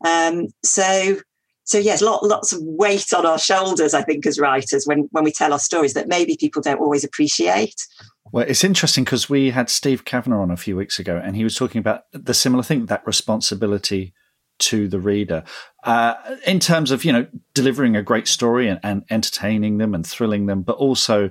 Um, 0.04 0.48
so 0.64 1.18
so 1.64 1.76
yes, 1.76 2.00
lot, 2.00 2.24
lots 2.24 2.54
of 2.54 2.60
weight 2.62 3.12
on 3.12 3.26
our 3.26 3.38
shoulders, 3.38 3.92
I 3.92 4.00
think, 4.00 4.26
as 4.26 4.38
writers 4.38 4.86
when 4.86 5.08
when 5.12 5.24
we 5.24 5.32
tell 5.32 5.52
our 5.52 5.58
stories 5.58 5.92
that 5.94 6.08
maybe 6.08 6.36
people 6.38 6.62
don't 6.62 6.80
always 6.80 7.04
appreciate. 7.04 7.86
Well, 8.32 8.44
it's 8.46 8.64
interesting 8.64 9.04
because 9.04 9.30
we 9.30 9.50
had 9.50 9.70
Steve 9.70 10.04
Cavanagh 10.04 10.40
on 10.40 10.50
a 10.50 10.56
few 10.56 10.76
weeks 10.76 10.98
ago, 10.98 11.20
and 11.22 11.36
he 11.36 11.44
was 11.44 11.56
talking 11.56 11.78
about 11.78 12.02
the 12.12 12.34
similar 12.34 12.62
thing 12.62 12.86
that 12.86 13.06
responsibility 13.06 14.14
to 14.58 14.88
the 14.88 14.98
reader 14.98 15.44
uh, 15.84 16.14
in 16.46 16.58
terms 16.58 16.90
of 16.90 17.04
you 17.04 17.12
know 17.12 17.26
delivering 17.54 17.94
a 17.94 18.02
great 18.02 18.26
story 18.26 18.68
and, 18.68 18.80
and 18.82 19.04
entertaining 19.08 19.78
them 19.78 19.94
and 19.94 20.06
thrilling 20.06 20.46
them, 20.46 20.62
but 20.62 20.76
also 20.76 21.30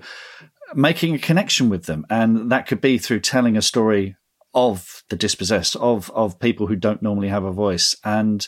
making 0.73 1.15
a 1.15 1.19
connection 1.19 1.69
with 1.69 1.86
them, 1.86 2.05
and 2.10 2.51
that 2.51 2.67
could 2.67 2.81
be 2.81 2.97
through 2.97 3.19
telling 3.19 3.57
a 3.57 3.62
story 3.62 4.15
of 4.53 5.03
the 5.10 5.15
dispossessed, 5.15 5.75
of 5.75 6.10
of 6.12 6.39
people 6.39 6.67
who 6.67 6.75
don't 6.75 7.01
normally 7.01 7.27
have 7.27 7.43
a 7.43 7.51
voice. 7.51 7.95
And 8.03 8.47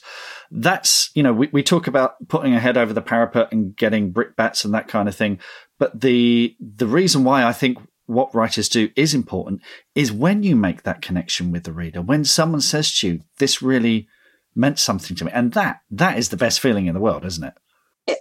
that's, 0.49 1.11
you 1.13 1.21
know, 1.21 1.33
we, 1.33 1.49
we 1.51 1.61
talk 1.61 1.87
about 1.87 2.15
putting 2.27 2.55
a 2.55 2.59
head 2.59 2.77
over 2.77 2.93
the 2.93 3.01
parapet 3.01 3.51
and 3.51 3.75
getting 3.75 4.11
brickbats 4.11 4.65
and 4.65 4.73
that 4.73 4.87
kind 4.87 5.07
of 5.07 5.15
thing. 5.15 5.39
But 5.77 6.01
the 6.01 6.55
the 6.59 6.87
reason 6.87 7.23
why 7.23 7.43
I 7.43 7.53
think 7.53 7.77
what 8.09 8.33
writers 8.33 8.67
do 8.67 8.89
is 8.95 9.13
important 9.13 9.61
is 9.93 10.11
when 10.11 10.41
you 10.41 10.55
make 10.55 10.83
that 10.83 11.01
connection 11.01 11.51
with 11.51 11.63
the 11.63 11.71
reader, 11.71 12.01
when 12.01 12.25
someone 12.25 12.61
says 12.61 12.97
to 12.99 13.07
you, 13.07 13.21
this 13.37 13.61
really 13.61 14.07
meant 14.55 14.79
something 14.79 15.15
to 15.15 15.25
me. 15.25 15.31
And 15.33 15.53
that 15.53 15.81
that 15.91 16.17
is 16.17 16.29
the 16.29 16.37
best 16.37 16.59
feeling 16.59 16.87
in 16.87 16.95
the 16.95 16.99
world, 16.99 17.23
isn't 17.23 17.43
it? 17.43 17.53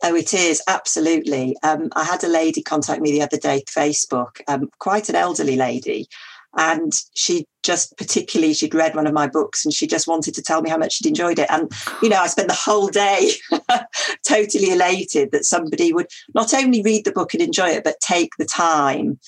Oh, 0.02 0.14
it 0.14 0.34
is 0.34 0.62
absolutely. 0.68 1.56
Um, 1.62 1.88
I 1.96 2.04
had 2.04 2.22
a 2.22 2.28
lady 2.28 2.62
contact 2.62 3.00
me 3.00 3.10
the 3.10 3.22
other 3.22 3.38
day, 3.38 3.62
Facebook, 3.66 4.42
um, 4.46 4.68
quite 4.78 5.08
an 5.08 5.14
elderly 5.14 5.56
lady, 5.56 6.08
and 6.56 6.92
she 7.14 7.46
just 7.62 7.96
particularly 7.96 8.54
she'd 8.54 8.74
read 8.74 8.94
one 8.94 9.06
of 9.06 9.12
my 9.12 9.26
books 9.26 9.64
and 9.64 9.74
she 9.74 9.86
just 9.86 10.06
wanted 10.06 10.34
to 10.34 10.42
tell 10.42 10.62
me 10.62 10.70
how 10.70 10.76
much 10.76 10.94
she'd 10.94 11.06
enjoyed 11.06 11.38
it 11.38 11.50
and 11.50 11.70
you 12.02 12.08
know 12.08 12.20
i 12.20 12.26
spent 12.26 12.48
the 12.48 12.54
whole 12.54 12.88
day 12.88 13.32
totally 14.26 14.70
elated 14.70 15.30
that 15.32 15.44
somebody 15.44 15.92
would 15.92 16.06
not 16.34 16.54
only 16.54 16.82
read 16.82 17.04
the 17.04 17.12
book 17.12 17.34
and 17.34 17.42
enjoy 17.42 17.68
it 17.68 17.84
but 17.84 18.00
take 18.00 18.30
the 18.38 18.46
time 18.46 19.18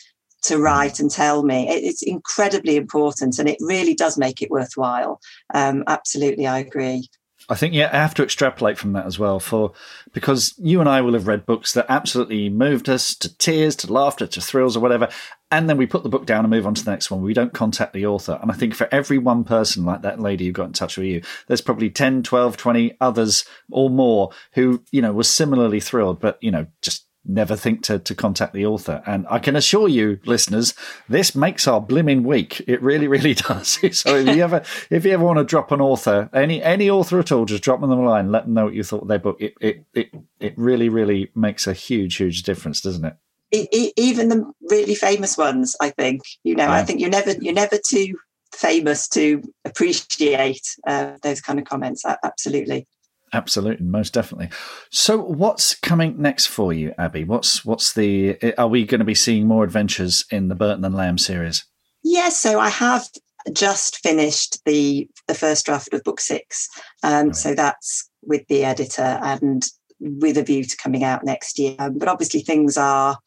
to 0.42 0.59
write 0.59 1.00
and 1.00 1.11
tell 1.11 1.42
me 1.42 1.68
it's 1.68 2.03
incredibly 2.03 2.76
important 2.76 3.38
and 3.38 3.48
it 3.48 3.59
really 3.61 3.94
does 3.94 4.18
make 4.18 4.42
it 4.42 4.50
worthwhile 4.50 5.20
um, 5.55 5.85
absolutely 5.87 6.46
i 6.46 6.59
agree 6.59 7.09
I 7.48 7.57
think 7.57 7.74
yeah, 7.74 7.90
I 7.92 7.96
have 7.96 8.14
to 8.14 8.22
extrapolate 8.22 8.79
from 8.79 8.92
that 8.92 9.07
as 9.07 9.18
well, 9.18 9.40
for 9.40 9.72
because 10.12 10.55
you 10.59 10.79
and 10.79 10.88
I 10.88 11.00
will 11.00 11.14
have 11.14 11.26
read 11.26 11.46
books 11.46 11.72
that 11.72 11.87
absolutely 11.88 12.48
moved 12.48 12.88
us 12.88 13.14
to 13.16 13.37
tears, 13.38 13.74
to 13.76 13.92
laughter, 13.92 14.26
to 14.29 14.40
thrills, 14.40 14.76
or 14.76 14.81
whatever, 14.81 15.09
and 15.50 15.68
then 15.68 15.76
we 15.76 15.87
put 15.87 16.05
the 16.05 16.09
book 16.09 16.26
down 16.26 16.44
and 16.44 16.50
move 16.50 16.66
on 16.66 16.74
to 16.74 16.85
the 16.85 16.90
next 16.90 17.11
one. 17.11 17.22
We 17.22 17.35
don't 17.35 17.53
contact 17.53 17.92
the 17.92 18.07
author. 18.07 18.38
And 18.40 18.53
I 18.53 18.55
think 18.55 18.74
for 18.74 18.88
every 18.92 19.18
one 19.18 19.42
person 19.42 19.85
like 19.85 20.03
that 20.03 20.20
lady 20.20 20.46
who 20.46 20.53
got 20.53 20.66
in 20.66 20.72
touch 20.72 20.96
with 20.96 21.07
you, 21.07 21.22
there's 21.48 21.61
probably 21.61 21.90
10, 21.90 22.22
12, 22.22 22.57
20 22.57 22.96
others 23.00 23.44
or 23.70 23.90
more 23.90 24.31
who, 24.53 24.85
you 24.92 25.03
know, 25.03 25.12
were 25.12 25.24
similarly 25.24 25.81
thrilled, 25.81 26.20
but, 26.20 26.38
you 26.40 26.53
know, 26.53 26.66
just 26.83 27.07
never 27.24 27.56
think 27.56 27.83
to, 27.85 27.98
to 27.98 28.14
contact 28.14 28.54
the 28.54 28.66
author. 28.66 29.02
And 29.06 29.26
I 29.30 29.38
can 29.38 29.56
assure 29.56 29.88
you, 29.88 30.18
listeners, 30.24 30.74
this 31.09 31.35
makes 31.35 31.68
our 31.68 31.80
blimmin' 31.80 32.22
week. 32.22 32.62
It 32.66 32.83
really, 32.83 33.06
really 33.09 33.35
does. 33.35 33.78
so 33.98 34.16
if 34.16 34.37
you 34.37 34.42
ever 34.42 34.62
if 34.90 35.04
you 35.04 35.12
ever 35.12 35.24
want 35.24 35.38
to 35.38 35.44
drop 35.44 35.72
an 35.72 35.80
author, 35.80 36.30
any 36.33 36.62
any 36.62 36.88
author 36.88 37.18
at 37.18 37.33
all, 37.33 37.44
just 37.44 37.62
drop 37.62 37.80
them 37.80 37.90
a 37.90 38.02
line, 38.02 38.33
let 38.33 38.44
them 38.44 38.54
know 38.54 38.64
what 38.64 38.74
you 38.74 38.83
thought 38.83 39.02
of 39.02 39.09
their 39.09 39.18
book. 39.18 39.37
It 39.40 39.54
it 39.61 39.85
it, 39.94 40.11
it 40.38 40.54
really, 40.56 40.88
really 40.88 41.30
makes 41.35 41.66
a 41.66 41.72
huge, 41.72 42.16
huge 42.16 42.42
difference, 42.42 42.80
doesn't 42.80 43.04
it? 43.04 43.16
even 43.52 44.28
the 44.28 44.52
really 44.70 44.94
famous 44.94 45.37
ones, 45.37 45.74
I 45.80 45.90
think. 45.90 46.22
You 46.44 46.54
know, 46.54 46.66
yeah. 46.66 46.72
I 46.72 46.85
think 46.85 47.00
you're 47.00 47.11
never 47.11 47.33
you're 47.40 47.52
never 47.52 47.78
too 47.85 48.14
famous 48.54 49.09
to 49.09 49.42
appreciate 49.64 50.76
uh, 50.87 51.16
those 51.22 51.40
kind 51.40 51.59
of 51.59 51.64
comments. 51.64 52.04
Absolutely. 52.04 52.87
Absolutely, 53.33 53.87
most 53.87 54.12
definitely. 54.12 54.51
So, 54.90 55.19
what's 55.19 55.75
coming 55.75 56.21
next 56.21 56.47
for 56.47 56.73
you, 56.73 56.95
Abi? 56.99 57.25
What's 57.25 57.64
what's 57.64 57.93
the? 57.93 58.55
Are 58.59 58.69
we 58.69 58.85
going 58.85 58.99
to 58.99 59.05
be 59.05 59.14
seeing 59.14 59.47
more 59.47 59.64
adventures 59.64 60.25
in 60.31 60.49
the 60.49 60.55
Burton 60.55 60.85
and 60.85 60.95
Lamb 60.95 61.19
series? 61.19 61.64
Yes. 62.03 62.45
Yeah, 62.45 62.51
so 62.53 62.61
I 62.61 62.71
have 62.71 63.07
just 63.53 63.99
finished 63.99 64.59
the 64.64 65.09
the 65.29 65.35
first 65.35 65.64
draft 65.64 65.93
of 65.95 66.03
book 66.03 66.21
six. 66.21 66.69
Um, 67.03 67.29
right. 67.29 67.37
So 67.37 67.55
that's 67.55 68.09
with 68.23 68.47
the 68.49 68.64
editor 68.64 69.19
and 69.23 69.64
with 70.01 70.37
a 70.37 70.43
view 70.43 70.64
to 70.64 70.77
coming 70.77 71.05
out 71.05 71.25
next 71.25 71.59
year. 71.59 71.77
Um, 71.79 71.99
but 71.99 72.09
obviously, 72.09 72.40
things 72.40 72.77
are 72.77 73.19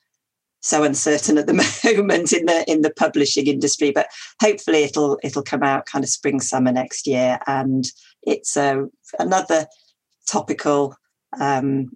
so 0.62 0.84
uncertain 0.84 1.38
at 1.38 1.46
the 1.46 1.54
moment 1.86 2.34
in 2.34 2.46
the 2.46 2.64
in 2.68 2.82
the 2.82 2.92
publishing 2.92 3.48
industry. 3.48 3.92
But 3.92 4.08
hopefully, 4.42 4.84
it'll 4.84 5.20
it'll 5.24 5.44
come 5.44 5.64
out 5.64 5.86
kind 5.86 6.04
of 6.04 6.10
spring 6.10 6.40
summer 6.40 6.72
next 6.72 7.08
year, 7.08 7.40
and 7.48 7.86
it's 8.24 8.58
a 8.58 8.82
uh, 8.82 8.86
another 9.20 9.68
topical 10.28 10.96
um, 11.40 11.90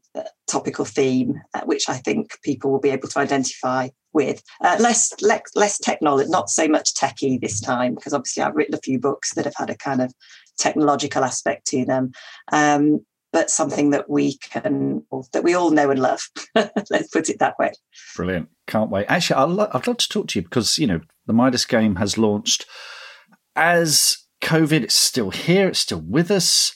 topical 0.48 0.86
theme, 0.86 1.40
uh, 1.54 1.62
which 1.66 1.90
I 1.90 1.98
think 1.98 2.40
people 2.44 2.72
will 2.72 2.80
be 2.80 2.90
able 2.90 3.08
to 3.10 3.20
identify 3.20 3.90
with. 4.14 4.42
Uh, 4.62 4.78
less, 4.80 5.14
less 5.22 5.42
less 5.56 5.78
technology, 5.78 6.30
not 6.30 6.50
so 6.50 6.68
much 6.68 6.94
techie 6.94 7.40
this 7.40 7.60
time, 7.60 7.96
because 7.96 8.14
obviously 8.14 8.44
I've 8.44 8.56
written 8.56 8.76
a 8.76 8.80
few 8.80 9.00
books 9.00 9.34
that 9.36 9.46
have 9.46 9.56
had 9.58 9.70
a 9.70 9.78
kind 9.78 10.02
of 10.02 10.14
technological 10.58 11.24
aspect 11.24 11.68
to 11.68 11.86
them. 11.86 12.12
Um, 12.52 13.06
but 13.34 13.52
something 13.52 13.90
that 13.92 14.10
we 14.10 14.38
can 14.38 15.04
that 15.34 15.44
we 15.44 15.54
all 15.54 15.70
know 15.70 15.92
and 15.92 16.00
love. 16.00 16.22
Let's 16.56 17.10
put 17.10 17.30
it 17.30 17.40
that 17.40 17.60
way. 17.60 17.72
Brilliant! 18.16 18.50
Can't 18.68 18.90
wait. 18.90 19.06
Actually, 19.10 19.60
I'd, 19.62 19.70
I'd 19.76 19.88
love 19.88 19.98
to 19.98 20.10
talk 20.10 20.28
to 20.30 20.40
you 20.40 20.44
because 20.44 20.80
you 20.80 20.88
know 20.88 21.02
the 21.26 21.34
Midas 21.34 21.66
game 21.66 21.98
has 21.98 22.18
launched 22.18 22.66
as 23.56 24.18
COVID. 24.42 24.82
It's 24.82 24.96
still 24.96 25.30
here. 25.30 25.68
It's 25.68 25.80
still 25.80 26.02
with 26.02 26.32
us 26.32 26.74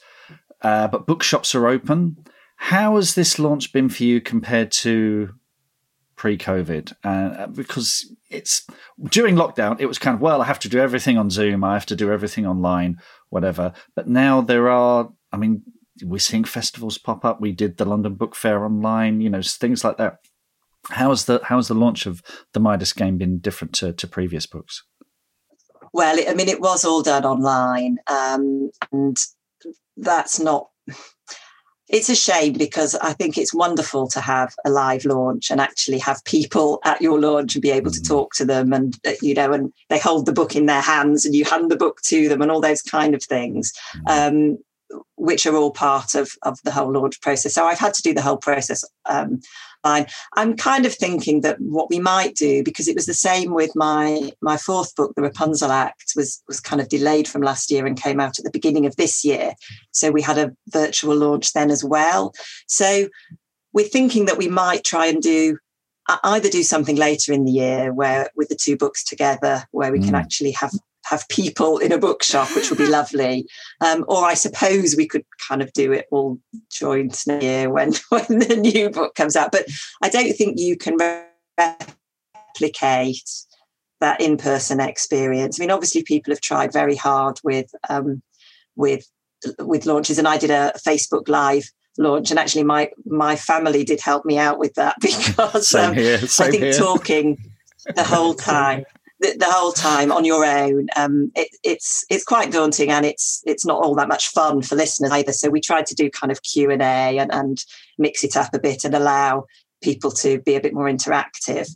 uh, 0.61 0.87
but 0.87 1.07
bookshops 1.07 1.55
are 1.55 1.67
open. 1.67 2.17
How 2.57 2.95
has 2.95 3.15
this 3.15 3.39
launch 3.39 3.73
been 3.73 3.89
for 3.89 4.03
you 4.03 4.21
compared 4.21 4.71
to 4.73 5.31
pre-COVID? 6.15 6.93
Uh, 7.03 7.47
because 7.47 8.13
it's 8.29 8.65
during 9.09 9.35
lockdown, 9.35 9.79
it 9.79 9.87
was 9.87 9.97
kind 9.97 10.15
of 10.15 10.21
well, 10.21 10.41
I 10.41 10.45
have 10.45 10.59
to 10.59 10.69
do 10.69 10.79
everything 10.79 11.17
on 11.17 11.29
Zoom, 11.29 11.63
I 11.63 11.73
have 11.73 11.87
to 11.87 11.95
do 11.95 12.11
everything 12.11 12.45
online, 12.45 12.97
whatever. 13.29 13.73
But 13.95 14.07
now 14.07 14.41
there 14.41 14.69
are, 14.69 15.09
I 15.31 15.37
mean, 15.37 15.63
we're 16.03 16.19
seeing 16.19 16.43
festivals 16.43 16.97
pop 16.97 17.25
up. 17.25 17.41
We 17.41 17.51
did 17.51 17.77
the 17.77 17.85
London 17.85 18.15
Book 18.15 18.35
Fair 18.35 18.63
online, 18.63 19.21
you 19.21 19.29
know, 19.29 19.41
things 19.41 19.83
like 19.83 19.97
that. 19.97 20.19
How's 20.89 21.25
the 21.25 21.39
how's 21.43 21.67
the 21.67 21.75
launch 21.75 22.05
of 22.05 22.21
the 22.53 22.59
Midas 22.59 22.93
game 22.93 23.17
been 23.17 23.39
different 23.39 23.73
to, 23.75 23.93
to 23.93 24.07
previous 24.07 24.45
books? 24.47 24.83
Well, 25.93 26.17
I 26.27 26.33
mean, 26.33 26.47
it 26.47 26.61
was 26.61 26.85
all 26.85 27.01
done 27.01 27.25
online, 27.25 27.97
um, 28.07 28.71
and 28.91 29.17
that's 29.97 30.39
not 30.39 30.67
it's 31.91 32.09
a 32.09 32.15
shame 32.15 32.53
because 32.53 32.95
I 32.95 33.11
think 33.13 33.37
it's 33.37 33.53
wonderful 33.53 34.07
to 34.09 34.21
have 34.21 34.55
a 34.65 34.69
live 34.69 35.03
launch 35.03 35.51
and 35.51 35.59
actually 35.59 35.99
have 35.99 36.23
people 36.23 36.79
at 36.85 37.01
your 37.01 37.19
launch 37.19 37.53
and 37.53 37.61
be 37.61 37.69
able 37.69 37.91
to 37.91 37.99
mm. 37.99 38.07
talk 38.07 38.33
to 38.35 38.45
them 38.45 38.71
and 38.71 38.97
uh, 39.05 39.11
you 39.21 39.33
know 39.33 39.51
and 39.51 39.73
they 39.89 39.99
hold 39.99 40.25
the 40.25 40.33
book 40.33 40.55
in 40.55 40.65
their 40.65 40.81
hands 40.81 41.25
and 41.25 41.35
you 41.35 41.43
hand 41.43 41.69
the 41.69 41.75
book 41.75 42.01
to 42.03 42.29
them 42.29 42.41
and 42.41 42.49
all 42.49 42.61
those 42.61 42.81
kind 42.81 43.13
of 43.13 43.21
things 43.21 43.73
mm. 44.07 44.29
um, 44.53 44.57
which 45.15 45.45
are 45.45 45.55
all 45.55 45.71
part 45.71 46.15
of 46.15 46.31
of 46.43 46.59
the 46.63 46.71
whole 46.71 46.91
launch 46.91 47.21
process 47.21 47.53
so 47.53 47.65
I've 47.65 47.79
had 47.79 47.93
to 47.93 48.01
do 48.01 48.13
the 48.13 48.21
whole 48.21 48.37
process 48.37 48.83
um, 49.05 49.41
line. 49.83 50.05
I'm 50.35 50.55
kind 50.55 50.85
of 50.85 50.93
thinking 50.93 51.41
that 51.41 51.59
what 51.59 51.89
we 51.89 51.99
might 51.99 52.35
do, 52.35 52.63
because 52.63 52.87
it 52.87 52.95
was 52.95 53.05
the 53.05 53.13
same 53.13 53.53
with 53.53 53.71
my 53.75 54.31
my 54.41 54.57
fourth 54.57 54.95
book, 54.95 55.13
The 55.15 55.21
Rapunzel 55.21 55.71
Act, 55.71 56.13
was 56.15 56.41
was 56.47 56.59
kind 56.59 56.81
of 56.81 56.89
delayed 56.89 57.27
from 57.27 57.41
last 57.41 57.71
year 57.71 57.85
and 57.85 58.01
came 58.01 58.19
out 58.19 58.39
at 58.39 58.45
the 58.45 58.51
beginning 58.51 58.85
of 58.85 58.95
this 58.95 59.23
year. 59.23 59.53
So 59.91 60.11
we 60.11 60.21
had 60.21 60.37
a 60.37 60.51
virtual 60.69 61.15
launch 61.15 61.53
then 61.53 61.71
as 61.71 61.83
well. 61.83 62.33
So 62.67 63.09
we're 63.73 63.87
thinking 63.87 64.25
that 64.25 64.37
we 64.37 64.47
might 64.47 64.83
try 64.83 65.07
and 65.07 65.21
do 65.21 65.57
either 66.23 66.49
do 66.49 66.63
something 66.63 66.97
later 66.97 67.31
in 67.31 67.45
the 67.45 67.51
year 67.51 67.93
where 67.93 68.29
with 68.35 68.49
the 68.49 68.55
two 68.55 68.75
books 68.75 69.03
together 69.03 69.63
where 69.71 69.91
we 69.91 69.99
mm. 69.99 70.05
can 70.05 70.15
actually 70.15 70.51
have 70.51 70.71
have 71.05 71.27
people 71.29 71.77
in 71.77 71.91
a 71.91 71.97
bookshop, 71.97 72.55
which 72.55 72.69
would 72.69 72.77
be 72.79 72.87
lovely. 72.89 73.45
Um, 73.79 74.05
or 74.07 74.23
I 74.23 74.33
suppose 74.33 74.95
we 74.95 75.07
could 75.07 75.25
kind 75.47 75.61
of 75.61 75.73
do 75.73 75.91
it 75.91 76.07
all 76.11 76.39
joint 76.71 77.23
year 77.27 77.69
when 77.69 77.93
when 78.09 78.39
the 78.39 78.55
new 78.55 78.89
book 78.89 79.15
comes 79.15 79.35
out. 79.35 79.51
But 79.51 79.65
I 80.01 80.09
don't 80.09 80.33
think 80.33 80.59
you 80.59 80.77
can 80.77 80.97
replicate 82.57 83.29
that 83.99 84.19
in-person 84.19 84.79
experience. 84.79 85.59
I 85.59 85.61
mean, 85.61 85.71
obviously, 85.71 86.03
people 86.03 86.31
have 86.31 86.41
tried 86.41 86.73
very 86.73 86.95
hard 86.95 87.39
with 87.43 87.71
um, 87.89 88.21
with 88.75 89.07
with 89.59 89.85
launches, 89.85 90.17
and 90.17 90.27
I 90.27 90.37
did 90.37 90.51
a 90.51 90.73
Facebook 90.85 91.27
Live 91.27 91.65
launch, 91.97 92.29
and 92.31 92.39
actually, 92.39 92.63
my 92.63 92.89
my 93.05 93.35
family 93.35 93.83
did 93.83 94.01
help 94.01 94.25
me 94.25 94.37
out 94.37 94.59
with 94.59 94.73
that 94.75 94.95
because 95.01 95.73
um, 95.75 95.91
I 95.91 96.17
think 96.17 96.63
here. 96.63 96.73
talking 96.73 97.37
the 97.95 98.03
whole 98.03 98.35
time 98.35 98.85
the, 99.21 99.35
the 99.37 99.45
whole 99.45 99.71
time 99.71 100.11
on 100.11 100.25
your 100.25 100.43
own, 100.43 100.87
um, 100.95 101.31
it, 101.35 101.49
it's 101.63 102.03
it's 102.09 102.23
quite 102.23 102.51
daunting 102.51 102.89
and 102.89 103.05
it's 103.05 103.41
it's 103.45 103.65
not 103.65 103.81
all 103.81 103.95
that 103.95 104.07
much 104.07 104.27
fun 104.29 104.61
for 104.63 104.75
listeners 104.75 105.11
either. 105.11 105.31
So 105.31 105.49
we 105.49 105.61
tried 105.61 105.85
to 105.87 105.95
do 105.95 106.09
kind 106.09 106.31
of 106.31 106.41
Q 106.41 106.71
and 106.71 106.81
A 106.81 107.19
and 107.19 107.63
mix 107.97 108.23
it 108.23 108.35
up 108.35 108.53
a 108.53 108.59
bit 108.59 108.83
and 108.83 108.95
allow 108.95 109.45
people 109.83 110.11
to 110.11 110.39
be 110.41 110.55
a 110.55 110.61
bit 110.61 110.73
more 110.73 110.87
interactive. 110.87 111.69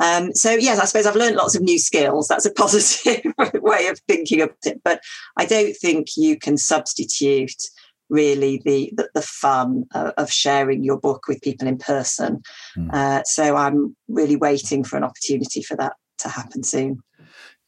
Um, 0.00 0.34
so 0.34 0.52
yes, 0.52 0.78
I 0.78 0.84
suppose 0.84 1.06
I've 1.06 1.16
learned 1.16 1.36
lots 1.36 1.56
of 1.56 1.62
new 1.62 1.78
skills. 1.78 2.28
That's 2.28 2.46
a 2.46 2.52
positive 2.54 3.32
way 3.54 3.88
of 3.88 3.98
thinking 4.06 4.42
of 4.42 4.50
it. 4.66 4.82
But 4.84 5.00
I 5.38 5.46
don't 5.46 5.74
think 5.74 6.08
you 6.16 6.38
can 6.38 6.58
substitute 6.58 7.62
really 8.10 8.60
the 8.64 8.92
the, 8.94 9.08
the 9.14 9.22
fun 9.22 9.84
of, 9.94 10.12
of 10.18 10.30
sharing 10.30 10.84
your 10.84 10.98
book 10.98 11.28
with 11.28 11.40
people 11.40 11.66
in 11.66 11.78
person. 11.78 12.42
Mm. 12.76 12.92
Uh, 12.92 13.22
so 13.24 13.56
I'm 13.56 13.96
really 14.08 14.36
waiting 14.36 14.84
for 14.84 14.98
an 14.98 15.04
opportunity 15.04 15.62
for 15.62 15.76
that 15.78 15.94
to 16.20 16.28
happen 16.28 16.62
soon. 16.62 17.02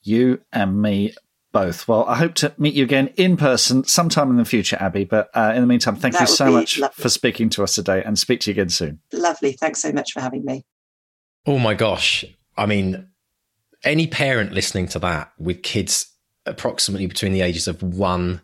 You 0.02 0.40
and 0.52 0.80
me 0.80 1.14
both. 1.52 1.86
Well, 1.86 2.04
I 2.06 2.16
hope 2.16 2.34
to 2.36 2.52
meet 2.58 2.74
you 2.74 2.82
again 2.82 3.08
in 3.16 3.36
person 3.36 3.84
sometime 3.84 4.30
in 4.30 4.36
the 4.36 4.44
future, 4.44 4.76
Abi. 4.80 5.04
But 5.04 5.30
uh, 5.34 5.52
in 5.54 5.60
the 5.60 5.66
meantime, 5.66 5.96
thank 5.96 6.14
that 6.14 6.22
you 6.22 6.26
so 6.26 6.50
much 6.50 6.78
lovely. 6.78 7.02
for 7.02 7.08
speaking 7.08 7.50
to 7.50 7.62
us 7.62 7.74
today 7.74 8.02
and 8.02 8.18
speak 8.18 8.40
to 8.40 8.50
you 8.50 8.52
again 8.52 8.70
soon. 8.70 9.00
Lovely. 9.12 9.52
Thanks 9.52 9.80
so 9.80 9.92
much 9.92 10.12
for 10.12 10.20
having 10.20 10.44
me. 10.44 10.64
Oh 11.46 11.58
my 11.58 11.74
gosh. 11.74 12.24
I 12.56 12.66
mean, 12.66 13.08
any 13.84 14.06
parent 14.06 14.52
listening 14.52 14.88
to 14.88 14.98
that 15.00 15.32
with 15.38 15.62
kids 15.62 16.06
approximately 16.46 17.06
between 17.06 17.32
the 17.32 17.42
ages 17.42 17.68
of 17.68 17.82
one 17.82 18.40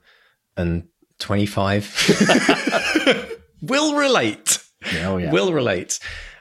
and 0.56 0.86
25 1.18 3.36
will 3.62 3.96
relate. 3.96 4.62
Oh, 5.02 5.16
yeah. 5.16 5.32
Will 5.32 5.52
relate 5.52 5.98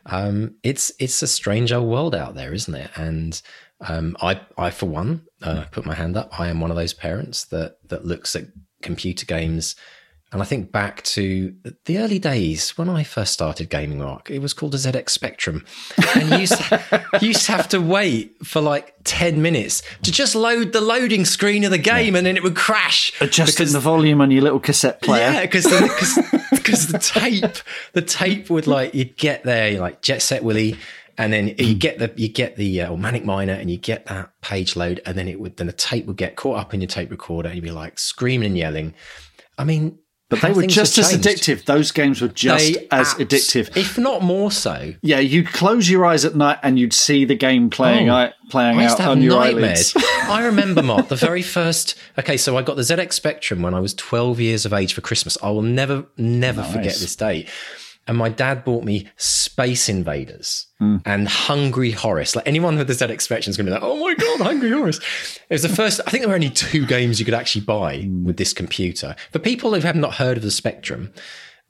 um, 0.08 0.56
it's 0.64 0.92
it's 1.00 1.22
a 1.22 1.28
strange 1.28 1.72
old 1.72 1.88
world 1.88 2.16
out 2.16 2.36
there, 2.36 2.54
isn't 2.54 2.74
it? 2.74 2.90
And 2.96 3.42
um, 3.82 4.18
I, 4.22 4.42
I 4.58 4.70
for 4.72 4.88
one, 4.88 5.24
uh, 5.42 5.66
put 5.72 5.86
my 5.86 5.94
hand 5.94 6.18
up. 6.18 6.40
I 6.40 6.48
am 6.48 6.60
one 6.60 6.72
of 6.72 6.78
those 6.78 6.94
parents 6.94 7.46
that 7.46 7.78
that 7.90 8.06
looks 8.06 8.36
at 8.36 8.46
computer 8.82 9.26
games 9.26 9.76
And 10.34 10.42
I 10.42 10.46
think 10.46 10.74
back 10.74 11.04
to 11.04 11.56
the 11.86 12.00
early 12.00 12.20
days 12.20 12.78
when 12.78 12.90
I 12.90 13.04
first 13.04 13.32
started 13.32 13.70
gaming 13.70 14.02
rock, 14.02 14.30
it 14.30 14.40
was 14.40 14.54
called 14.54 14.76
a 14.76 14.78
ZX 14.78 15.10
Spectrum. 15.10 15.64
And 16.16 16.30
you 16.30 16.38
used, 16.40 16.58
to, 16.58 17.06
you 17.22 17.30
used 17.30 17.46
to 17.46 17.54
have 17.54 17.70
to 17.70 17.80
wait 17.80 18.46
for 18.46 18.60
like 18.60 18.94
10 19.06 19.42
minutes 19.42 19.84
to 20.04 20.12
just 20.12 20.36
load 20.36 20.74
the 20.74 20.82
loading 20.82 21.24
screen 21.24 21.64
of 21.64 21.72
the 21.72 21.78
game 21.78 22.14
yeah. 22.14 22.18
and 22.18 22.28
then 22.28 22.36
it 22.36 22.44
would 22.44 22.58
crash. 22.58 23.14
Adjusting 23.22 23.64
because, 23.64 23.74
the 23.74 23.80
volume 23.80 24.20
on 24.20 24.30
your 24.30 24.42
little 24.42 24.60
cassette 24.60 25.02
player. 25.02 25.32
Yeah, 25.32 25.42
because 25.44 25.64
the, 25.64 26.42
because 26.52 26.88
the 26.88 27.00
tape, 27.00 27.56
the 27.94 28.02
tape 28.02 28.50
would 28.50 28.68
like, 28.68 28.94
you'd 28.94 29.16
get 29.16 29.46
there, 29.46 29.70
you're 29.72 29.82
like 29.82 30.02
Jet 30.02 30.22
Set 30.22 30.44
Willy, 30.44 30.76
and 31.18 31.32
then 31.32 31.56
you 31.58 31.74
get 31.74 32.00
the 32.00 32.14
you 32.16 32.28
get 32.28 32.58
the 32.58 32.82
uh, 32.82 32.96
Manic 32.96 33.26
Miner, 33.26 33.54
and 33.54 33.72
you 33.72 33.78
get 33.78 34.06
that 34.06 34.30
page 34.42 34.76
load, 34.76 35.02
and 35.06 35.18
then 35.18 35.28
it 35.28 35.40
would 35.40 35.58
then 35.58 35.66
the 35.66 35.74
tape 35.74 36.06
would 36.06 36.18
get 36.18 36.36
caught 36.36 36.60
up 36.60 36.74
in 36.76 36.82
your 36.82 36.88
tape 36.88 37.10
recorder, 37.10 37.50
and 37.50 37.56
you'd 37.56 37.64
be 37.64 37.72
like 37.72 37.98
screaming 37.98 38.48
and 38.48 38.58
yelling. 38.58 38.94
I 39.58 39.64
mean, 39.64 39.98
but 40.30 40.42
they 40.42 40.52
were 40.52 40.68
just 40.68 40.98
as 40.98 41.14
addictive. 41.14 41.66
Those 41.66 41.92
games 41.92 42.22
were 42.22 42.28
just 42.28 42.74
they 42.74 42.88
as 42.92 43.14
abs- 43.14 43.16
addictive, 43.16 43.78
if 43.78 43.98
not 43.98 44.22
more 44.22 44.52
so. 44.52 44.94
Yeah, 45.02 45.20
you'd 45.20 45.48
close 45.48 45.90
your 45.90 46.06
eyes 46.06 46.26
at 46.26 46.36
night 46.36 46.60
and 46.64 46.78
you'd 46.78 46.94
see 46.94 47.24
the 47.24 47.36
game 47.36 47.70
playing, 47.70 48.10
oh, 48.10 48.30
playing 48.50 48.82
out 48.82 49.00
on 49.00 49.22
your 49.22 49.40
nightmares. 49.40 49.96
eyelids. 49.96 50.08
I 50.30 50.46
remember, 50.46 50.84
Mark, 50.84 51.08
the 51.08 51.16
very 51.16 51.42
first. 51.42 51.96
Okay, 52.20 52.36
so 52.36 52.58
I 52.58 52.62
got 52.62 52.76
the 52.76 52.82
ZX 52.82 53.14
Spectrum 53.14 53.62
when 53.62 53.74
I 53.74 53.80
was 53.80 53.94
12 53.94 54.40
years 54.40 54.66
of 54.66 54.74
age 54.74 54.94
for 54.94 55.02
Christmas. 55.02 55.38
I 55.42 55.50
will 55.50 55.62
never, 55.62 56.06
never 56.18 56.62
nice. 56.62 56.72
forget 56.74 56.96
this 56.96 57.16
day 57.16 57.48
and 58.08 58.18
my 58.18 58.30
dad 58.30 58.64
bought 58.64 58.84
me 58.84 59.08
Space 59.18 59.90
Invaders 59.90 60.68
mm. 60.82 61.02
and 61.06 61.28
Hungry 61.28 61.92
Horace. 61.92 62.36
Like 62.36 62.48
anyone 62.48 62.78
with 62.78 62.88
the 62.88 62.94
ZX 62.94 63.22
Spectrum 63.22 63.52
is 63.52 63.58
going 63.58 63.66
to 63.66 63.72
be 63.72 63.74
like, 63.74 63.84
"Oh 63.84 64.00
my 64.00 64.14
god, 64.16 64.42
Hungry 64.42 64.72
Horace!" 64.72 65.00
It 65.50 65.54
was 65.54 65.62
the 65.62 65.70
first. 65.70 66.00
I 66.06 66.12
think 66.12 66.22
there 66.22 66.30
were 66.30 66.36
only 66.36 66.50
two 66.50 66.86
games 66.86 67.20
you 67.20 67.26
could 67.26 67.34
actually 67.34 67.66
buy 67.66 68.00
mm. 68.00 68.24
with 68.24 68.38
this 68.38 68.54
computer. 68.54 69.16
For 69.32 69.40
people 69.40 69.74
who 69.74 69.82
have 69.82 69.96
not 69.96 70.16
heard 70.16 70.38
of 70.38 70.44
the 70.44 70.52
Spectrum, 70.52 71.12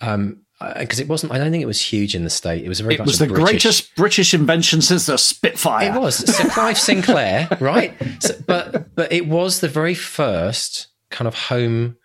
um, 0.02 0.42
because 0.80 1.00
it 1.00 1.08
wasn't. 1.08 1.32
I 1.32 1.38
don't 1.38 1.52
think 1.52 1.62
it 1.62 1.68
was 1.68 1.82
huge 1.82 2.16
in 2.16 2.24
the 2.24 2.30
state. 2.30 2.64
It 2.64 2.70
was 2.70 2.80
very. 2.80 2.96
It 2.96 3.02
was 3.02 3.20
the 3.20 3.28
British, 3.28 3.44
greatest 3.44 3.96
British 3.96 4.34
invention 4.34 4.82
since 4.82 5.06
the 5.06 5.18
Spitfire. 5.18 5.96
It 5.96 6.00
was 6.00 6.18
so 6.36 6.48
Clive 6.50 6.78
Sinclair, 6.78 7.48
right? 7.60 7.94
So, 8.20 8.36
but 8.46 8.96
but 8.96 9.12
it 9.12 9.28
was 9.28 9.60
the 9.60 9.68
very 9.68 9.94
first 9.94 10.88
kind 11.12 11.28
of 11.28 11.36
home, 11.36 11.98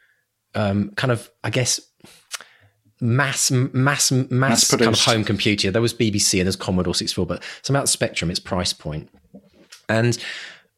um, 0.54 0.90
kind 0.96 1.10
of 1.10 1.30
I 1.42 1.50
guess 1.50 1.80
mass 3.02 3.50
mass 3.50 4.10
mass, 4.12 4.30
mass 4.30 4.70
kind 4.70 4.82
of 4.82 5.00
home 5.00 5.24
computer. 5.24 5.70
There 5.70 5.82
was 5.82 5.92
BBC 5.92 6.38
and 6.38 6.46
there's 6.46 6.56
Commodore 6.56 6.94
64, 6.94 7.26
but 7.26 7.42
some 7.62 7.76
about 7.76 7.88
Spectrum, 7.88 8.30
its 8.30 8.40
price 8.40 8.72
point. 8.72 9.10
And 9.88 10.16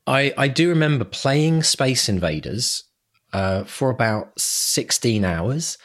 I 0.06 0.32
I 0.36 0.48
do 0.48 0.68
remember 0.68 1.04
playing 1.04 1.62
Space 1.62 2.08
Invaders 2.08 2.84
uh, 3.32 3.64
for 3.64 3.90
about 3.90 4.38
16 4.38 5.24
hours. 5.24 5.78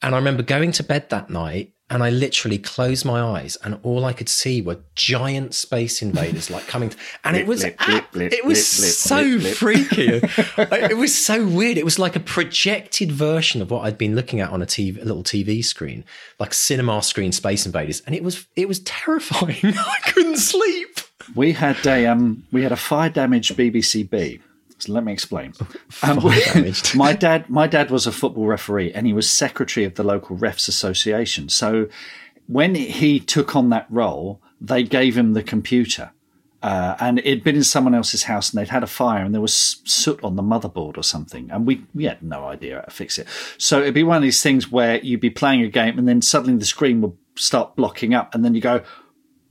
And 0.00 0.14
I 0.14 0.18
remember 0.18 0.42
going 0.42 0.72
to 0.72 0.82
bed 0.82 1.10
that 1.10 1.30
night 1.30 1.71
and 1.92 2.02
I 2.02 2.08
literally 2.08 2.56
closed 2.56 3.04
my 3.04 3.20
eyes, 3.20 3.58
and 3.62 3.78
all 3.82 4.06
I 4.06 4.14
could 4.14 4.30
see 4.30 4.62
were 4.62 4.78
giant 4.94 5.54
space 5.54 6.00
invaders 6.00 6.48
like 6.50 6.66
coming. 6.66 6.88
To, 6.88 6.96
and 7.24 7.36
it 7.36 7.46
was 7.46 7.62
it 7.64 8.44
was 8.46 8.66
so 8.66 9.38
freaky. 9.38 10.22
it 10.56 10.96
was 10.96 11.14
so 11.14 11.46
weird. 11.46 11.76
It 11.76 11.84
was 11.84 11.98
like 11.98 12.16
a 12.16 12.20
projected 12.20 13.12
version 13.12 13.60
of 13.60 13.70
what 13.70 13.84
I'd 13.84 13.98
been 13.98 14.16
looking 14.16 14.40
at 14.40 14.48
on 14.48 14.62
a 14.62 14.66
TV, 14.66 15.02
a 15.02 15.04
little 15.04 15.22
TV 15.22 15.62
screen, 15.62 16.02
like 16.38 16.54
cinema 16.54 17.02
screen 17.02 17.30
Space 17.30 17.66
Invaders, 17.66 18.00
and 18.06 18.14
it 18.14 18.24
was 18.24 18.46
it 18.56 18.68
was 18.68 18.80
terrifying. 18.80 19.58
I 19.62 19.96
couldn't 20.06 20.38
sleep. 20.38 20.98
We 21.34 21.52
had 21.52 21.86
a 21.86 22.06
um 22.06 22.44
we 22.52 22.62
had 22.62 22.72
a 22.72 22.76
fire 22.76 23.10
damaged 23.10 23.54
BBC 23.54 24.08
B 24.08 24.40
so 24.82 24.92
let 24.92 25.04
me 25.04 25.12
explain. 25.12 25.52
Um, 26.04 26.18
my 26.96 27.12
dad, 27.12 27.48
my 27.48 27.66
dad 27.66 27.90
was 27.90 28.06
a 28.06 28.12
football 28.12 28.46
referee, 28.46 28.92
and 28.92 29.06
he 29.06 29.12
was 29.12 29.30
secretary 29.30 29.86
of 29.86 29.94
the 29.94 30.02
local 30.02 30.36
refs 30.36 30.66
association. 30.66 31.48
So 31.48 31.88
when 32.46 32.74
he 32.74 33.20
took 33.20 33.54
on 33.54 33.68
that 33.70 33.86
role, 33.88 34.40
they 34.60 34.82
gave 34.82 35.16
him 35.16 35.34
the 35.34 35.42
computer. 35.42 36.10
Uh, 36.62 36.96
and 37.00 37.18
it'd 37.20 37.42
been 37.42 37.56
in 37.56 37.64
someone 37.64 37.94
else's 37.94 38.24
house 38.24 38.50
and 38.50 38.60
they'd 38.60 38.70
had 38.70 38.84
a 38.84 38.88
fire 38.88 39.24
and 39.24 39.34
there 39.34 39.40
was 39.40 39.80
soot 39.84 40.22
on 40.22 40.36
the 40.36 40.42
motherboard 40.42 40.96
or 40.96 41.02
something. 41.02 41.50
And 41.50 41.66
we, 41.66 41.84
we 41.92 42.04
had 42.04 42.22
no 42.22 42.46
idea 42.46 42.76
how 42.76 42.82
to 42.82 42.90
fix 42.90 43.18
it. 43.18 43.26
So 43.58 43.80
it'd 43.80 43.94
be 43.94 44.04
one 44.04 44.16
of 44.16 44.22
these 44.22 44.42
things 44.42 44.70
where 44.70 45.00
you'd 45.00 45.20
be 45.20 45.30
playing 45.30 45.62
a 45.62 45.68
game 45.68 45.98
and 45.98 46.08
then 46.08 46.22
suddenly 46.22 46.56
the 46.56 46.64
screen 46.64 47.00
would 47.00 47.16
start 47.34 47.74
blocking 47.74 48.14
up 48.14 48.34
and 48.34 48.44
then 48.44 48.54
you 48.54 48.60
go, 48.60 48.82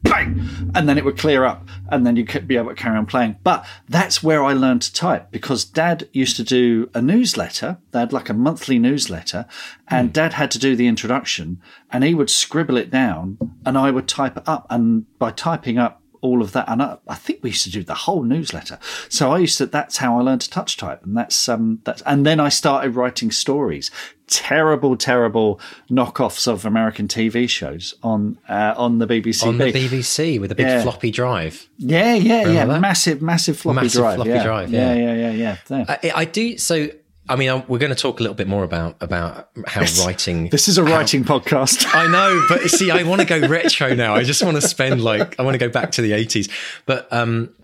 bang, 0.04 0.72
and 0.76 0.88
then 0.88 0.98
it 0.98 1.06
would 1.06 1.18
clear 1.18 1.46
up, 1.46 1.68
and 1.90 2.06
then 2.06 2.16
you 2.16 2.26
could 2.26 2.48
be 2.48 2.58
able 2.58 2.70
to 2.70 2.76
carry 2.76 2.98
on 2.98 3.06
playing. 3.06 3.38
But 3.44 3.66
that's 3.88 4.24
where 4.24 4.44
I 4.44 4.54
learned 4.54 4.82
to 4.84 4.94
type 4.94 5.32
because 5.32 5.66
Dad 5.66 6.10
used 6.14 6.36
to 6.38 6.44
do 6.44 6.90
a 6.94 7.02
newsletter. 7.02 7.78
They 7.92 8.00
had 8.00 8.14
like 8.14 8.30
a 8.30 8.34
monthly 8.34 8.80
newsletter, 8.80 9.46
and 9.88 10.10
mm. 10.10 10.14
Dad 10.14 10.34
had 10.34 10.52
to 10.52 10.60
do 10.60 10.76
the 10.76 10.88
introduction, 10.88 11.62
and 11.92 12.04
he 12.04 12.14
would 12.14 12.30
scribble 12.30 12.78
it 12.78 12.90
down, 12.90 13.38
and 13.66 13.78
I 13.78 13.92
would 13.92 14.08
type 14.08 14.38
it 14.38 14.48
up. 14.48 14.68
And 14.70 15.06
by 15.20 15.32
typing 15.32 15.78
up 15.78 16.02
all 16.22 16.42
of 16.42 16.52
that. 16.54 16.66
And 16.70 16.82
I, 16.82 16.98
I, 17.08 17.16
think 17.16 17.40
we 17.42 17.50
used 17.50 17.64
to 17.64 17.72
do 17.72 17.84
the 17.84 17.94
whole 17.94 18.24
newsletter. 18.24 18.80
So 19.10 19.32
I 19.32 19.40
used 19.40 19.58
to, 19.58 19.66
that's 19.66 19.98
how 19.98 20.18
I 20.18 20.22
learned 20.22 20.42
to 20.42 20.50
touch 20.50 20.78
type. 20.78 21.04
And 21.04 21.18
that's, 21.18 21.50
um, 21.50 21.82
that's, 21.84 22.02
and 22.04 22.26
then 22.26 22.40
I 22.40 22.50
started 22.50 22.96
writing 22.96 23.32
stories, 23.32 23.92
terrible, 24.32 24.96
terrible 24.96 25.60
knockoffs 25.90 26.48
of 26.48 26.66
American 26.66 27.08
TV 27.08 27.48
shows 27.48 27.94
on, 28.02 28.40
uh, 28.50 28.74
on 28.78 28.98
the 28.98 29.06
BBC. 29.06 29.46
On 29.46 29.58
the 29.58 29.72
BBC 29.72 30.40
with 30.40 30.52
a 30.52 30.56
big 30.56 30.66
yeah. 30.66 30.82
floppy 30.82 31.12
drive. 31.12 31.68
Yeah, 31.78 32.16
yeah, 32.16 32.40
Remember 32.40 32.54
yeah. 32.54 32.66
That? 32.66 32.82
Massive, 32.82 33.22
massive 33.22 33.58
floppy 33.58 33.82
massive 33.82 34.02
drive. 34.02 34.16
Floppy 34.16 34.30
yeah. 34.32 34.44
drive. 34.44 34.72
Yeah, 34.72 34.94
yeah, 34.94 35.14
yeah, 35.14 35.32
yeah. 35.32 35.58
yeah. 35.70 35.86
I, 35.88 36.12
I 36.16 36.26
do. 36.26 36.58
So 36.58 36.90
I 37.30 37.36
mean, 37.36 37.64
we're 37.68 37.80
going 37.80 37.94
to 37.94 37.96
talk 37.96 38.20
a 38.20 38.24
little 38.24 38.36
bit 38.36 38.48
more 38.48 38.64
about 38.64 38.98
about 39.00 39.50
how 39.66 39.86
writing. 40.04 40.50
This 40.50 40.68
is 40.68 40.78
a 40.78 40.84
writing 40.84 41.24
how, 41.24 41.40
podcast. 41.40 41.86
I 41.94 42.08
know, 42.08 42.44
but 42.50 42.62
see, 42.70 42.92
I 42.92 43.04
want 43.04 43.22
to 43.22 43.28
go 43.28 43.48
retro 43.48 43.94
now. 43.94 44.16
I 44.16 44.24
just 44.24 44.44
want 44.44 44.56
to 44.56 44.62
spend 44.62 45.02
like 45.02 45.40
I 45.40 45.44
want 45.44 45.54
to 45.54 45.60
go 45.60 45.70
back 45.70 45.92
to 45.94 46.02
the 46.02 46.14
eighties. 46.14 46.50
But 46.86 47.12
um, 47.14 47.56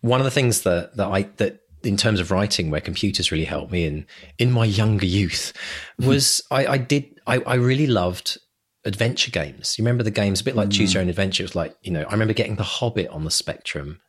one 0.00 0.20
of 0.20 0.24
the 0.24 0.30
things 0.30 0.62
that 0.62 0.96
that 0.96 1.08
I 1.08 1.22
that 1.38 1.60
in 1.86 1.96
terms 1.96 2.20
of 2.20 2.30
writing, 2.30 2.70
where 2.70 2.80
computers 2.80 3.30
really 3.32 3.44
helped 3.44 3.72
me 3.72 3.84
in 3.84 4.06
in 4.38 4.52
my 4.52 4.64
younger 4.64 5.06
youth, 5.06 5.52
was 5.98 6.42
I, 6.50 6.66
I 6.66 6.78
did 6.78 7.20
I, 7.26 7.38
I 7.38 7.54
really 7.54 7.86
loved 7.86 8.38
adventure 8.84 9.30
games. 9.30 9.78
You 9.78 9.84
remember 9.84 10.02
the 10.02 10.10
games 10.10 10.40
a 10.40 10.44
bit 10.44 10.56
like 10.56 10.68
mm. 10.68 10.72
Choose 10.72 10.94
Your 10.94 11.02
Own 11.02 11.08
Adventure. 11.08 11.42
It 11.42 11.46
was 11.46 11.56
like 11.56 11.76
you 11.82 11.92
know 11.92 12.02
I 12.02 12.12
remember 12.12 12.34
getting 12.34 12.56
The 12.56 12.62
Hobbit 12.62 13.08
on 13.08 13.24
the 13.24 13.30
Spectrum, 13.30 14.00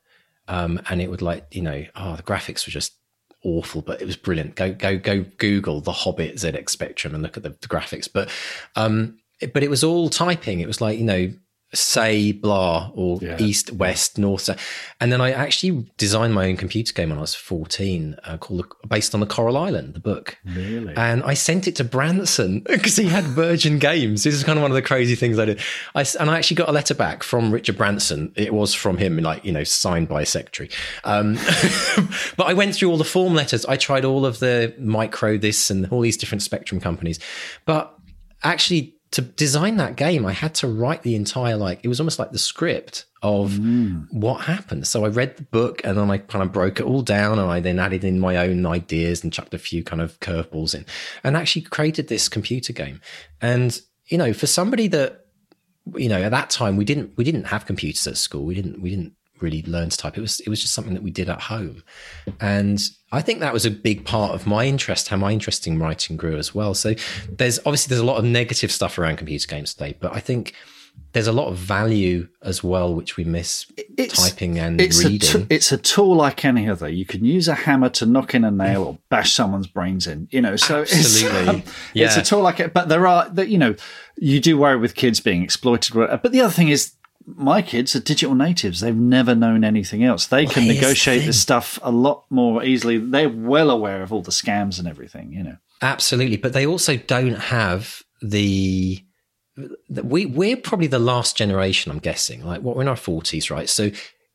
um, 0.48 0.82
and 0.90 1.02
it 1.02 1.10
would 1.10 1.22
like 1.22 1.46
you 1.52 1.62
know 1.62 1.86
oh 1.96 2.16
the 2.16 2.24
graphics 2.24 2.68
were 2.68 2.72
just 2.72 2.94
awful, 3.44 3.82
but 3.82 4.02
it 4.02 4.06
was 4.06 4.18
brilliant. 4.18 4.56
Go 4.56 4.74
go 4.74 4.98
go 4.98 5.24
Google 5.38 5.82
the 5.82 5.92
Hobbit 5.92 6.36
ZX 6.36 6.70
Spectrum 6.70 7.14
and 7.14 7.24
look 7.24 7.38
at 7.38 7.44
the, 7.44 7.50
the 7.50 7.68
graphics. 7.68 8.10
But 8.12 8.30
um, 8.76 9.20
but 9.54 9.64
it 9.64 9.70
was 9.70 9.84
all 9.84 10.10
typing. 10.10 10.60
It 10.60 10.68
was 10.68 10.82
like 10.82 10.98
you 10.98 11.06
know 11.06 11.32
say 11.78 12.32
blah 12.32 12.92
or 12.96 13.20
yeah. 13.22 13.38
east 13.40 13.72
west 13.74 14.18
north 14.18 14.42
south. 14.42 14.60
and 15.00 15.12
then 15.12 15.22
i 15.22 15.32
actually 15.32 15.86
designed 15.98 16.34
my 16.34 16.48
own 16.48 16.58
computer 16.58 16.92
game 16.94 17.10
when 17.10 17.18
i 17.18 17.22
was 17.22 17.36
14 17.36 18.16
uh, 18.24 18.38
called 18.38 18.66
based 18.88 19.14
on 19.14 19.20
the 19.20 19.26
coral 19.26 19.58
island 19.58 19.94
the 19.94 20.00
book. 20.00 20.38
Really? 20.46 20.94
And 20.96 21.24
i 21.24 21.34
sent 21.34 21.68
it 21.68 21.76
to 21.78 21.84
branson 21.84 22.60
because 22.66 22.96
he 22.96 23.06
had 23.06 23.24
virgin 23.26 23.80
games. 23.80 24.24
This 24.24 24.34
is 24.34 24.44
kind 24.44 24.58
of 24.58 24.64
one 24.64 24.72
of 24.72 24.76
the 24.76 24.82
crazy 24.82 25.16
things 25.16 25.38
i 25.40 25.46
did 25.46 25.60
I, 25.96 26.06
and 26.20 26.30
i 26.30 26.38
actually 26.38 26.56
got 26.56 26.70
a 26.70 26.72
letter 26.72 26.96
back 26.96 27.24
from 27.24 27.52
richard 27.52 27.78
branson. 27.78 28.34
It 28.36 28.54
was 28.54 28.74
from 28.74 28.98
him 28.98 29.18
like 29.18 29.46
you 29.46 29.52
know 29.52 29.64
signed 29.64 30.08
by 30.08 30.22
a 30.24 30.26
secretary. 30.26 30.70
Um, 31.04 31.36
but 32.38 32.48
i 32.48 32.54
went 32.54 32.76
through 32.76 32.90
all 32.90 32.98
the 32.98 33.04
form 33.04 33.34
letters. 33.36 33.66
I 33.66 33.78
tried 33.78 34.06
all 34.06 34.26
of 34.26 34.40
the 34.40 34.74
micro 34.80 35.38
this 35.38 35.70
and 35.70 35.88
all 35.92 36.02
these 36.02 36.18
different 36.18 36.42
spectrum 36.42 36.82
companies. 36.82 37.20
But 37.66 37.94
actually 38.44 38.97
to 39.12 39.22
design 39.22 39.78
that 39.78 39.96
game, 39.96 40.26
I 40.26 40.34
had 40.34 40.54
to 40.56 40.68
write 40.68 41.04
the 41.04 41.16
entire 41.16 41.56
like 41.56 41.80
it 41.84 41.88
was 41.88 42.00
almost 42.00 42.20
like 42.20 42.32
the 42.32 42.40
script 42.40 43.06
of 43.24 43.52
mm. 43.52 44.06
what 44.12 44.42
happened. 44.42 44.86
So 44.88 45.06
I 45.06 45.10
read 45.10 45.38
the 45.38 45.44
book 45.44 45.82
and 45.84 45.98
then 45.98 46.12
I 46.12 46.18
kind 46.18 46.44
of 46.44 46.52
broke 46.52 46.80
it 46.80 46.86
all 46.86 47.02
down 47.02 47.40
and 47.40 47.50
I 47.50 47.60
then 47.60 47.80
added 47.80 48.04
in 48.04 48.20
my 48.20 48.38
own 48.38 48.66
ideas 48.66 49.24
and 49.24 49.32
chucked 49.32 49.54
a 49.54 49.60
few 49.60 49.84
kind 49.84 50.02
of 50.02 50.20
curveballs 50.20 50.76
in 50.76 50.86
and 51.24 51.38
actually 51.38 51.64
created 51.64 52.08
this 52.08 52.28
computer 52.28 52.74
game. 52.74 53.02
And 53.42 53.80
you 54.08 54.18
know, 54.18 54.34
for 54.34 54.48
somebody 54.48 54.88
that 54.90 55.26
you 55.96 56.10
know 56.10 56.22
at 56.22 56.32
that 56.32 56.50
time 56.50 56.76
we 56.76 56.84
didn't 56.84 57.16
we 57.16 57.24
didn't 57.24 57.46
have 57.46 57.66
computers 57.66 58.06
at 58.08 58.18
school. 58.18 58.44
We 58.44 58.56
didn't 58.56 58.82
we 58.82 58.90
didn't 58.90 59.14
really 59.42 59.64
learn 59.64 59.90
to 59.90 59.98
type. 59.98 60.18
It 60.18 60.22
was 60.22 60.40
it 60.42 60.50
was 60.50 60.62
just 60.62 60.74
something 60.74 60.94
that 60.94 61.04
we 61.04 61.12
did 61.12 61.30
at 61.30 61.42
home, 61.42 61.84
and 62.40 62.82
I 63.12 63.22
think 63.22 63.40
that 63.40 63.54
was 63.54 63.66
a 63.66 63.72
big 63.72 64.06
part 64.06 64.34
of 64.34 64.46
my 64.46 64.66
interest, 64.66 65.10
how 65.10 65.18
my 65.18 65.32
interest 65.32 65.68
in 65.68 65.80
writing 65.80 66.18
grew 66.18 66.38
as 66.38 66.54
well. 66.54 66.74
So 66.74 66.96
there's 67.32 67.60
obviously 67.60 67.90
there's 67.90 68.02
a 68.02 68.06
lot 68.06 68.18
of 68.18 68.26
negative 68.26 68.72
stuff 68.72 68.98
around 68.98 69.18
computer 69.18 69.48
games 69.48 69.74
today, 69.74 69.96
but 70.00 70.14
I 70.14 70.20
think 70.20 70.54
there's 71.14 71.28
a 71.28 71.32
lot 71.32 71.48
of 71.48 71.56
value 71.56 72.28
as 72.44 72.64
well 72.64 72.94
which 72.94 73.18
we 73.18 73.24
miss 73.24 73.66
it's, 73.98 74.22
typing 74.22 74.60
and 74.60 74.80
it's 74.80 75.04
reading. 75.04 75.42
A 75.42 75.46
t- 75.46 75.56
it's 75.56 75.72
a 75.72 75.78
tool 75.78 76.16
like 76.16 76.46
any 76.46 76.70
other. 76.70 76.90
You 76.90 77.06
can 77.06 77.26
use 77.26 77.48
a 77.48 77.56
hammer 77.56 77.90
to 77.90 78.06
knock 78.06 78.36
in 78.36 78.44
a 78.44 78.52
nail 78.52 78.84
or 78.84 78.98
bash 79.10 79.34
someone's 79.34 79.68
brains 79.68 80.06
in. 80.06 80.28
You 80.32 80.42
know, 80.42 80.56
so 80.56 80.82
Absolutely. 80.82 81.40
It's, 81.40 81.50
um, 81.50 81.64
yeah. 81.94 82.06
it's 82.08 82.18
a 82.18 82.22
tool 82.22 82.42
like 82.42 82.60
it. 82.60 82.74
But 82.74 82.90
there 82.90 83.08
are 83.08 83.30
that 83.30 83.48
you 83.48 83.58
know 83.58 83.76
you 84.18 84.40
do 84.40 84.58
worry 84.58 84.78
with 84.78 84.96
kids 84.96 85.20
being 85.20 85.44
exploited. 85.44 85.94
But 85.96 86.32
the 86.32 86.42
other 86.42 86.54
thing 86.54 86.70
is 86.70 86.94
my 87.28 87.62
kids 87.62 87.96
are 87.96 88.00
digital 88.00 88.36
natives. 88.36 88.80
They've 88.80 88.96
never 88.96 89.36
known 89.36 89.64
anything 89.64 90.04
else. 90.04 90.28
They 90.28 90.46
can 90.46 90.66
negotiate 90.68 91.22
the 91.22 91.28
this 91.28 91.42
stuff 91.42 91.78
a 91.84 91.92
lot 91.92 92.24
more 92.30 92.64
easily. 92.64 92.98
They're 92.98 93.30
well 93.30 93.70
aware 93.70 94.02
of 94.02 94.14
all 94.14 94.22
the 94.22 94.32
scams 94.32 94.80
and 94.80 94.88
everything, 94.88 95.34
you 95.34 95.44
know. 95.44 95.58
Absolutely, 95.82 96.38
but 96.38 96.54
they 96.54 96.66
also 96.66 96.96
don't 96.96 97.40
have 97.40 98.02
the. 98.22 99.04
We 99.90 100.26
we're 100.26 100.58
probably 100.58 100.88
the 100.88 101.00
last 101.00 101.36
generation. 101.36 101.92
I'm 101.92 102.00
guessing. 102.00 102.46
Like, 102.46 102.62
what 102.62 102.76
we're 102.76 102.84
in 102.84 102.88
our 102.88 102.96
forties, 102.96 103.52
right? 103.52 103.68
So 103.68 103.92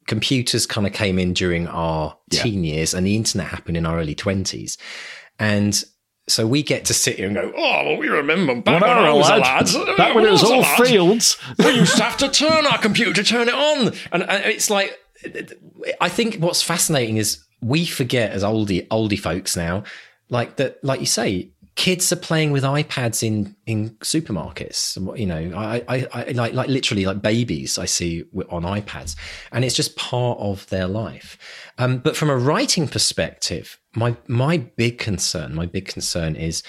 computers 0.07 0.67
kind 0.67 0.87
of 0.87 0.93
came 0.93 1.19
in 1.19 1.33
during 1.33 1.67
our 1.69 2.19
yeah. 2.31 2.43
teen 2.43 2.63
years, 2.65 2.93
and 2.93 3.07
the 3.07 3.17
internet 3.17 3.49
happened 3.49 3.77
in 3.77 3.87
our 3.87 3.99
early 3.99 4.15
twenties, 4.15 4.77
and 5.39 5.83
so 6.29 6.47
we 6.47 6.63
get 6.63 6.85
to 6.87 6.95
sit 6.95 7.17
here 7.17 7.27
and 7.27 7.35
go, 7.35 7.53
oh, 7.57 7.85
well, 7.85 7.97
we 7.97 8.09
remember 8.09 8.55
back 8.55 8.81
when, 8.81 8.97
when 8.97 9.07
I 9.07 9.13
was 9.13 9.29
a 9.29 9.37
lad. 9.37 9.97
Back 9.97 10.15
when 10.15 10.25
it 10.25 10.31
was, 10.31 10.43
was 10.43 10.51
all 10.51 10.65
fields. 10.65 11.37
we 11.59 11.73
used 11.73 11.97
to 11.97 12.03
have 12.05 12.17
to 12.19 12.29
turn 12.29 12.65
our 12.67 12.79
computer 12.79 13.13
to 13.13 13.25
turn 13.25 13.49
it 13.49 13.55
on. 13.55 13.93
And, 14.13 14.23
and, 14.23 14.45
it's 14.45 14.71
like, 14.71 14.99
I 16.01 16.09
think 16.09 16.37
what's 16.37 16.63
fascinating 16.63 17.17
is 17.17 17.45
we 17.61 17.87
forget 17.87 18.31
as 18.31 18.45
oldie, 18.45 18.87
oldie 18.89 19.19
folks 19.19 19.57
now, 19.57 19.83
like 20.29 20.57
that, 20.57 20.83
like 20.85 21.01
you 21.01 21.07
say, 21.07 21.51
kids 21.75 22.13
are 22.13 22.17
playing 22.17 22.53
with 22.53 22.65
iPads 22.65 23.23
in, 23.23 23.57
in 23.67 23.91
supermarkets. 24.01 24.97
You 25.19 25.27
know, 25.27 25.57
I, 25.57 25.83
I, 25.89 26.07
I 26.13 26.25
like, 26.33 26.53
like 26.53 26.69
literally 26.69 27.07
like 27.07 27.23
babies 27.23 27.79
I 27.79 27.87
see 27.87 28.25
on 28.51 28.63
iPads 28.63 29.17
and 29.53 29.65
it's 29.65 29.75
just 29.75 29.97
part 29.97 30.39
of 30.39 30.69
their 30.69 30.87
life. 30.87 31.39
Um, 31.79 31.99
but 31.99 32.17
from 32.17 32.29
a 32.31 32.37
writing 32.37 32.89
perspective, 32.89 33.79
my 33.95 34.17
my 34.27 34.59
big 34.59 34.99
concern, 34.99 35.55
my 35.55 35.67
big 35.67 35.87
concern 35.87 36.37
is, 36.37 36.63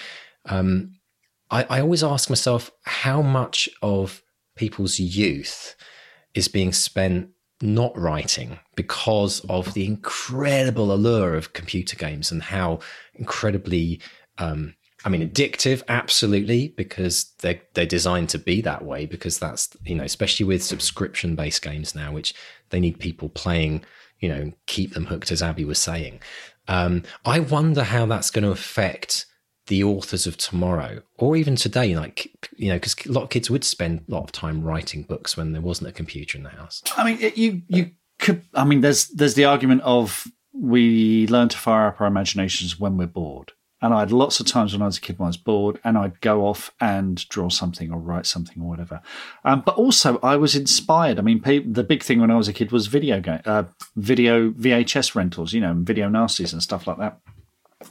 um, 0.46 0.94
I, 1.52 1.64
I 1.70 1.82
always 1.82 2.04
ask 2.04 2.30
myself 2.30 2.72
how 2.84 3.22
much 3.22 3.70
of 3.82 4.24
people's 4.56 5.00
youth 5.00 5.76
is 6.34 6.48
being 6.48 6.72
spent 6.72 7.30
not 7.62 7.98
writing 7.98 8.60
because 8.76 9.40
of 9.50 9.74
the 9.74 9.86
incredible 9.86 10.94
allure 10.94 11.36
of 11.36 11.54
computer 11.54 11.96
games 11.96 12.32
and 12.32 12.44
how 12.44 12.80
incredibly 13.16 14.02
um, 14.38 14.76
I 15.06 15.10
mean 15.10 15.28
addictive 15.28 15.84
absolutely 15.88 16.70
because 16.70 17.34
they're 17.40 17.62
they're 17.74 17.86
designed 17.86 18.30
to 18.30 18.40
be 18.40 18.62
that 18.62 18.86
way 18.86 19.06
because 19.06 19.40
that's 19.40 19.70
you 19.86 19.96
know 19.96 20.04
especially 20.04 20.46
with 20.46 20.64
subscription 20.64 21.36
based 21.36 21.62
games 21.62 21.96
now 21.96 22.12
which 22.12 22.34
they 22.70 22.80
need 22.80 23.00
people 23.00 23.30
playing 23.30 23.84
you 24.20 24.30
know 24.30 24.52
keep 24.68 24.94
them 24.94 25.06
hooked 25.06 25.32
as 25.32 25.42
Abi 25.42 25.66
was 25.66 25.80
saying. 25.80 26.22
Um, 26.68 27.04
I 27.26 27.40
wonder 27.40 27.84
how 27.84 28.06
that's 28.06 28.32
going 28.32 28.46
to 28.46 28.52
affect 28.52 29.26
the 29.68 29.84
authors 29.84 30.28
of 30.28 30.38
tomorrow 30.38 31.02
or 31.18 31.36
even 31.36 31.56
today 31.56 31.96
like 31.96 32.50
you 32.56 32.70
know 32.70 32.76
because 32.76 32.96
a 33.06 33.12
lot 33.12 33.24
of 33.24 33.30
kids 33.30 33.50
would 33.50 33.64
spend 33.64 34.04
a 34.08 34.12
lot 34.12 34.24
of 34.24 34.32
time 34.32 34.62
writing 34.62 35.04
books 35.04 35.38
when 35.38 35.54
there 35.54 35.62
wasn't 35.62 35.90
a 35.90 35.94
computer 35.94 36.38
in 36.38 36.44
the 36.44 36.50
house. 36.50 36.82
I 36.98 37.04
mean 37.04 37.32
you 37.36 37.62
you 37.68 37.92
could 38.20 38.44
i 38.54 38.64
mean 38.64 38.82
there's 38.82 39.08
there's 39.10 39.34
the 39.34 39.46
argument 39.46 39.82
of 39.82 40.26
we 40.54 41.28
learn 41.28 41.50
to 41.50 41.58
fire 41.58 41.88
up 41.88 42.00
our 42.00 42.08
imaginations 42.08 42.80
when 42.80 42.96
we're 42.96 43.08
bored 43.08 43.52
and 43.84 43.94
I 43.94 44.00
had 44.00 44.14
lots 44.14 44.40
of 44.40 44.46
times 44.46 44.72
when 44.72 44.82
I 44.82 44.86
was 44.86 44.98
a 44.98 45.02
kid 45.02 45.20
when 45.20 45.26
I 45.26 45.28
was 45.28 45.38
bored 45.38 45.78
and 45.84 45.98
I'd 45.98 46.22
go 46.22 46.48
off 46.48 46.72
and 46.80 47.28
draw 47.28 47.50
something 47.50 47.92
or 47.92 48.00
write 48.00 48.26
something 48.26 48.64
or 48.64 48.70
whatever. 48.70 49.02
Um, 49.44 49.62
but 49.66 49.76
also 49.76 50.20
I 50.24 50.38
was 50.38 50.56
inspired. 50.56 51.20
I 51.20 51.22
mean, 51.22 51.42
the 51.44 51.84
big 51.84 52.02
thing 52.02 52.22
when 52.22 52.32
I 52.32 52.38
was 52.38 52.48
a 52.48 52.54
kid 52.54 52.72
was 52.72 52.88
video 52.88 53.20
game, 53.20 53.42
uh, 53.46 53.64
video 53.98 54.52
VHS 54.52 55.16
rentals, 55.16 55.52
you 55.52 55.60
know, 55.60 55.74
video 55.78 56.08
nasties 56.08 56.54
and 56.54 56.64
stuff 56.64 56.88
like 56.88 56.98
that. 57.00 57.20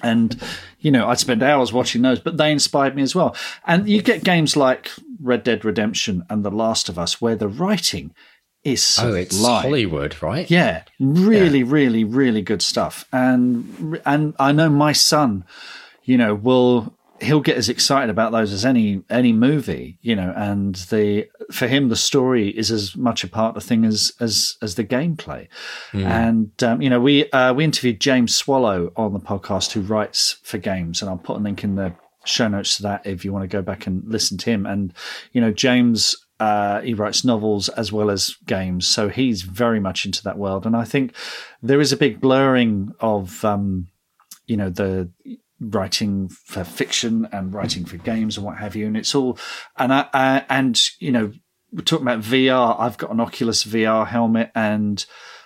And, 0.03 0.41
you 0.81 0.91
know, 0.91 1.09
I'd 1.09 1.19
spend 1.19 1.43
hours 1.43 1.75
watching 1.75 2.01
those, 2.01 2.21
but 2.21 2.39
they 2.39 2.51
inspired 2.51 2.97
me 2.97 3.03
as 3.03 3.15
well. 3.15 3.37
And 3.67 3.87
you 3.87 4.01
get 4.01 4.25
games 4.25 4.57
like 4.57 4.91
Red 5.21 5.45
Dead 5.45 5.63
Redemption 5.63 6.25
and 6.31 6.43
The 6.43 6.51
Last 6.51 6.89
of 6.89 6.99
Us 6.99 7.21
where 7.21 7.37
the 7.37 7.49
writing 7.49 8.15
is 8.65 8.99
oh, 8.99 9.13
it's 9.13 9.45
Hollywood, 9.45 10.23
right? 10.23 10.51
Yeah, 10.51 10.85
really, 10.99 11.59
yeah. 11.59 11.65
really, 11.69 12.05
really 12.05 12.41
good 12.41 12.63
stuff. 12.63 13.05
And 13.13 14.01
and 14.07 14.35
I 14.39 14.53
know 14.53 14.71
my 14.71 14.93
son 14.93 15.45
you 16.05 16.17
know, 16.17 16.35
will 16.35 16.97
he'll 17.23 17.41
get 17.41 17.57
as 17.57 17.69
excited 17.69 18.11
about 18.11 18.33
those 18.33 18.53
as 18.53 18.65
any 18.65 19.03
any 19.09 19.33
movie, 19.33 19.99
you 20.03 20.15
know, 20.17 20.33
and 20.37 20.75
the 20.91 21.29
for 21.51 21.69
him 21.69 21.89
the 21.89 21.97
story 21.97 22.49
is 22.49 22.71
as 22.71 22.97
much 22.97 23.25
a 23.25 23.29
part 23.29 23.57
of 23.57 23.63
the 23.63 23.67
thing 23.67 23.85
as 23.85 24.13
as 24.21 24.57
as 24.61 24.75
the 24.75 24.85
gameplay. 24.85 25.49
Mm. 25.93 26.05
And 26.05 26.63
um, 26.63 26.83
you 26.83 26.91
know, 26.91 27.01
we 27.01 27.31
uh, 27.31 27.55
we 27.55 27.65
interviewed 27.65 28.01
James 28.01 28.35
Swallow 28.35 28.93
on 28.97 29.13
the 29.13 29.21
podcast 29.21 29.73
who 29.73 29.81
writes 29.81 30.39
for 30.43 30.59
games, 30.59 31.01
and 31.01 31.11
I'll 31.11 31.19
put 31.19 31.37
a 31.37 31.41
link 31.41 31.65
in 31.65 31.77
the 31.77 31.95
show 32.25 32.47
notes 32.49 32.77
to 32.77 32.83
that 32.83 33.05
if 33.05 33.25
you 33.25 33.33
want 33.33 33.43
to 33.43 33.49
go 33.49 33.63
back 33.63 33.87
and 33.87 34.03
listen 34.07 34.39
to 34.39 34.51
him. 34.51 34.67
And 34.67 34.93
you 35.33 35.41
know, 35.41 35.53
James 35.53 36.17
uh, 36.41 36.81
he 36.81 36.93
writes 36.93 37.25
novels 37.25 37.69
as 37.71 37.93
well 37.93 38.11
as 38.11 38.37
games, 38.47 38.87
so 38.87 39.09
he's 39.09 39.43
very 39.43 39.79
much 39.79 40.05
into 40.05 40.23
that 40.25 40.39
world. 40.39 40.67
And 40.67 40.77
I 40.77 40.85
think 40.85 41.15
there 41.63 41.81
is 41.81 41.93
a 41.93 41.97
big 41.97 42.21
blurring 42.21 42.93
of 42.99 43.45
um, 43.45 43.87
you 44.47 44.57
know 44.57 44.69
the 44.69 45.09
writing 45.71 46.29
for 46.29 46.65
fiction 46.65 47.29
and 47.33 47.55
writing 47.55 47.85
for 47.85 47.97
games 47.99 48.37
and 48.37 48.45
what 48.45 48.59
have 48.59 48.77
you. 48.77 48.87
And 48.87 48.97
it's 48.97 49.15
all, 49.15 49.39
and 49.79 49.93
I, 49.93 50.09
I 50.13 50.45
and 50.49 50.81
you 50.99 51.13
know, 51.13 51.33
we're 51.73 51.83
talking 51.83 52.07
about 52.07 52.21
VR. 52.21 52.79
I've 52.79 52.99
got 52.99 53.11
an 53.11 53.21
Oculus 53.21 53.65
VR 53.65 54.07
helmet 54.07 54.51
and 54.55 55.05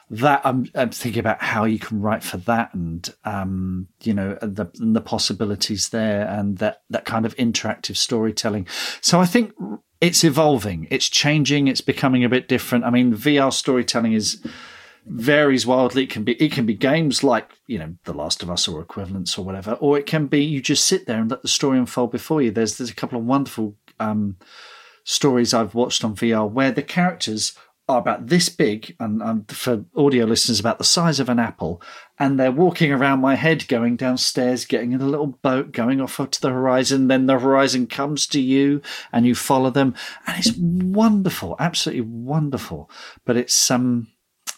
that 0.08 0.40
I'm, 0.44 0.66
I'm, 0.74 0.90
thinking 0.90 1.18
about 1.18 1.42
how 1.42 1.64
you 1.64 1.80
can 1.80 2.00
write 2.00 2.22
for 2.22 2.36
that 2.38 2.72
and 2.74 3.12
um, 3.24 3.88
you 4.02 4.14
know 4.14 4.38
the 4.40 4.66
the 4.74 5.00
possibilities 5.00 5.88
there 5.88 6.28
and 6.28 6.58
that 6.58 6.82
that 6.90 7.04
kind 7.04 7.26
of 7.26 7.34
interactive 7.36 7.96
storytelling. 7.96 8.68
So 9.00 9.20
I 9.20 9.26
think 9.26 9.52
it's 10.00 10.22
evolving, 10.22 10.86
it's 10.90 11.08
changing, 11.08 11.68
it's 11.68 11.80
becoming 11.80 12.22
a 12.24 12.28
bit 12.28 12.48
different. 12.48 12.84
I 12.84 12.90
mean, 12.90 13.14
VR 13.14 13.52
storytelling 13.52 14.12
is 14.12 14.44
varies 15.06 15.66
wildly. 15.66 16.04
It 16.04 16.10
can 16.10 16.24
be 16.24 16.34
it 16.34 16.52
can 16.52 16.66
be 16.66 16.74
games 16.74 17.22
like 17.22 17.52
you 17.66 17.78
know 17.78 17.94
The 18.04 18.12
Last 18.14 18.42
of 18.42 18.50
Us 18.50 18.68
or 18.68 18.80
equivalents 18.80 19.38
or 19.38 19.44
whatever, 19.44 19.72
or 19.74 19.98
it 19.98 20.06
can 20.06 20.26
be 20.26 20.42
you 20.42 20.60
just 20.60 20.84
sit 20.84 21.06
there 21.06 21.20
and 21.20 21.30
let 21.30 21.42
the 21.42 21.48
story 21.48 21.78
unfold 21.78 22.12
before 22.12 22.42
you. 22.42 22.50
There's 22.50 22.78
there's 22.78 22.90
a 22.90 22.94
couple 22.94 23.18
of 23.18 23.24
wonderful 23.24 23.74
um, 24.00 24.36
stories 25.04 25.54
I've 25.54 25.74
watched 25.74 26.04
on 26.04 26.16
VR 26.16 26.50
where 26.50 26.72
the 26.72 26.82
characters 26.82 27.56
are 27.88 27.98
about 27.98 28.26
this 28.26 28.48
big, 28.48 28.96
and, 28.98 29.22
and 29.22 29.48
for 29.48 29.84
audio 29.96 30.24
listeners, 30.24 30.58
about 30.58 30.78
the 30.78 30.84
size 30.84 31.20
of 31.20 31.28
an 31.28 31.38
apple, 31.38 31.80
and 32.18 32.38
they're 32.38 32.50
walking 32.50 32.90
around 32.90 33.20
my 33.20 33.36
head, 33.36 33.68
going 33.68 33.94
downstairs, 33.94 34.64
getting 34.64 34.90
in 34.90 35.00
a 35.00 35.06
little 35.06 35.28
boat, 35.28 35.70
going 35.70 36.00
off 36.00 36.16
to 36.16 36.40
the 36.40 36.50
horizon. 36.50 37.06
Then 37.06 37.26
the 37.26 37.38
horizon 37.38 37.86
comes 37.86 38.26
to 38.28 38.40
you, 38.40 38.82
and 39.12 39.24
you 39.24 39.36
follow 39.36 39.70
them, 39.70 39.94
and 40.26 40.36
it's 40.36 40.56
wonderful, 40.58 41.54
absolutely 41.60 42.00
wonderful. 42.00 42.90
But 43.24 43.36
it's 43.36 43.70
um 43.70 44.08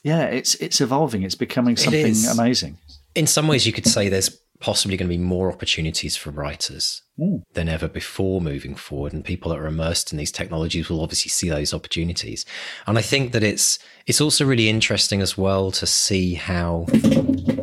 yeah, 0.03 0.25
it's 0.25 0.55
it's 0.57 0.81
evolving. 0.81 1.23
It's 1.23 1.35
becoming 1.35 1.77
something 1.77 2.15
amazing. 2.31 2.79
In 3.15 3.27
some 3.27 3.49
ways, 3.49 3.67
you 3.67 3.73
could 3.73 3.87
say 3.87 4.09
there's 4.09 4.39
possibly 4.61 4.97
going 4.97 5.09
to 5.09 5.17
be 5.17 5.23
more 5.23 5.53
opportunities 5.53 6.17
for 6.17 6.31
writers 6.31 7.03
mm. 7.19 7.43
than 7.53 7.69
ever 7.69 7.89
before 7.89 8.41
moving 8.41 8.75
forward 8.75 9.13
and 9.13 9.25
people 9.25 9.51
that 9.51 9.59
are 9.59 9.67
immersed 9.67 10.13
in 10.13 10.19
these 10.19 10.33
technologies 10.33 10.89
will 10.89 11.01
obviously 11.01 11.29
see 11.29 11.49
those 11.49 11.73
opportunities 11.73 12.45
and 12.87 12.99
i 12.99 13.03
think 13.03 13.33
that 13.33 13.45
it's 13.45 13.79
it's 14.07 14.21
also 14.21 14.45
really 14.45 14.69
interesting 14.69 15.23
as 15.23 15.39
well 15.39 15.71
to 15.71 15.87
see 15.87 16.35
how 16.35 16.87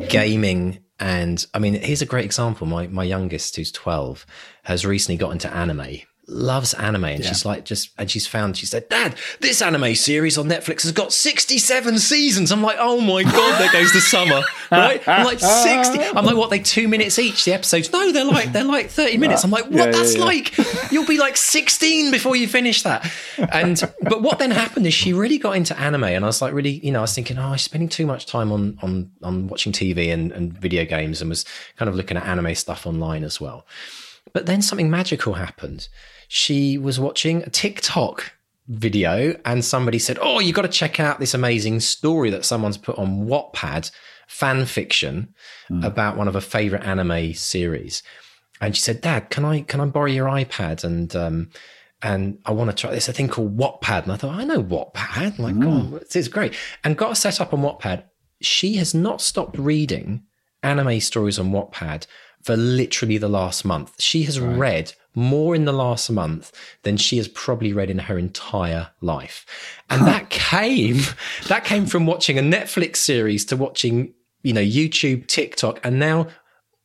gaming 0.08 0.78
and 0.98 1.46
i 1.52 1.58
mean 1.58 1.74
here's 1.74 2.02
a 2.02 2.06
great 2.06 2.24
example 2.24 2.66
my 2.66 2.86
my 2.86 3.04
youngest 3.04 3.54
who's 3.56 3.70
12 3.72 4.24
has 4.62 4.86
recently 4.86 5.18
got 5.18 5.32
into 5.32 5.52
anime 5.54 5.98
loves 6.28 6.74
anime 6.74 7.04
and 7.04 7.22
yeah. 7.22 7.28
she's 7.28 7.44
like 7.44 7.64
just 7.64 7.90
and 7.98 8.10
she's 8.10 8.26
found 8.26 8.56
she 8.56 8.66
said 8.66 8.88
dad 8.88 9.14
this 9.40 9.62
anime 9.62 9.94
series 9.94 10.36
on 10.36 10.46
netflix 10.46 10.82
has 10.82 10.90
got 10.90 11.12
67 11.12 11.98
seasons. 11.98 12.50
I'm 12.50 12.62
like 12.62 12.76
oh 12.80 13.00
my 13.00 13.22
god 13.22 13.60
there 13.60 13.72
goes 13.72 13.92
the 13.92 14.00
summer. 14.00 14.42
Right? 14.68 15.06
I'm 15.06 15.24
like 15.24 15.38
60 15.38 16.00
i'm 16.16 16.24
like 16.24 16.36
what 16.36 16.50
they 16.50 16.58
two 16.58 16.88
minutes 16.88 17.20
each 17.20 17.44
the 17.44 17.52
episodes? 17.52 17.92
No 17.92 18.10
they're 18.10 18.24
like 18.24 18.52
they're 18.52 18.64
like 18.64 18.90
30 18.90 19.18
minutes. 19.18 19.44
I'm 19.44 19.50
like 19.52 19.64
what? 19.66 19.74
yeah, 19.74 19.90
that's 19.92 20.16
yeah, 20.16 20.24
like 20.24 20.58
you'll 20.90 21.06
be 21.06 21.18
like 21.18 21.36
16 21.36 22.10
before 22.10 22.34
you 22.34 22.48
finish 22.48 22.82
that. 22.82 23.08
And 23.52 23.80
but 24.02 24.22
what 24.22 24.40
then 24.40 24.50
happened 24.50 24.86
is 24.86 24.94
she 24.94 25.12
really 25.12 25.38
got 25.38 25.56
into 25.56 25.78
anime 25.78 26.04
and 26.04 26.24
i 26.24 26.26
was 26.26 26.42
like 26.42 26.52
really 26.52 26.84
you 26.84 26.90
know 26.90 26.98
i 26.98 27.02
was 27.02 27.14
thinking 27.14 27.38
oh 27.38 27.52
she's 27.52 27.62
spending 27.62 27.88
too 27.88 28.06
much 28.06 28.26
time 28.26 28.50
on 28.50 28.76
on 28.82 29.10
on 29.22 29.46
watching 29.46 29.72
tv 29.72 30.12
and, 30.12 30.32
and 30.32 30.52
video 30.58 30.84
games 30.84 31.20
and 31.20 31.30
was 31.30 31.44
kind 31.76 31.88
of 31.88 31.94
looking 31.94 32.16
at 32.16 32.26
anime 32.26 32.54
stuff 32.54 32.86
online 32.86 33.22
as 33.22 33.40
well. 33.40 33.66
But 34.32 34.46
then 34.46 34.62
something 34.62 34.90
magical 34.90 35.34
happened 35.34 35.88
she 36.28 36.78
was 36.78 36.98
watching 36.98 37.42
a 37.42 37.50
TikTok 37.50 38.32
video 38.68 39.38
and 39.44 39.64
somebody 39.64 39.98
said, 39.98 40.18
Oh, 40.20 40.40
you've 40.40 40.56
got 40.56 40.62
to 40.62 40.68
check 40.68 40.98
out 40.98 41.20
this 41.20 41.34
amazing 41.34 41.80
story 41.80 42.30
that 42.30 42.44
someone's 42.44 42.78
put 42.78 42.98
on 42.98 43.26
Wattpad, 43.26 43.90
fan 44.26 44.64
fiction 44.64 45.34
mm. 45.70 45.84
about 45.84 46.16
one 46.16 46.28
of 46.28 46.34
her 46.34 46.40
favorite 46.40 46.84
anime 46.84 47.34
series. 47.34 48.02
And 48.60 48.74
she 48.74 48.82
said, 48.82 49.00
Dad, 49.00 49.30
can 49.30 49.44
I 49.44 49.60
can 49.62 49.80
I 49.80 49.86
borrow 49.86 50.06
your 50.06 50.28
iPad 50.28 50.82
and 50.82 51.14
um, 51.14 51.50
and 52.02 52.38
I 52.44 52.52
want 52.52 52.70
to 52.70 52.76
try 52.76 52.90
this 52.90 53.08
a 53.08 53.12
thing 53.12 53.28
called 53.28 53.56
Wattpad. 53.56 54.04
And 54.04 54.12
I 54.12 54.16
thought, 54.16 54.34
I 54.34 54.44
know 54.44 54.62
Wattpad. 54.62 55.38
I'm 55.38 55.42
like, 55.42 55.54
mm. 55.54 55.94
oh, 55.94 55.98
this 55.98 56.16
is 56.16 56.28
great. 56.28 56.54
And 56.84 56.96
got 56.96 57.16
set 57.16 57.40
up 57.40 57.54
on 57.54 57.62
Wattpad. 57.62 58.04
She 58.40 58.76
has 58.76 58.94
not 58.94 59.20
stopped 59.20 59.58
reading 59.58 60.24
anime 60.62 61.00
stories 61.00 61.38
on 61.38 61.52
Wattpad 61.52 62.06
for 62.42 62.56
literally 62.56 63.18
the 63.18 63.28
last 63.28 63.64
month. 63.64 64.00
She 64.00 64.24
has 64.24 64.38
right. 64.38 64.56
read 64.56 64.92
more 65.16 65.56
in 65.56 65.64
the 65.64 65.72
last 65.72 66.10
month 66.10 66.52
than 66.82 66.96
she 66.96 67.16
has 67.16 67.26
probably 67.26 67.72
read 67.72 67.90
in 67.90 67.98
her 67.98 68.18
entire 68.18 68.90
life. 69.00 69.44
And 69.90 70.06
that 70.06 70.30
came, 70.30 71.00
that 71.48 71.64
came 71.64 71.86
from 71.86 72.06
watching 72.06 72.38
a 72.38 72.42
Netflix 72.42 72.96
series 72.96 73.44
to 73.46 73.56
watching, 73.56 74.12
you 74.42 74.52
know, 74.52 74.60
YouTube, 74.60 75.26
TikTok, 75.26 75.80
and 75.82 75.98
now 75.98 76.28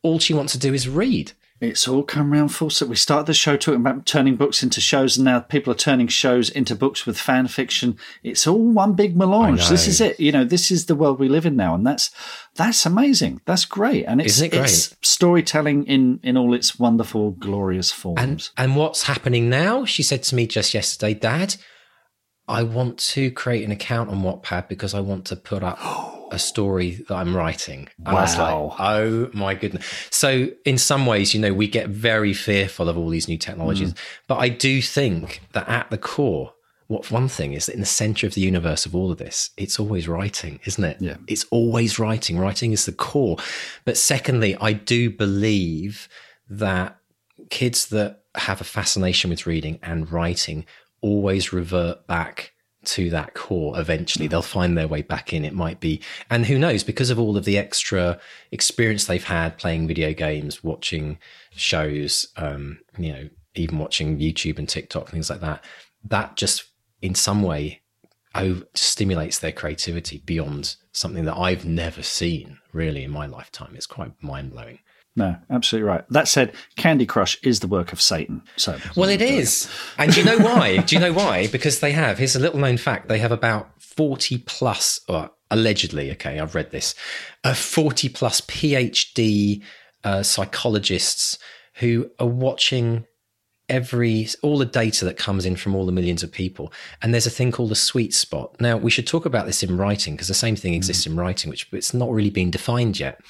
all 0.01 0.17
she 0.17 0.33
wants 0.33 0.53
to 0.53 0.59
do 0.59 0.73
is 0.73 0.89
read. 0.89 1.33
It's 1.61 1.87
all 1.87 2.01
come 2.01 2.33
round 2.33 2.51
full 2.51 2.71
circle. 2.71 2.89
We 2.89 2.95
started 2.95 3.27
the 3.27 3.35
show 3.35 3.55
talking 3.55 3.81
about 3.81 4.07
turning 4.07 4.35
books 4.35 4.63
into 4.63 4.81
shows, 4.81 5.15
and 5.15 5.25
now 5.25 5.41
people 5.41 5.71
are 5.71 5.75
turning 5.77 6.07
shows 6.07 6.49
into 6.49 6.75
books 6.75 7.05
with 7.05 7.19
fan 7.19 7.47
fiction. 7.47 7.99
It's 8.23 8.47
all 8.47 8.71
one 8.71 8.93
big 8.93 9.15
melange. 9.15 9.69
This 9.69 9.85
is 9.85 10.01
it. 10.01 10.19
You 10.19 10.31
know, 10.31 10.43
this 10.43 10.71
is 10.71 10.87
the 10.87 10.95
world 10.95 11.19
we 11.19 11.29
live 11.29 11.45
in 11.45 11.55
now, 11.55 11.75
and 11.75 11.85
that's 11.85 12.09
that's 12.55 12.83
amazing. 12.87 13.41
That's 13.45 13.65
great, 13.65 14.05
and 14.05 14.19
it's, 14.19 14.41
it 14.41 14.49
great? 14.49 14.63
it's 14.63 14.95
storytelling 15.03 15.85
in 15.85 16.19
in 16.23 16.35
all 16.35 16.55
its 16.55 16.79
wonderful, 16.79 17.31
glorious 17.31 17.91
forms. 17.91 18.19
And 18.19 18.49
and 18.57 18.75
what's 18.75 19.03
happening 19.03 19.47
now? 19.47 19.85
She 19.85 20.01
said 20.01 20.23
to 20.23 20.35
me 20.35 20.47
just 20.47 20.73
yesterday, 20.73 21.13
Dad, 21.13 21.57
I 22.47 22.63
want 22.63 22.97
to 23.11 23.29
create 23.29 23.63
an 23.63 23.71
account 23.71 24.09
on 24.09 24.23
Wattpad 24.23 24.67
because 24.67 24.95
I 24.95 24.99
want 24.99 25.25
to 25.25 25.35
put 25.35 25.61
up 25.61 25.77
a 26.31 26.39
story 26.39 27.03
that 27.07 27.15
I'm 27.15 27.35
writing. 27.35 27.89
And 28.05 28.15
was 28.15 28.37
like, 28.37 28.53
Wow. 28.53 28.75
oh 28.79 29.29
my 29.33 29.53
goodness. 29.53 29.85
So 30.09 30.49
in 30.65 30.77
some 30.77 31.05
ways, 31.05 31.33
you 31.33 31.39
know, 31.39 31.53
we 31.53 31.67
get 31.67 31.89
very 31.89 32.33
fearful 32.33 32.89
of 32.89 32.97
all 32.97 33.09
these 33.09 33.27
new 33.27 33.37
technologies. 33.37 33.93
Mm. 33.93 33.97
But 34.27 34.37
I 34.39 34.49
do 34.49 34.81
think 34.81 35.41
that 35.53 35.67
at 35.69 35.89
the 35.91 35.97
core, 35.97 36.53
what 36.87 37.09
one 37.09 37.27
thing 37.29 37.53
is 37.53 37.67
that 37.67 37.75
in 37.75 37.79
the 37.79 37.85
center 37.85 38.27
of 38.27 38.33
the 38.33 38.41
universe 38.41 38.85
of 38.85 38.95
all 38.95 39.11
of 39.11 39.17
this, 39.17 39.51
it's 39.55 39.79
always 39.79 40.07
writing, 40.07 40.59
isn't 40.65 40.83
it? 40.83 40.97
Yeah. 40.99 41.17
It's 41.27 41.45
always 41.51 41.99
writing. 41.99 42.37
Writing 42.37 42.73
is 42.73 42.85
the 42.85 42.91
core. 42.91 43.37
But 43.85 43.97
secondly, 43.97 44.57
I 44.59 44.73
do 44.73 45.09
believe 45.09 46.09
that 46.49 46.97
kids 47.49 47.87
that 47.87 48.23
have 48.35 48.61
a 48.61 48.65
fascination 48.65 49.29
with 49.29 49.45
reading 49.45 49.79
and 49.81 50.11
writing 50.11 50.65
always 51.01 51.53
revert 51.53 52.07
back 52.07 52.50
to 52.83 53.09
that 53.09 53.33
core 53.33 53.79
eventually. 53.79 54.27
They'll 54.27 54.41
find 54.41 54.77
their 54.77 54.87
way 54.87 55.01
back 55.01 55.33
in 55.33 55.45
it 55.45 55.53
might 55.53 55.79
be. 55.79 56.01
And 56.29 56.45
who 56.45 56.57
knows 56.57 56.83
because 56.83 57.09
of 57.09 57.19
all 57.19 57.37
of 57.37 57.45
the 57.45 57.57
extra 57.57 58.19
experience 58.51 59.05
they've 59.05 59.23
had 59.23 59.57
playing 59.57 59.87
video 59.87 60.13
games 60.13 60.63
watching 60.63 61.19
shows 61.53 62.27
um 62.37 62.79
you 62.97 63.11
know 63.11 63.29
even 63.55 63.77
watching 63.77 64.17
youtube 64.17 64.57
and 64.57 64.69
tiktok 64.69 65.09
things 65.09 65.29
like 65.29 65.41
that 65.41 65.63
that 66.05 66.37
just 66.37 66.63
in 67.01 67.13
some 67.13 67.43
way 67.43 67.81
over, 68.35 68.63
stimulates 68.73 69.39
their 69.39 69.51
creativity 69.51 70.19
beyond 70.25 70.75
something 70.93 71.25
that 71.25 71.37
i've 71.37 71.65
never 71.65 72.01
seen 72.01 72.57
really 72.73 73.03
in 73.03 73.11
my 73.11 73.25
lifetime. 73.25 73.73
It's 73.75 73.85
quite 73.85 74.11
mind-blowing 74.21 74.79
no, 75.15 75.35
absolutely 75.49 75.89
right. 75.89 76.05
That 76.09 76.27
said, 76.27 76.53
Candy 76.77 77.05
Crush 77.05 77.37
is 77.43 77.59
the 77.59 77.67
work 77.67 77.91
of 77.91 78.01
Satan. 78.01 78.43
So 78.55 78.77
Well, 78.95 79.09
it 79.09 79.21
is. 79.21 79.69
And 79.97 80.13
do 80.13 80.21
you 80.21 80.25
know 80.25 80.39
why? 80.39 80.77
do 80.77 80.95
you 80.95 81.01
know 81.01 81.13
why? 81.13 81.47
Because 81.51 81.79
they 81.79 81.91
have, 81.91 82.17
here's 82.17 82.35
a 82.35 82.39
little 82.39 82.59
known 82.59 82.77
fact 82.77 83.09
they 83.09 83.19
have 83.19 83.31
about 83.31 83.69
40 83.81 84.37
plus, 84.39 85.01
or 85.09 85.31
allegedly, 85.49 86.11
okay, 86.11 86.39
I've 86.39 86.55
read 86.55 86.71
this, 86.71 86.95
uh, 87.43 87.53
40 87.53 88.09
plus 88.09 88.41
PhD 88.41 89.61
uh, 90.03 90.23
psychologists 90.23 91.37
who 91.75 92.09
are 92.19 92.27
watching 92.27 93.05
every 93.69 94.27
all 94.41 94.57
the 94.57 94.65
data 94.65 95.05
that 95.05 95.17
comes 95.17 95.45
in 95.45 95.55
from 95.55 95.73
all 95.75 95.85
the 95.85 95.93
millions 95.93 96.23
of 96.23 96.31
people 96.31 96.73
and 97.01 97.13
there's 97.13 97.25
a 97.25 97.29
thing 97.29 97.53
called 97.53 97.71
the 97.71 97.75
sweet 97.75 98.13
spot 98.13 98.59
now 98.59 98.75
we 98.75 98.91
should 98.91 99.07
talk 99.07 99.25
about 99.25 99.45
this 99.45 99.63
in 99.63 99.77
writing 99.77 100.13
because 100.13 100.27
the 100.27 100.33
same 100.33 100.57
thing 100.57 100.73
exists 100.73 101.05
in 101.05 101.15
writing 101.15 101.49
which 101.49 101.69
it's 101.71 101.93
not 101.93 102.11
really 102.11 102.29
been 102.29 102.51
defined 102.51 102.99
yet 102.99 103.21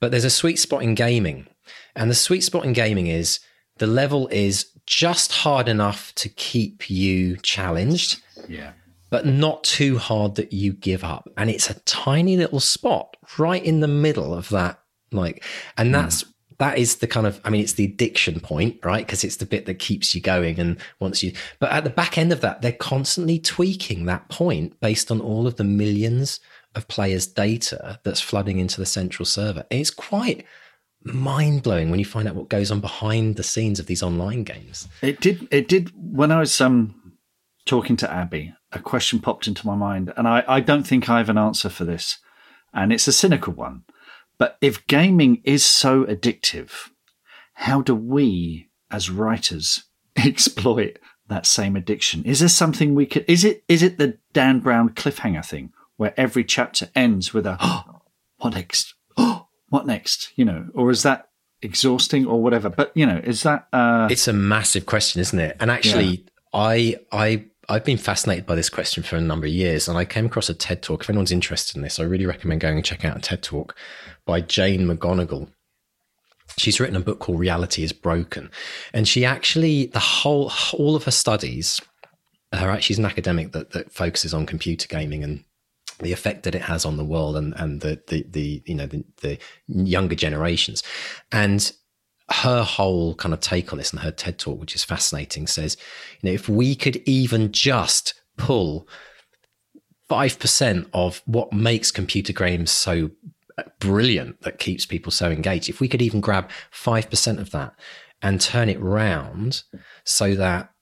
but 0.00 0.10
there's 0.10 0.24
a 0.24 0.30
sweet 0.30 0.58
spot 0.58 0.82
in 0.82 0.94
gaming. 0.94 1.46
And 1.94 2.10
the 2.10 2.14
sweet 2.14 2.42
spot 2.42 2.64
in 2.64 2.72
gaming 2.72 3.06
is 3.06 3.40
the 3.78 3.86
level 3.86 4.28
is 4.28 4.70
just 4.86 5.32
hard 5.32 5.68
enough 5.68 6.14
to 6.16 6.28
keep 6.28 6.90
you 6.90 7.36
challenged 7.38 8.20
yeah. 8.48 8.72
but 9.08 9.24
not 9.26 9.62
too 9.62 9.98
hard 9.98 10.34
that 10.34 10.52
you 10.52 10.72
give 10.72 11.04
up. 11.04 11.28
And 11.36 11.48
it's 11.48 11.70
a 11.70 11.78
tiny 11.80 12.36
little 12.36 12.60
spot 12.60 13.16
right 13.38 13.62
in 13.62 13.80
the 13.80 13.88
middle 13.88 14.34
of 14.34 14.48
that 14.48 14.80
like 15.12 15.44
and 15.76 15.88
hmm. 15.88 15.92
that's 15.92 16.24
that 16.58 16.78
is 16.78 16.96
the 16.96 17.06
kind 17.06 17.26
of 17.26 17.40
i 17.44 17.50
mean 17.50 17.62
it's 17.62 17.72
the 17.72 17.84
addiction 17.84 18.38
point 18.38 18.78
right? 18.84 19.06
Because 19.06 19.24
it's 19.24 19.36
the 19.36 19.46
bit 19.46 19.66
that 19.66 19.78
keeps 19.78 20.14
you 20.14 20.20
going 20.20 20.58
and 20.58 20.78
once 21.00 21.22
you. 21.22 21.32
But 21.58 21.72
at 21.72 21.84
the 21.84 21.90
back 21.90 22.18
end 22.18 22.32
of 22.32 22.40
that 22.42 22.62
they're 22.62 22.72
constantly 22.72 23.38
tweaking 23.38 24.04
that 24.06 24.28
point 24.28 24.78
based 24.80 25.10
on 25.10 25.20
all 25.20 25.46
of 25.46 25.56
the 25.56 25.64
millions 25.64 26.40
of 26.74 26.88
players 26.88 27.26
data 27.26 28.00
that's 28.04 28.20
flooding 28.20 28.58
into 28.58 28.80
the 28.80 28.86
central 28.86 29.26
server 29.26 29.64
it's 29.70 29.90
quite 29.90 30.44
mind-blowing 31.02 31.90
when 31.90 31.98
you 31.98 32.04
find 32.04 32.28
out 32.28 32.34
what 32.34 32.48
goes 32.48 32.70
on 32.70 32.80
behind 32.80 33.36
the 33.36 33.42
scenes 33.42 33.80
of 33.80 33.86
these 33.86 34.02
online 34.02 34.44
games 34.44 34.86
It 35.02 35.20
did. 35.20 35.48
It 35.50 35.68
did. 35.68 35.90
When 35.94 36.30
I 36.30 36.40
was 36.40 36.60
um, 36.60 37.14
talking 37.64 37.96
to 37.96 38.14
Abi, 38.14 38.54
a 38.72 38.78
question 38.78 39.18
popped 39.20 39.46
into 39.46 39.66
my 39.66 39.74
mind, 39.74 40.12
and 40.16 40.28
I, 40.28 40.44
I 40.46 40.60
don't 40.60 40.86
think 40.86 41.08
I 41.08 41.18
have 41.18 41.28
an 41.28 41.38
answer 41.38 41.68
for 41.68 41.84
this, 41.84 42.18
and 42.72 42.92
it's 42.92 43.08
a 43.08 43.12
cynical 43.12 43.52
one. 43.52 43.84
But 44.38 44.56
if 44.60 44.86
gaming 44.86 45.40
is 45.44 45.64
so 45.64 46.04
addictive, 46.04 46.90
how 47.54 47.82
do 47.82 47.94
we, 47.94 48.68
as 48.90 49.10
writers, 49.10 49.84
exploit 50.16 50.98
that 51.28 51.46
same 51.46 51.76
addiction? 51.76 52.24
Is 52.24 52.40
there 52.40 52.48
something 52.48 52.94
we 52.94 53.06
could? 53.06 53.24
Is 53.28 53.44
it? 53.44 53.64
Is 53.68 53.82
it 53.82 53.98
the 53.98 54.18
Dan 54.32 54.60
Brown 54.60 54.90
cliffhanger 54.90 55.44
thing, 55.44 55.72
where 56.00 56.14
every 56.16 56.42
chapter 56.42 56.88
ends 56.94 57.34
with 57.34 57.44
a 57.44 57.58
oh, 57.60 58.00
"What 58.38 58.54
next? 58.54 58.94
Oh, 59.18 59.48
what 59.68 59.86
next?" 59.86 60.32
You 60.34 60.46
know, 60.46 60.68
or 60.74 60.90
is 60.90 61.02
that 61.02 61.28
exhausting 61.60 62.24
or 62.26 62.42
whatever? 62.42 62.70
But 62.70 62.90
you 62.94 63.04
know, 63.04 63.20
is 63.22 63.42
that? 63.42 63.68
Uh, 63.70 64.08
it's 64.10 64.26
a 64.26 64.32
massive 64.32 64.86
question, 64.86 65.20
isn't 65.20 65.38
it? 65.38 65.58
And 65.60 65.70
actually, 65.70 66.24
I 66.54 66.96
I 67.12 67.44
I've 67.68 67.84
been 67.84 67.98
fascinated 67.98 68.46
by 68.46 68.54
this 68.54 68.70
question 68.70 69.02
for 69.02 69.16
a 69.16 69.20
number 69.20 69.46
of 69.46 69.52
years, 69.52 69.88
and 69.88 69.98
I 69.98 70.06
came 70.06 70.24
across 70.24 70.48
a 70.48 70.54
TED 70.54 70.82
talk. 70.82 71.02
If 71.02 71.10
anyone's 71.10 71.32
interested 71.32 71.76
in 71.76 71.82
this, 71.82 72.00
I 72.00 72.04
really 72.04 72.24
recommend 72.24 72.62
going 72.62 72.76
and 72.76 72.84
checking 72.84 73.10
out 73.10 73.18
a 73.18 73.20
TED 73.20 73.42
talk 73.42 73.76
by 74.24 74.40
Jane 74.40 74.86
McGonigal. 74.86 75.50
She's 76.56 76.80
written 76.80 76.96
a 76.96 77.00
book 77.00 77.18
called 77.18 77.38
Reality 77.38 77.82
is 77.82 77.92
Broken, 77.92 78.50
and 78.94 79.06
she 79.06 79.26
actually 79.26 79.86
the 79.88 79.98
whole 79.98 80.50
all 80.72 80.96
of 80.96 81.04
her 81.04 81.10
studies. 81.10 81.78
Her 82.54 82.80
she's 82.80 82.98
an 82.98 83.04
academic 83.04 83.52
that 83.52 83.72
that 83.72 83.92
focuses 83.92 84.32
on 84.32 84.46
computer 84.46 84.88
gaming 84.88 85.22
and 85.22 85.44
the 86.02 86.12
effect 86.12 86.42
that 86.42 86.54
it 86.54 86.62
has 86.62 86.84
on 86.84 86.96
the 86.96 87.04
world 87.04 87.36
and 87.36 87.54
and 87.56 87.80
the 87.80 88.00
the, 88.08 88.24
the 88.28 88.62
you 88.66 88.74
know 88.74 88.86
the, 88.86 89.04
the 89.22 89.38
younger 89.66 90.14
generations. 90.14 90.82
And 91.32 91.72
her 92.30 92.62
whole 92.62 93.14
kind 93.16 93.34
of 93.34 93.40
take 93.40 93.72
on 93.72 93.78
this 93.78 93.90
and 93.90 94.00
her 94.00 94.12
TED 94.12 94.38
talk, 94.38 94.60
which 94.60 94.74
is 94.74 94.84
fascinating, 94.84 95.46
says, 95.46 95.76
you 96.20 96.28
know, 96.30 96.34
if 96.34 96.48
we 96.48 96.76
could 96.76 96.96
even 96.98 97.50
just 97.50 98.14
pull 98.36 98.86
five 100.08 100.38
percent 100.38 100.88
of 100.94 101.22
what 101.24 101.52
makes 101.52 101.90
computer 101.90 102.32
games 102.32 102.70
so 102.70 103.10
brilliant 103.78 104.40
that 104.42 104.58
keeps 104.58 104.86
people 104.86 105.12
so 105.12 105.30
engaged, 105.30 105.68
if 105.68 105.80
we 105.80 105.88
could 105.88 106.02
even 106.02 106.20
grab 106.20 106.48
five 106.70 107.10
percent 107.10 107.40
of 107.40 107.50
that 107.50 107.74
and 108.22 108.40
turn 108.40 108.68
it 108.68 108.80
round 108.80 109.62
so 110.04 110.34
that 110.34 110.72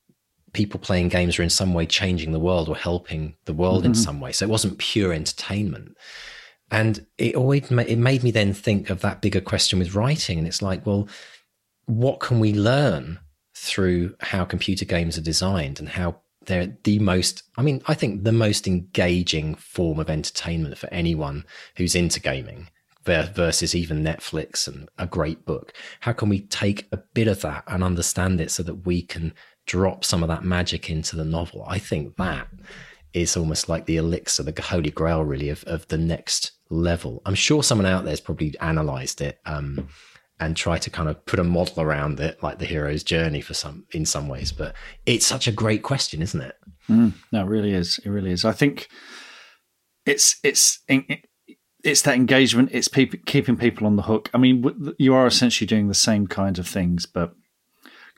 people 0.53 0.80
playing 0.80 1.09
games 1.09 1.38
are 1.38 1.42
in 1.42 1.51
some 1.51 1.74
way 1.74 1.86
changing 1.86 2.32
the 2.32 2.40
world 2.40 2.68
or 2.68 2.76
helping 2.76 3.34
the 3.44 3.53
world 3.53 3.80
mm-hmm. 3.80 3.88
in 3.88 3.94
some 3.94 4.20
way. 4.20 4.32
So 4.32 4.44
it 4.44 4.51
wasn't 4.51 4.78
pure 4.78 5.12
entertainment. 5.12 5.96
And 6.70 7.07
it 7.16 7.34
always 7.34 7.70
ma- 7.70 7.82
it 7.82 7.96
made 7.96 8.22
me 8.22 8.30
then 8.30 8.53
think 8.53 8.90
of 8.90 9.01
that 9.01 9.22
bigger 9.22 9.40
question 9.40 9.78
with 9.78 9.94
writing. 9.94 10.38
And 10.38 10.46
it's 10.46 10.62
like, 10.62 10.84
well, 10.84 11.09
what 11.86 12.20
can 12.20 12.40
we 12.40 12.53
learn 12.53 13.18
through 13.55 14.14
how 14.20 14.44
computer 14.44 14.84
games 14.84 15.16
are 15.18 15.22
designed 15.22 15.80
and 15.80 15.88
how 15.88 16.20
they're 16.46 16.76
the 16.84 16.99
most, 16.99 17.42
I 17.57 17.62
mean, 17.62 17.82
I 17.86 17.94
think 17.94 18.24
the 18.24 18.32
most 18.32 18.66
engaging 18.66 19.55
form 19.55 19.99
of 19.99 20.11
entertainment 20.11 20.78
for 20.78 20.88
anyone 20.92 21.44
who's 21.76 21.94
into 21.94 22.20
gaming 22.20 22.68
versus 23.05 23.74
even 23.74 24.05
Netflix 24.05 24.68
and 24.68 24.88
a 24.99 25.07
great 25.07 25.46
book. 25.46 25.72
How 26.01 26.12
can 26.12 26.28
we 26.28 26.40
take 26.40 26.86
a 26.92 26.99
bit 26.99 27.26
of 27.26 27.40
that 27.40 27.64
and 27.66 27.82
understand 27.82 28.38
it 28.40 28.51
so 28.51 28.62
that 28.64 28.86
we 28.86 29.01
can 29.01 29.32
drop 29.68 30.04
some 30.04 30.24
of 30.24 30.28
that 30.28 30.42
magic 30.42 30.90
into 30.90 31.14
the 31.14 31.24
novel? 31.24 31.64
I 31.68 31.78
think 31.78 32.16
that 32.16 32.48
is 33.12 33.36
almost 33.36 33.68
like 33.68 33.86
the 33.86 33.96
elixir, 33.96 34.42
the 34.42 34.60
holy 34.60 34.90
grail, 34.90 35.24
really, 35.24 35.50
of, 35.50 35.62
of 35.64 35.86
the 35.88 35.98
next 35.98 36.52
level. 36.70 37.22
I'm 37.24 37.34
sure 37.36 37.62
someone 37.62 37.86
out 37.86 38.04
there's 38.04 38.20
probably 38.20 38.54
analyzed 38.60 39.20
it 39.20 39.38
um, 39.46 39.88
and 40.40 40.56
tried 40.56 40.82
to 40.82 40.90
kind 40.90 41.08
of 41.08 41.24
put 41.26 41.38
a 41.38 41.44
model 41.44 41.82
around 41.82 42.18
it, 42.18 42.42
like 42.42 42.58
the 42.58 42.66
hero's 42.66 43.04
journey, 43.04 43.40
for 43.40 43.54
some 43.54 43.86
in 43.92 44.04
some 44.04 44.26
ways. 44.26 44.50
But 44.50 44.74
it's 45.06 45.26
such 45.26 45.46
a 45.46 45.52
great 45.52 45.82
question, 45.82 46.22
isn't 46.22 46.40
it? 46.40 46.56
Mm, 46.90 47.12
no, 47.30 47.42
it 47.42 47.48
really 47.48 47.72
is. 47.72 48.00
It 48.04 48.08
really 48.10 48.32
is. 48.32 48.44
I 48.44 48.52
think 48.52 48.88
it's 50.06 50.36
it's 50.42 50.80
it's 51.84 52.02
that 52.02 52.14
engagement. 52.14 52.70
It's 52.72 52.88
people, 52.88 53.18
keeping 53.26 53.56
people 53.56 53.86
on 53.86 53.96
the 53.96 54.02
hook. 54.02 54.30
I 54.34 54.38
mean, 54.38 54.92
you 54.98 55.14
are 55.14 55.26
essentially 55.26 55.66
doing 55.66 55.88
the 55.88 55.94
same 55.94 56.26
kinds 56.26 56.58
of 56.58 56.66
things, 56.66 57.06
but 57.06 57.34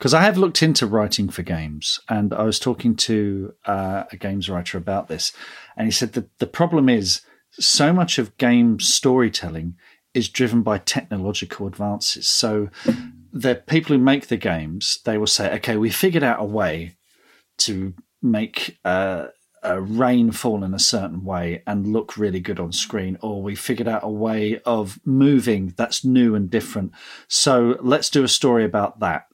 because 0.01 0.15
I 0.15 0.23
have 0.23 0.35
looked 0.35 0.63
into 0.63 0.87
writing 0.87 1.29
for 1.29 1.43
games, 1.43 1.99
and 2.09 2.33
I 2.33 2.41
was 2.41 2.57
talking 2.57 2.95
to 2.95 3.53
uh, 3.67 4.05
a 4.11 4.17
games 4.17 4.49
writer 4.49 4.79
about 4.79 5.09
this, 5.09 5.31
and 5.77 5.85
he 5.85 5.91
said 5.91 6.13
that 6.13 6.39
the 6.39 6.47
problem 6.47 6.89
is 6.89 7.21
so 7.51 7.93
much 7.93 8.17
of 8.17 8.35
game 8.39 8.79
storytelling 8.79 9.75
is 10.15 10.27
driven 10.27 10.63
by 10.63 10.79
technological 10.79 11.67
advances. 11.67 12.27
So 12.27 12.71
the 13.31 13.53
people 13.53 13.95
who 13.95 14.01
make 14.01 14.25
the 14.25 14.37
games, 14.37 14.97
they 15.05 15.19
will 15.19 15.27
say, 15.27 15.53
"Okay, 15.57 15.77
we 15.77 15.91
figured 15.91 16.23
out 16.23 16.41
a 16.41 16.45
way 16.45 16.95
to 17.59 17.93
make 18.23 18.79
uh, 18.83 19.27
uh, 19.63 19.81
rain 19.81 20.31
fall 20.31 20.63
in 20.63 20.73
a 20.73 20.79
certain 20.79 21.23
way 21.23 21.61
and 21.67 21.93
look 21.93 22.17
really 22.17 22.39
good 22.39 22.59
on 22.59 22.71
screen, 22.71 23.19
or 23.21 23.43
we 23.43 23.53
figured 23.53 23.87
out 23.87 24.03
a 24.03 24.09
way 24.09 24.61
of 24.65 24.99
moving 25.05 25.75
that's 25.77 26.03
new 26.03 26.33
and 26.33 26.49
different. 26.49 26.91
So 27.27 27.77
let's 27.81 28.09
do 28.09 28.23
a 28.23 28.27
story 28.27 28.65
about 28.65 28.99
that 29.01 29.27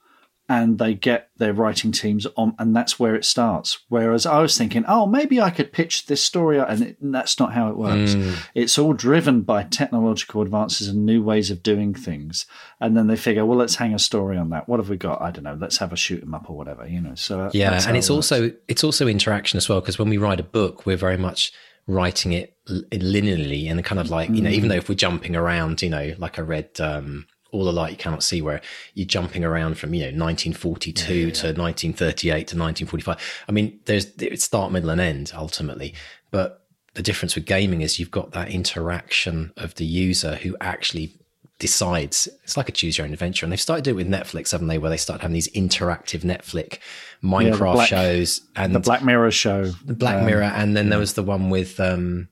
and 0.50 0.80
they 0.80 0.94
get 0.94 1.30
their 1.38 1.54
writing 1.54 1.92
teams 1.92 2.26
on, 2.38 2.56
and 2.58 2.74
that's 2.76 2.98
where 2.98 3.16
it 3.16 3.26
starts. 3.26 3.80
Whereas 3.90 4.26
I 4.26 4.40
was 4.40 4.58
thinking, 4.58 4.86
oh, 4.88 5.06
maybe 5.06 5.42
I 5.42 5.50
could 5.50 5.74
pitch 5.74 6.06
this 6.06 6.24
story, 6.24 6.58
and, 6.58 6.82
it, 6.82 7.02
and 7.02 7.14
that's 7.14 7.38
not 7.40 7.54
how 7.54 7.70
it 7.70 7.78
works. 7.78 8.16
Mm. 8.16 8.38
It's 8.56 8.78
all 8.78 8.94
driven 8.94 9.42
by 9.42 9.64
technological 9.64 10.42
advances 10.42 10.88
and 10.88 11.06
new 11.06 11.22
ways 11.22 11.52
of 11.52 11.64
doing 11.64 11.94
things, 11.94 12.46
and 12.80 12.96
then 12.96 13.08
they 13.08 13.18
figure, 13.18 13.46
well, 13.46 13.58
let's 13.58 13.76
hang 13.76 13.94
a 13.94 14.00
story 14.00 14.38
on 14.38 14.50
that. 14.52 14.70
What 14.70 14.80
have 14.80 14.90
we 14.90 14.96
got? 14.98 15.22
I 15.22 15.32
don't 15.32 15.44
know. 15.44 15.58
Let's 15.60 15.78
have 15.78 15.92
a 15.92 15.98
shoot 15.98 16.24
'em 16.24 16.34
up 16.34 16.50
or 16.50 16.56
whatever, 16.56 16.88
you 16.88 17.02
know. 17.02 17.16
So 17.16 17.52
yeah, 17.54 17.82
and 17.86 17.98
it's 17.98 18.10
it 18.10 18.14
also 18.14 18.52
it's 18.68 18.84
also 18.84 19.08
interaction 19.08 19.58
as 19.58 19.68
well 19.68 19.82
because 19.82 20.00
when 20.00 20.10
we 20.10 20.18
write 20.18 20.40
a 20.40 20.44
book, 20.44 20.86
we're 20.86 20.98
very 20.98 21.18
much 21.18 21.52
writing 21.88 22.32
it 22.34 22.54
linearly 22.68 23.70
and 23.70 23.84
kind 23.84 24.00
of 24.00 24.10
like 24.10 24.30
you 24.30 24.42
know, 24.42 24.50
even 24.50 24.68
mm. 24.68 24.74
though 24.74 24.78
if 24.78 24.88
we're 24.88 24.96
jumping 24.96 25.36
around, 25.36 25.82
you 25.82 25.90
know, 25.90 26.14
like 26.18 26.40
I 26.40 26.42
read. 26.42 26.80
Um, 26.80 27.28
all 27.52 27.64
the 27.64 27.74
light 27.74 27.92
you 27.92 27.98
cannot 27.98 28.24
see 28.24 28.42
where 28.42 28.62
you're 28.94 29.08
jumping 29.08 29.44
around 29.44 29.78
from 29.78 29.94
you 29.94 30.02
know 30.02 30.08
1942 30.08 31.14
yeah, 31.14 31.26
yeah. 31.28 31.34
to 31.34 31.48
1938 31.48 32.32
to 32.32 32.58
1945 32.58 33.44
i 33.48 33.52
mean 33.52 33.80
there's 33.86 34.08
it's 34.18 34.44
start 34.44 34.72
middle 34.72 34.90
and 34.90 35.02
end 35.02 35.32
ultimately. 35.36 35.94
But 36.32 36.66
the 36.94 37.02
difference 37.02 37.36
with 37.36 37.46
gaming 37.46 37.82
is 37.82 38.00
you've 38.00 38.12
got 38.12 38.32
that 38.32 38.50
interaction 38.50 39.54
of 39.58 39.76
the 39.76 39.86
user 39.86 40.36
who 40.36 40.56
actually 40.62 41.14
decides. 41.60 42.28
It's 42.44 42.58
like 42.58 42.70
a 42.70 42.72
choose 42.72 42.98
your 42.98 43.06
own 43.06 43.14
adventure 43.14 43.46
and 43.46 43.52
they've 43.52 43.62
started 43.62 43.84
doing 43.84 44.00
it 44.00 44.06
with 44.06 44.14
netflix 44.14 44.52
haven't 44.52 44.68
they? 44.68 44.78
Where 44.78 44.90
they 44.90 44.98
start 44.98 45.22
having 45.22 45.34
these 45.34 45.50
interactive 45.50 46.22
netflix 46.22 46.80
minecraft 47.24 47.60
yeah, 47.60 47.74
black, 47.74 47.90
shows 47.90 48.42
and 48.56 48.76
the 48.76 48.80
black 48.80 49.04
mirror 49.04 49.32
show. 49.32 49.66
The 49.66 49.94
black 49.94 50.18
um, 50.18 50.26
mirror 50.26 50.44
and 50.44 50.76
then 50.76 50.90
there 50.90 51.00
was 51.00 51.14
the 51.14 51.24
one 51.24 51.50
with 51.50 51.80
um 51.80 52.30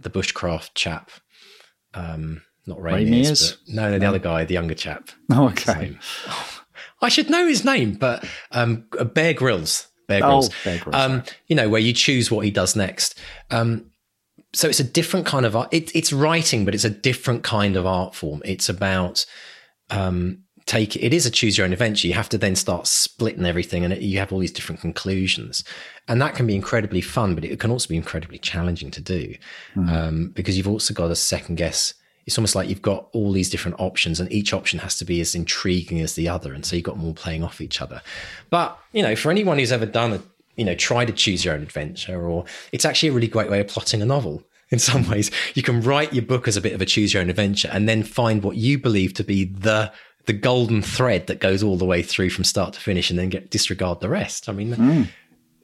the 0.00 0.10
bushcraft 0.10 0.70
chap 0.74 1.10
um 1.94 2.42
not 2.66 2.80
Ray, 2.80 3.04
Ray 3.04 3.34
no, 3.68 3.90
no, 3.90 3.98
the 3.98 4.06
other 4.06 4.18
guy, 4.18 4.44
the 4.44 4.54
younger 4.54 4.74
chap. 4.74 5.08
Oh, 5.32 5.48
okay. 5.48 5.96
I 7.00 7.08
should 7.08 7.30
know 7.30 7.46
his 7.46 7.64
name, 7.64 7.94
but 7.94 8.24
um, 8.50 8.86
Bear 9.14 9.32
Grylls. 9.32 9.88
Bear 10.06 10.20
Grylls. 10.20 10.50
Oh, 10.50 10.54
Bear 10.64 10.78
Grylls. 10.78 10.94
Um, 10.94 11.22
you 11.46 11.56
know, 11.56 11.68
where 11.68 11.80
you 11.80 11.92
choose 11.92 12.30
what 12.30 12.44
he 12.44 12.50
does 12.50 12.76
next. 12.76 13.18
Um, 13.50 13.90
so 14.52 14.68
it's 14.68 14.78
a 14.78 14.84
different 14.84 15.26
kind 15.26 15.46
of 15.46 15.56
art. 15.56 15.72
It, 15.72 15.94
it's 15.96 16.12
writing, 16.12 16.64
but 16.64 16.74
it's 16.74 16.84
a 16.84 16.90
different 16.90 17.42
kind 17.42 17.76
of 17.76 17.86
art 17.86 18.14
form. 18.14 18.42
It's 18.44 18.68
about 18.68 19.24
um, 19.90 20.42
take. 20.66 20.94
It 20.94 21.14
is 21.14 21.24
a 21.24 21.30
choose 21.30 21.56
your 21.56 21.64
own 21.64 21.72
adventure. 21.72 22.06
You 22.06 22.14
have 22.14 22.28
to 22.28 22.38
then 22.38 22.54
start 22.54 22.86
splitting 22.86 23.46
everything, 23.46 23.84
and 23.84 23.92
it, 23.94 24.02
you 24.02 24.18
have 24.18 24.32
all 24.32 24.38
these 24.38 24.52
different 24.52 24.82
conclusions, 24.82 25.64
and 26.06 26.20
that 26.20 26.34
can 26.34 26.46
be 26.46 26.54
incredibly 26.54 27.00
fun, 27.00 27.34
but 27.34 27.44
it 27.44 27.58
can 27.58 27.70
also 27.70 27.88
be 27.88 27.96
incredibly 27.96 28.38
challenging 28.38 28.90
to 28.90 29.00
do 29.00 29.34
mm. 29.74 30.34
because 30.34 30.56
you've 30.56 30.68
also 30.68 30.92
got 30.92 31.08
to 31.08 31.16
second 31.16 31.56
guess 31.56 31.94
it's 32.26 32.38
almost 32.38 32.54
like 32.54 32.68
you've 32.68 32.82
got 32.82 33.08
all 33.12 33.32
these 33.32 33.50
different 33.50 33.78
options 33.80 34.20
and 34.20 34.30
each 34.32 34.52
option 34.52 34.78
has 34.78 34.96
to 34.96 35.04
be 35.04 35.20
as 35.20 35.34
intriguing 35.34 36.00
as 36.00 36.14
the 36.14 36.28
other 36.28 36.52
and 36.52 36.64
so 36.64 36.76
you've 36.76 36.84
got 36.84 36.96
them 36.96 37.04
all 37.04 37.14
playing 37.14 37.42
off 37.42 37.60
each 37.60 37.80
other 37.80 38.02
but 38.50 38.78
you 38.92 39.02
know 39.02 39.16
for 39.16 39.30
anyone 39.30 39.58
who's 39.58 39.72
ever 39.72 39.86
done 39.86 40.12
a 40.12 40.22
you 40.56 40.64
know 40.64 40.74
try 40.74 41.04
to 41.04 41.12
choose 41.12 41.44
your 41.44 41.54
own 41.54 41.62
adventure 41.62 42.26
or 42.26 42.44
it's 42.72 42.84
actually 42.84 43.08
a 43.08 43.12
really 43.12 43.28
great 43.28 43.50
way 43.50 43.60
of 43.60 43.68
plotting 43.68 44.02
a 44.02 44.06
novel 44.06 44.42
in 44.70 44.78
some 44.78 45.08
ways 45.08 45.30
you 45.54 45.62
can 45.62 45.80
write 45.80 46.12
your 46.12 46.24
book 46.24 46.46
as 46.46 46.56
a 46.56 46.60
bit 46.60 46.72
of 46.72 46.80
a 46.80 46.86
choose 46.86 47.12
your 47.12 47.22
own 47.22 47.30
adventure 47.30 47.68
and 47.72 47.88
then 47.88 48.02
find 48.02 48.42
what 48.42 48.56
you 48.56 48.78
believe 48.78 49.14
to 49.14 49.24
be 49.24 49.44
the 49.44 49.92
the 50.26 50.32
golden 50.32 50.80
thread 50.82 51.26
that 51.26 51.40
goes 51.40 51.64
all 51.64 51.76
the 51.76 51.84
way 51.84 52.00
through 52.02 52.30
from 52.30 52.44
start 52.44 52.72
to 52.72 52.80
finish 52.80 53.10
and 53.10 53.18
then 53.18 53.28
get 53.28 53.50
disregard 53.50 54.00
the 54.00 54.08
rest 54.08 54.48
i 54.48 54.52
mean 54.52 54.74
mm. 54.74 55.08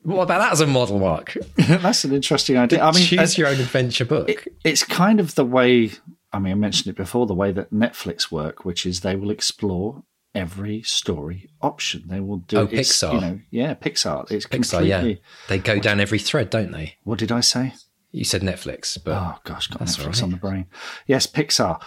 What 0.03 0.23
about 0.23 0.39
that 0.39 0.53
as 0.53 0.61
a 0.61 0.67
model, 0.67 0.99
Mark? 1.01 1.37
That's 1.57 2.05
an 2.05 2.15
interesting 2.15 2.57
idea. 2.57 2.83
I 2.83 2.93
mean, 2.93 3.05
choose 3.05 3.37
your 3.37 3.49
own 3.49 3.61
adventure 3.61 4.05
book. 4.05 4.29
It, 4.29 4.55
it's 4.65 4.83
kind 4.83 5.21
of 5.21 5.35
the 5.35 5.45
way 5.45 5.91
I 6.33 6.39
mean, 6.39 6.53
I 6.53 6.57
mentioned 6.57 6.91
it 6.93 6.97
before 6.97 7.27
the 7.27 7.35
way 7.35 7.53
that 7.53 7.73
Netflix 7.73 8.31
work, 8.31 8.65
which 8.65 8.85
is 8.85 9.01
they 9.01 9.17
will 9.17 9.31
explore 9.31 10.03
every 10.35 10.83
story 10.83 11.49
option. 11.63 12.05
They 12.07 12.21
will 12.21 12.39
do. 12.39 12.59
Oh, 12.59 12.67
Pixar. 12.67 13.15
You 13.15 13.21
know, 13.21 13.41
yeah, 13.51 13.75
Pixar. 13.75 14.31
It's 14.31 14.47
Pixar. 14.47 14.87
Yeah, 14.87 15.15
they 15.49 15.59
go 15.59 15.79
down 15.79 16.01
every 16.01 16.19
thread, 16.19 16.51
don't 16.51 16.73
they? 16.73 16.97
What 17.05 17.19
did 17.19 17.33
I 17.33 17.41
say? 17.41 17.75
You 18.11 18.25
said 18.25 18.41
Netflix, 18.41 18.99
but 19.03 19.15
oh 19.15 19.39
gosh, 19.45 19.69
got 19.69 19.83
Netflix 19.83 20.07
right. 20.07 20.23
on 20.23 20.31
the 20.31 20.37
brain. 20.37 20.67
Yes, 21.07 21.27
Pixar. 21.27 21.81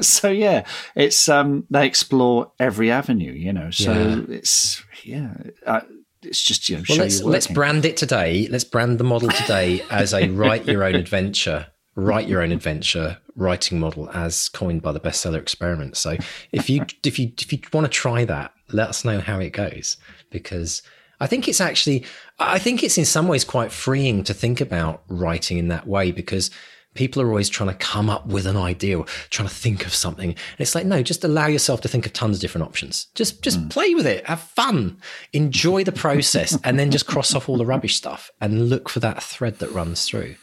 so 0.04 0.30
yeah, 0.30 0.66
it's 0.94 1.28
um 1.28 1.66
they 1.70 1.86
explore 1.86 2.52
every 2.58 2.90
avenue. 2.90 3.32
You 3.32 3.52
know, 3.52 3.70
so 3.70 3.92
yeah. 3.92 4.20
it's 4.28 4.82
yeah. 5.04 5.34
Uh, 5.64 5.80
it's 6.22 6.42
just 6.42 6.68
you 6.68 6.76
know. 6.76 6.82
Well, 6.88 6.98
let's 6.98 7.22
let's 7.22 7.46
brand 7.46 7.84
it 7.84 7.96
today. 7.96 8.48
Let's 8.50 8.64
brand 8.64 8.98
the 8.98 9.04
model 9.04 9.28
today 9.28 9.82
as 9.90 10.14
a 10.14 10.28
write 10.30 10.66
your 10.66 10.84
own 10.84 10.94
adventure 10.94 11.66
write 11.96 12.28
your 12.28 12.42
own 12.42 12.52
adventure 12.52 13.18
writing 13.36 13.78
model 13.78 14.10
as 14.10 14.48
coined 14.48 14.82
by 14.82 14.92
the 14.92 15.00
bestseller 15.00 15.38
experiment. 15.38 15.96
So 15.96 16.16
if 16.52 16.68
you 16.68 16.84
if 17.04 17.18
you 17.18 17.32
if 17.38 17.52
you 17.52 17.60
want 17.72 17.86
to 17.86 17.90
try 17.90 18.24
that, 18.24 18.52
let 18.72 18.88
us 18.88 19.04
know 19.04 19.20
how 19.20 19.38
it 19.38 19.50
goes 19.50 19.96
because 20.30 20.82
I 21.20 21.26
think 21.26 21.48
it's 21.48 21.60
actually 21.60 22.04
I 22.38 22.58
think 22.58 22.82
it's 22.82 22.98
in 22.98 23.04
some 23.04 23.28
ways 23.28 23.44
quite 23.44 23.72
freeing 23.72 24.24
to 24.24 24.34
think 24.34 24.60
about 24.60 25.02
writing 25.08 25.58
in 25.58 25.68
that 25.68 25.86
way 25.86 26.12
because 26.12 26.50
people 26.94 27.20
are 27.20 27.28
always 27.28 27.48
trying 27.48 27.68
to 27.68 27.76
come 27.76 28.08
up 28.08 28.26
with 28.26 28.46
an 28.46 28.56
idea 28.56 28.98
or 28.98 29.04
trying 29.28 29.48
to 29.48 29.54
think 29.54 29.86
of 29.86 29.94
something 29.94 30.30
and 30.30 30.60
it's 30.60 30.74
like 30.74 30.86
no 30.86 31.02
just 31.02 31.24
allow 31.24 31.46
yourself 31.46 31.82
to 31.82 31.88
think 31.88 32.06
of 32.06 32.12
tons 32.14 32.38
of 32.38 32.40
different 32.40 32.66
options 32.66 33.08
just 33.14 33.42
just 33.42 33.60
mm. 33.60 33.70
play 33.70 33.94
with 33.94 34.06
it 34.06 34.26
have 34.26 34.40
fun 34.40 34.96
enjoy 35.34 35.84
the 35.84 35.92
process 35.92 36.58
and 36.64 36.78
then 36.78 36.90
just 36.90 37.06
cross 37.06 37.34
off 37.34 37.50
all 37.50 37.58
the 37.58 37.66
rubbish 37.66 37.96
stuff 37.96 38.30
and 38.40 38.70
look 38.70 38.88
for 38.88 39.00
that 39.00 39.22
thread 39.22 39.58
that 39.58 39.70
runs 39.72 40.06
through 40.06 40.34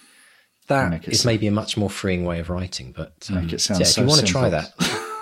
that 0.67 1.07
is 1.07 1.25
maybe 1.25 1.47
a 1.47 1.51
much 1.51 1.77
more 1.77 1.89
freeing 1.89 2.25
way 2.25 2.39
of 2.39 2.49
writing. 2.49 2.93
But 2.95 3.29
um, 3.29 3.47
yeah, 3.49 3.55
if 3.55 3.97
you 3.97 4.05
want 4.05 4.21
to 4.21 4.25
try 4.25 4.49
that, 4.49 4.71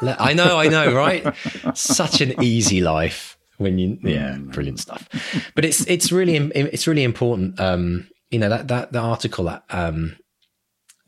let, 0.01 0.19
I 0.21 0.33
know, 0.33 0.57
I 0.57 0.67
know, 0.67 0.93
right? 0.93 1.35
Such 1.73 2.21
an 2.21 2.41
easy 2.43 2.81
life 2.81 3.37
when 3.57 3.77
you, 3.77 3.97
yeah, 4.03 4.33
mm. 4.33 4.51
brilliant 4.51 4.79
stuff. 4.79 5.07
But 5.55 5.65
it's 5.65 5.85
it's 5.87 6.11
really 6.11 6.35
it's 6.35 6.87
really 6.87 7.03
important. 7.03 7.59
Um, 7.59 8.07
you 8.29 8.39
know 8.39 8.49
that 8.49 8.67
that 8.69 8.91
the 8.91 8.99
article 8.99 9.45
that 9.45 9.63
um, 9.69 10.17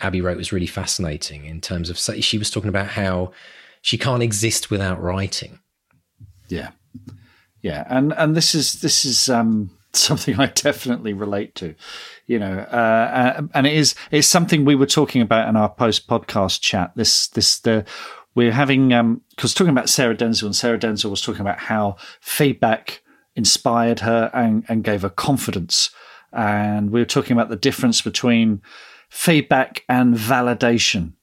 Abi 0.02 0.22
wrote 0.22 0.38
was 0.38 0.52
really 0.52 0.68
fascinating 0.68 1.46
in 1.46 1.62
terms 1.62 1.90
of 1.90 1.98
she 2.24 2.38
was 2.38 2.52
talking 2.52 2.70
about 2.70 2.88
how 2.88 3.32
she 3.82 3.98
can't 3.98 4.24
exist 4.24 4.70
without 4.70 5.02
writing. 5.02 5.60
Yeah, 6.50 6.72
yeah, 7.62 7.86
and 7.88 8.14
and 8.14 8.36
this 8.36 8.54
is 8.54 8.82
this 8.82 9.06
is 9.06 9.30
um, 9.30 9.72
something 10.00 10.39
I 10.39 10.48
definitely 10.48 11.14
relate 11.14 11.56
to 11.56 11.76
you 12.26 12.39
know, 12.39 12.60
uh, 12.72 12.76
uh, 13.38 13.41
and 13.54 13.68
it 13.68 13.74
is 13.74 13.96
it's 14.12 14.28
something 14.28 14.64
we 14.64 14.76
were 14.76 14.86
talking 14.86 15.22
about 15.22 15.50
in 15.50 15.56
our 15.56 15.70
post 15.70 16.08
podcast 16.08 16.62
chat. 16.62 16.91
This 16.96 17.28
this 17.28 17.60
the 17.60 17.86
we're 18.36 18.52
having 18.52 18.89
because 18.89 19.52
um, 19.52 19.56
talking 19.56 19.70
about 19.70 19.89
Sarah 19.89 20.16
Denzil 20.16 20.46
and 20.46 20.56
Sarah 20.56 20.80
Denzil 20.80 21.10
was 21.10 21.22
talking 21.22 21.41
about 21.41 21.60
how 21.60 21.98
feedback 22.22 23.02
inspired 23.36 24.00
her 24.02 24.32
and, 24.34 24.64
and 24.68 24.84
gave 24.84 25.02
her 25.02 25.10
confidence, 25.10 25.89
and 26.32 26.91
we 26.91 27.02
were 27.02 27.06
talking 27.06 27.34
about 27.34 27.50
the 27.50 27.56
difference 27.56 28.02
between 28.02 28.62
feedback 29.10 29.84
and 29.89 30.16
validation. 30.16 31.14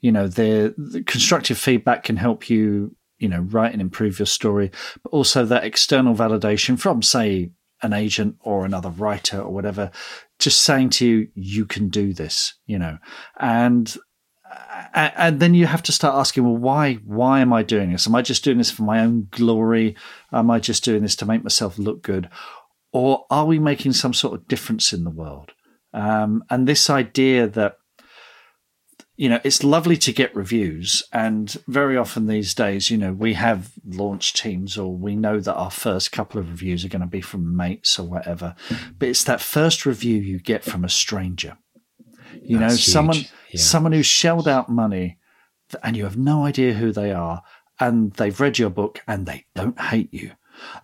You 0.00 0.12
know, 0.12 0.26
the, 0.26 0.74
the 0.76 1.02
constructive 1.02 1.58
feedback 1.58 2.04
can 2.04 2.16
help 2.16 2.50
you 2.50 2.94
you 3.18 3.28
know 3.28 3.40
write 3.40 3.72
and 3.72 3.80
improve 3.80 4.18
your 4.18 4.26
story 4.26 4.68
but 5.04 5.10
also 5.10 5.44
that 5.44 5.62
external 5.62 6.12
validation 6.12 6.76
from 6.76 7.02
say 7.02 7.52
an 7.82 7.92
agent 7.92 8.36
or 8.40 8.64
another 8.64 8.90
writer 8.90 9.40
or 9.40 9.52
whatever 9.52 9.90
just 10.42 10.62
saying 10.62 10.90
to 10.90 11.06
you, 11.06 11.28
you 11.34 11.64
can 11.64 11.88
do 11.88 12.12
this, 12.12 12.54
you 12.66 12.78
know, 12.78 12.98
and 13.38 13.96
and 14.94 15.40
then 15.40 15.54
you 15.54 15.66
have 15.66 15.82
to 15.84 15.92
start 15.92 16.16
asking, 16.16 16.44
well, 16.44 16.56
why? 16.56 16.94
Why 16.94 17.40
am 17.40 17.52
I 17.52 17.62
doing 17.62 17.92
this? 17.92 18.06
Am 18.06 18.14
I 18.14 18.22
just 18.22 18.44
doing 18.44 18.58
this 18.58 18.70
for 18.70 18.82
my 18.82 19.00
own 19.00 19.28
glory? 19.30 19.96
Am 20.32 20.50
I 20.50 20.58
just 20.58 20.84
doing 20.84 21.02
this 21.02 21.16
to 21.16 21.26
make 21.26 21.42
myself 21.42 21.78
look 21.78 22.02
good, 22.02 22.28
or 22.92 23.24
are 23.30 23.46
we 23.46 23.58
making 23.58 23.92
some 23.92 24.12
sort 24.12 24.34
of 24.34 24.48
difference 24.48 24.92
in 24.92 25.04
the 25.04 25.10
world? 25.10 25.52
Um, 25.94 26.44
and 26.50 26.66
this 26.66 26.90
idea 26.90 27.46
that 27.46 27.76
you 29.16 29.28
know, 29.28 29.40
it's 29.44 29.62
lovely 29.62 29.96
to 29.98 30.12
get 30.12 30.34
reviews. 30.34 31.02
And 31.12 31.50
very 31.68 31.96
often 31.96 32.26
these 32.26 32.54
days, 32.54 32.90
you 32.90 32.96
know, 32.96 33.12
we 33.12 33.34
have 33.34 33.72
launch 33.86 34.32
teams 34.32 34.78
or 34.78 34.96
we 34.96 35.16
know 35.16 35.38
that 35.38 35.54
our 35.54 35.70
first 35.70 36.12
couple 36.12 36.40
of 36.40 36.48
reviews 36.48 36.84
are 36.84 36.88
going 36.88 37.02
to 37.02 37.06
be 37.06 37.20
from 37.20 37.56
mates 37.56 37.98
or 37.98 38.06
whatever. 38.06 38.54
But 38.98 39.08
it's 39.08 39.24
that 39.24 39.40
first 39.40 39.84
review 39.84 40.16
you 40.16 40.38
get 40.38 40.64
from 40.64 40.84
a 40.84 40.88
stranger. 40.88 41.58
You 42.40 42.58
That's 42.58 42.72
know, 42.72 42.76
huge. 42.76 42.84
someone 42.84 43.16
yeah. 43.50 43.60
someone 43.60 43.92
who's 43.92 44.06
shelled 44.06 44.48
out 44.48 44.68
money 44.68 45.18
and 45.82 45.96
you 45.96 46.04
have 46.04 46.16
no 46.16 46.44
idea 46.44 46.72
who 46.72 46.90
they 46.90 47.12
are 47.12 47.42
and 47.78 48.12
they've 48.14 48.40
read 48.40 48.58
your 48.58 48.70
book 48.70 49.02
and 49.06 49.26
they 49.26 49.44
don't 49.54 49.78
hate 49.78 50.12
you. 50.12 50.32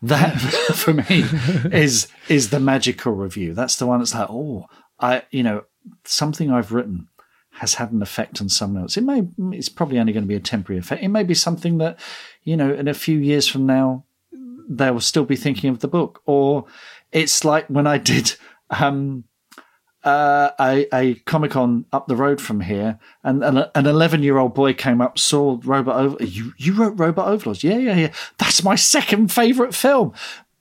That 0.02 0.38
for 0.74 0.92
me 0.92 1.04
is 1.76 2.08
is 2.28 2.50
the 2.50 2.60
magical 2.60 3.12
review. 3.12 3.54
That's 3.54 3.76
the 3.76 3.86
one 3.86 4.00
that's 4.00 4.14
like, 4.14 4.28
oh, 4.28 4.66
I 5.00 5.22
you 5.30 5.42
know, 5.42 5.64
something 6.04 6.50
I've 6.50 6.72
written 6.72 7.08
has 7.58 7.74
had 7.74 7.92
an 7.92 8.02
effect 8.02 8.40
on 8.40 8.48
someone 8.48 8.82
else. 8.82 8.96
It 8.96 9.04
may 9.04 9.26
it's 9.52 9.68
probably 9.68 9.98
only 9.98 10.12
going 10.12 10.24
to 10.24 10.28
be 10.28 10.34
a 10.34 10.40
temporary 10.40 10.78
effect. 10.78 11.02
It 11.02 11.08
may 11.08 11.24
be 11.24 11.34
something 11.34 11.78
that, 11.78 11.98
you 12.44 12.56
know, 12.56 12.72
in 12.72 12.88
a 12.88 12.94
few 12.94 13.18
years 13.18 13.46
from 13.46 13.66
now 13.66 14.04
they 14.70 14.90
will 14.90 15.00
still 15.00 15.24
be 15.24 15.36
thinking 15.36 15.70
of 15.70 15.80
the 15.80 15.88
book. 15.88 16.22
Or 16.26 16.66
it's 17.12 17.44
like 17.44 17.66
when 17.68 17.86
I 17.86 17.98
did 17.98 18.34
um 18.70 19.24
uh, 20.04 20.50
a, 20.60 20.86
a 20.94 21.14
Comic 21.26 21.50
Con 21.50 21.84
up 21.92 22.06
the 22.06 22.16
road 22.16 22.40
from 22.40 22.60
here, 22.60 22.98
and, 23.24 23.42
and 23.42 23.58
a, 23.58 23.78
an 23.78 23.86
11 23.86 24.22
year 24.22 24.38
old 24.38 24.54
boy 24.54 24.72
came 24.72 25.00
up, 25.00 25.18
saw 25.18 25.58
Robot 25.64 25.96
Over. 25.96 26.24
You, 26.24 26.52
you 26.56 26.72
wrote 26.74 26.98
Robot 26.98 27.28
Overlords? 27.28 27.64
Yeah, 27.64 27.78
yeah, 27.78 27.96
yeah. 27.96 28.12
That's 28.38 28.62
my 28.62 28.74
second 28.76 29.32
favourite 29.32 29.74
film. 29.74 30.14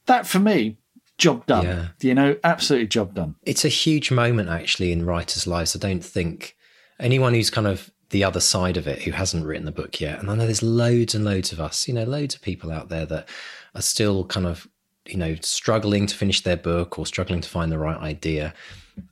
That 0.08 0.26
for 0.26 0.40
me, 0.40 0.78
job 1.18 1.46
done. 1.46 1.66
Yeah. 1.66 1.88
You 2.02 2.16
know, 2.16 2.38
absolutely 2.44 2.88
job 2.88 3.14
done. 3.14 3.36
It's 3.44 3.64
a 3.64 3.70
huge 3.70 4.12
moment 4.12 4.50
actually 4.50 4.92
in 4.92 5.06
writers' 5.06 5.48
lives. 5.48 5.76
I 5.76 5.80
don't 5.80 6.04
think 6.04 6.57
anyone 7.00 7.34
who's 7.34 7.50
kind 7.50 7.68
of 7.68 7.92
the 8.10 8.24
other 8.24 8.40
side 8.40 8.78
of 8.78 8.88
it 8.88 9.02
who 9.02 9.12
hasn't 9.12 9.46
written 9.46 9.66
the 9.66 9.72
book 9.72 10.00
yet, 10.00 10.20
and 10.20 10.30
I 10.30 10.36
know 10.36 10.46
there's 10.46 10.64
loads 10.64 11.14
and 11.14 11.26
loads 11.26 11.52
of 11.52 11.60
us, 11.60 11.88
you 11.88 11.94
know, 11.94 12.04
loads 12.04 12.36
of 12.36 12.42
people 12.42 12.72
out 12.72 12.90
there 12.90 13.06
that 13.06 13.28
are 13.76 13.82
still 13.82 14.26
kind 14.26 14.46
of, 14.46 14.68
you 15.06 15.18
know, 15.18 15.36
struggling 15.42 16.08
to 16.08 16.16
finish 16.16 16.42
their 16.42 16.58
book 16.58 16.98
or 16.98 17.06
struggling 17.06 17.42
to 17.42 17.50
find 17.50 17.72
the 17.72 17.80
right 17.80 18.00
idea, 18.00 18.54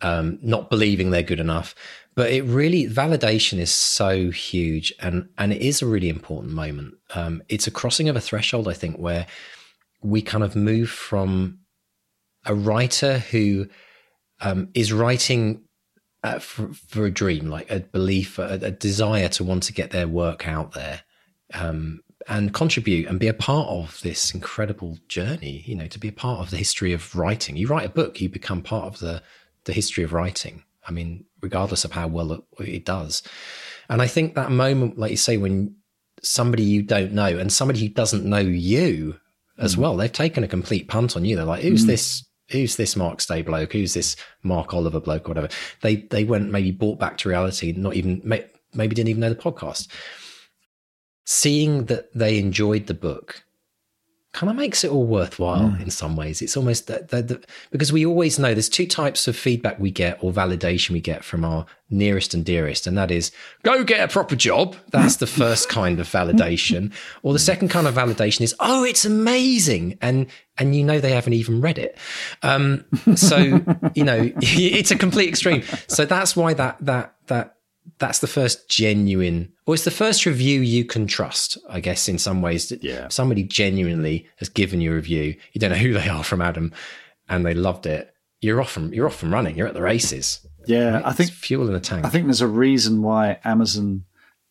um, 0.02 0.40
not 0.42 0.70
believing 0.70 1.12
they're 1.12 1.24
good 1.24 1.40
enough. 1.40 1.76
But 2.16 2.32
it 2.32 2.44
really 2.44 2.88
validation 2.88 3.60
is 3.60 3.72
so 3.72 4.32
huge, 4.32 4.94
and 5.02 5.28
and 5.38 5.52
it 5.52 5.62
is 5.62 5.82
a 5.82 5.86
really 5.86 6.10
important 6.10 6.54
moment. 6.54 6.96
Um, 7.14 7.44
it's 7.50 7.68
a 7.68 7.72
crossing 7.72 8.08
of 8.08 8.16
a 8.16 8.22
threshold, 8.22 8.70
I 8.70 8.74
think, 8.74 8.96
where 8.98 9.28
we 10.02 10.22
kind 10.22 10.44
of 10.44 10.56
move 10.56 10.90
from 10.90 11.60
a 12.46 12.56
writer 12.56 13.20
who 13.20 13.68
um, 14.40 14.70
is 14.74 14.94
writing 14.94 15.65
uh, 16.26 16.40
for, 16.40 16.74
for, 16.74 17.06
a 17.06 17.12
dream, 17.12 17.50
like 17.50 17.70
a 17.70 17.82
belief, 17.82 18.40
a, 18.40 18.60
a, 18.62 18.72
desire 18.72 19.30
to 19.30 19.44
want 19.44 19.62
to 19.62 19.74
get 19.74 19.92
their 19.92 20.08
work 20.08 20.48
out 20.48 20.72
there 20.72 21.02
um, 21.54 22.02
and 22.28 22.52
contribute 22.52 23.08
and 23.08 23.20
be 23.20 23.28
a 23.28 23.34
part 23.34 23.68
of 23.70 24.02
this 24.02 24.34
incredible 24.34 24.98
journey. 25.08 25.64
You 25.68 25.76
know, 25.76 25.86
to 25.86 26.00
be 26.00 26.08
a 26.08 26.12
part 26.14 26.40
of 26.40 26.50
the 26.50 26.58
history 26.58 26.94
of 26.94 27.16
writing. 27.16 27.56
You 27.56 27.68
write 27.68 27.86
a 27.86 27.90
book, 27.90 28.20
you 28.20 28.28
become 28.28 28.64
part 28.64 28.86
of 28.86 29.00
the 29.00 29.22
the 29.66 29.74
history 29.74 30.04
of 30.04 30.14
writing. 30.14 30.64
I 30.88 30.92
mean, 30.92 31.26
regardless 31.42 31.86
of 31.86 31.92
how 31.92 32.08
well 32.08 32.32
it, 32.32 32.44
it 32.60 32.86
does. 32.86 33.22
And 33.88 34.02
I 34.02 34.08
think 34.08 34.34
that 34.34 34.52
moment, 34.52 34.98
like 34.98 35.12
you 35.12 35.18
say, 35.18 35.38
when 35.38 35.76
somebody 36.24 36.64
you 36.64 36.82
don't 36.82 37.14
know 37.14 37.38
and 37.38 37.54
somebody 37.54 37.82
who 37.82 37.90
doesn't 37.90 38.26
know 38.26 38.40
you 38.40 39.20
as 39.60 39.76
mm. 39.76 39.80
well, 39.80 39.96
they've 39.96 40.12
taken 40.12 40.44
a 40.44 40.48
complete 40.48 40.88
punt 40.88 41.16
on 41.16 41.24
you. 41.24 41.36
They're 41.36 41.46
like, 41.46 41.62
"Who's 41.62 41.84
mm. 41.84 41.88
this 41.88 42.26
who's 42.50 42.76
this 42.76 42.96
Mark 42.96 43.22
Stay 43.22 43.42
bloke? 43.42 43.74
Who's 43.74 43.94
this 43.94 44.16
Mark 44.44 44.74
Oliver 44.74 45.00
bloke? 45.00 45.28
Whatever. 45.28 45.50
They 45.82 45.98
they 45.98 46.24
went 46.24 46.52
maybe 46.52 46.72
brought 46.72 47.00
back 47.00 47.18
to 47.20 47.30
reality, 47.30 47.72
not 47.72 47.96
even 47.96 48.22
maybe 48.24 48.96
didn't 48.96 49.10
even 49.10 49.22
know 49.22 49.30
the 49.30 49.36
podcast. 49.36 49.88
Seeing 51.26 51.86
that 51.86 52.14
they 52.14 52.38
enjoyed 52.38 52.88
the 52.88 52.94
book 52.94 53.45
kind 54.36 54.50
of 54.50 54.58
makes 54.58 54.84
it 54.84 54.92
all 54.92 55.06
worthwhile 55.06 55.70
mm. 55.70 55.82
in 55.82 55.90
some 55.90 56.18
ways. 56.18 56.42
It's 56.42 56.58
almost 56.58 56.88
that, 56.88 57.08
that, 57.08 57.30
that, 57.30 57.46
because 57.72 57.94
we 57.94 58.06
always 58.06 58.38
know 58.38 58.54
there's 58.54 58.68
two 58.68 58.86
types 58.86 59.30
of 59.30 59.36
feedback 59.38 59.80
we 59.80 59.92
get 59.92 60.22
or 60.22 60.34
validation 60.34 60.90
we 60.90 61.00
get 61.00 61.24
from 61.24 61.46
our 61.46 61.66
nearest 61.90 62.34
and 62.34 62.44
dearest, 62.44 62.86
and 62.86 62.98
that 62.98 63.12
is 63.12 63.32
go 63.64 63.82
get 63.86 64.02
a 64.02 64.12
proper 64.12 64.36
job. 64.36 64.76
That's 64.92 65.16
the 65.16 65.28
first 65.28 65.70
kind 65.70 66.02
of 66.02 66.10
validation. 66.10 66.92
Or 67.24 67.32
the 67.32 67.40
second 67.40 67.70
kind 67.70 67.88
of 67.88 67.96
validation 67.96 68.42
is 68.42 68.54
oh, 68.60 68.84
it's 68.84 69.06
amazing, 69.06 69.98
and 70.02 70.28
and 70.58 70.76
you 70.76 70.84
know 70.84 71.00
they 71.00 71.12
haven't 71.12 71.34
even 71.34 71.62
read 71.62 71.78
it. 71.78 71.98
Um, 72.44 72.84
so 73.16 73.38
you 73.96 74.04
know 74.04 74.32
it's 74.42 74.92
a 74.92 74.98
complete 74.98 75.30
extreme. 75.30 75.64
So 75.88 76.04
that's 76.04 76.36
why 76.36 76.54
that 76.56 76.78
that 76.82 77.16
that 77.28 77.55
that's 77.98 78.20
the 78.20 78.28
first 78.28 78.70
genuine 78.70 79.52
or 79.66 79.74
it's 79.74 79.84
the 79.84 79.92
first 79.92 80.26
review 80.26 80.62
you 80.62 80.84
can 80.84 81.08
trust 81.08 81.58
i 81.70 81.80
guess 81.80 82.08
in 82.08 82.18
some 82.18 82.42
ways 82.42 82.72
yeah. 82.82 83.08
somebody 83.10 83.44
genuinely 83.44 84.28
has 84.38 84.50
given 84.50 84.82
you 84.82 84.92
a 84.92 84.96
review. 84.96 85.36
You 85.54 85.60
don't 85.60 85.72
know 85.72 85.78
who 85.78 85.94
they 85.94 86.10
are 86.18 86.24
from 86.24 86.42
adam 86.42 86.74
and 87.28 87.46
they 87.46 87.54
loved 87.54 87.86
it. 87.86 88.14
You're 88.42 88.62
off 88.62 88.72
from 88.72 88.94
you're 88.94 89.08
off 89.08 89.16
from 89.16 89.34
running. 89.34 89.58
You're 89.58 89.68
at 89.68 89.74
the 89.74 89.82
races. 89.82 90.46
Yeah 90.68 90.96
right? 90.96 91.06
i 91.06 91.12
think 91.12 91.30
it's 91.30 91.40
fuel 91.40 91.68
in 91.68 91.74
the 91.74 91.80
tank. 91.80 92.06
I 92.06 92.10
think 92.10 92.26
there's 92.26 92.42
a 92.42 92.48
reason 92.48 93.02
why 93.02 93.40
amazon 93.44 94.06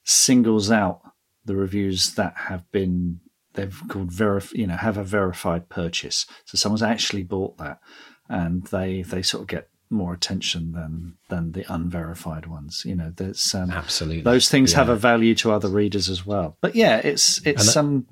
singles 0.05 0.71
out 0.71 1.01
the 1.45 1.57
reviews 1.57 2.15
that 2.15 2.35
have 2.37 2.71
been 2.73 3.21
they've 3.55 3.81
called 3.89 4.11
verif 4.11 4.53
you 4.53 4.67
know 4.67 4.77
have 4.77 4.97
a 4.97 5.05
verified 5.05 5.69
purchase. 5.69 6.27
So 6.45 6.57
someone's 6.57 6.83
actually 6.83 7.25
bought 7.25 7.59
that 7.59 7.81
and 8.29 8.65
they 8.69 9.03
they 9.03 9.23
sort 9.23 9.43
of 9.43 9.49
get 9.49 9.69
more 9.95 10.13
attention 10.13 10.73
than 10.73 11.15
than 11.29 11.53
the 11.53 11.65
unverified 11.73 12.47
ones. 12.47 12.83
You 12.85 12.95
know, 12.95 13.13
there's 13.15 13.55
um, 13.55 13.71
absolutely 13.71 14.23
those 14.23 14.49
things 14.49 14.73
yeah. 14.73 14.79
have 14.79 14.89
a 14.89 14.97
value 14.97 15.35
to 15.37 15.53
other 15.53 15.69
readers 15.69 16.09
as 16.11 16.27
well. 16.27 16.57
But 16.61 16.75
yeah, 16.75 16.99
it's 16.99 17.45
it's 17.47 17.75
that, 17.75 17.81
um 17.81 18.07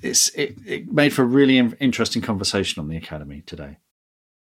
it's 0.00 0.28
it, 0.30 0.56
it 0.66 0.92
made 0.92 1.12
for 1.12 1.22
a 1.22 1.26
really 1.26 1.58
interesting 1.58 2.22
conversation 2.22 2.80
on 2.80 2.88
the 2.88 2.96
academy 2.96 3.42
today. 3.44 3.78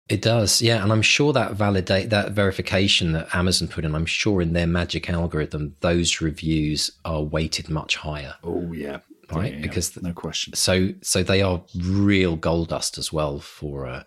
It 0.10 0.22
does, 0.22 0.62
yeah, 0.62 0.84
and 0.84 0.92
I'm 0.92 1.02
sure 1.02 1.32
that 1.32 1.54
validate 1.54 2.10
that 2.10 2.32
verification 2.32 3.14
that 3.14 3.34
Amazon 3.34 3.70
put 3.70 3.86
in. 3.86 3.96
I'm 3.96 4.06
sure 4.06 4.42
in 4.42 4.52
their 4.52 4.68
magic 4.68 5.10
algorithm, 5.10 5.76
those 5.80 6.20
reviews 6.20 6.92
are 7.06 7.24
weighted 7.24 7.70
much 7.70 7.96
higher. 7.96 8.36
Oh 8.44 8.74
yeah, 8.74 9.00
right, 9.32 9.54
yeah, 9.54 9.62
because 9.62 10.02
no 10.02 10.12
question. 10.12 10.54
So 10.56 10.90
so 11.02 11.24
they 11.24 11.42
are 11.42 11.64
real 11.78 12.36
gold 12.36 12.70
dust 12.70 12.98
as 12.98 13.14
well 13.14 13.40
for. 13.40 13.88
Uh, 13.88 14.04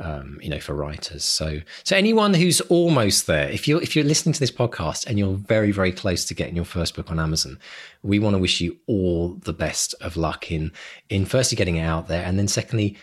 um, 0.00 0.38
you 0.42 0.48
know, 0.48 0.58
for 0.58 0.74
writers. 0.74 1.24
So, 1.24 1.60
so 1.84 1.96
anyone 1.96 2.34
who's 2.34 2.60
almost 2.62 3.26
there, 3.26 3.48
if 3.48 3.68
you're 3.68 3.82
if 3.82 3.94
you're 3.94 4.04
listening 4.04 4.32
to 4.32 4.40
this 4.40 4.50
podcast 4.50 5.06
and 5.06 5.18
you're 5.18 5.34
very 5.34 5.70
very 5.70 5.92
close 5.92 6.24
to 6.26 6.34
getting 6.34 6.56
your 6.56 6.64
first 6.64 6.96
book 6.96 7.10
on 7.10 7.20
Amazon, 7.20 7.58
we 8.02 8.18
want 8.18 8.34
to 8.34 8.38
wish 8.38 8.60
you 8.60 8.78
all 8.86 9.34
the 9.34 9.52
best 9.52 9.94
of 10.00 10.16
luck 10.16 10.50
in 10.50 10.72
in 11.08 11.26
firstly 11.26 11.56
getting 11.56 11.76
it 11.76 11.84
out 11.84 12.08
there, 12.08 12.24
and 12.24 12.38
then 12.38 12.48
secondly, 12.48 12.96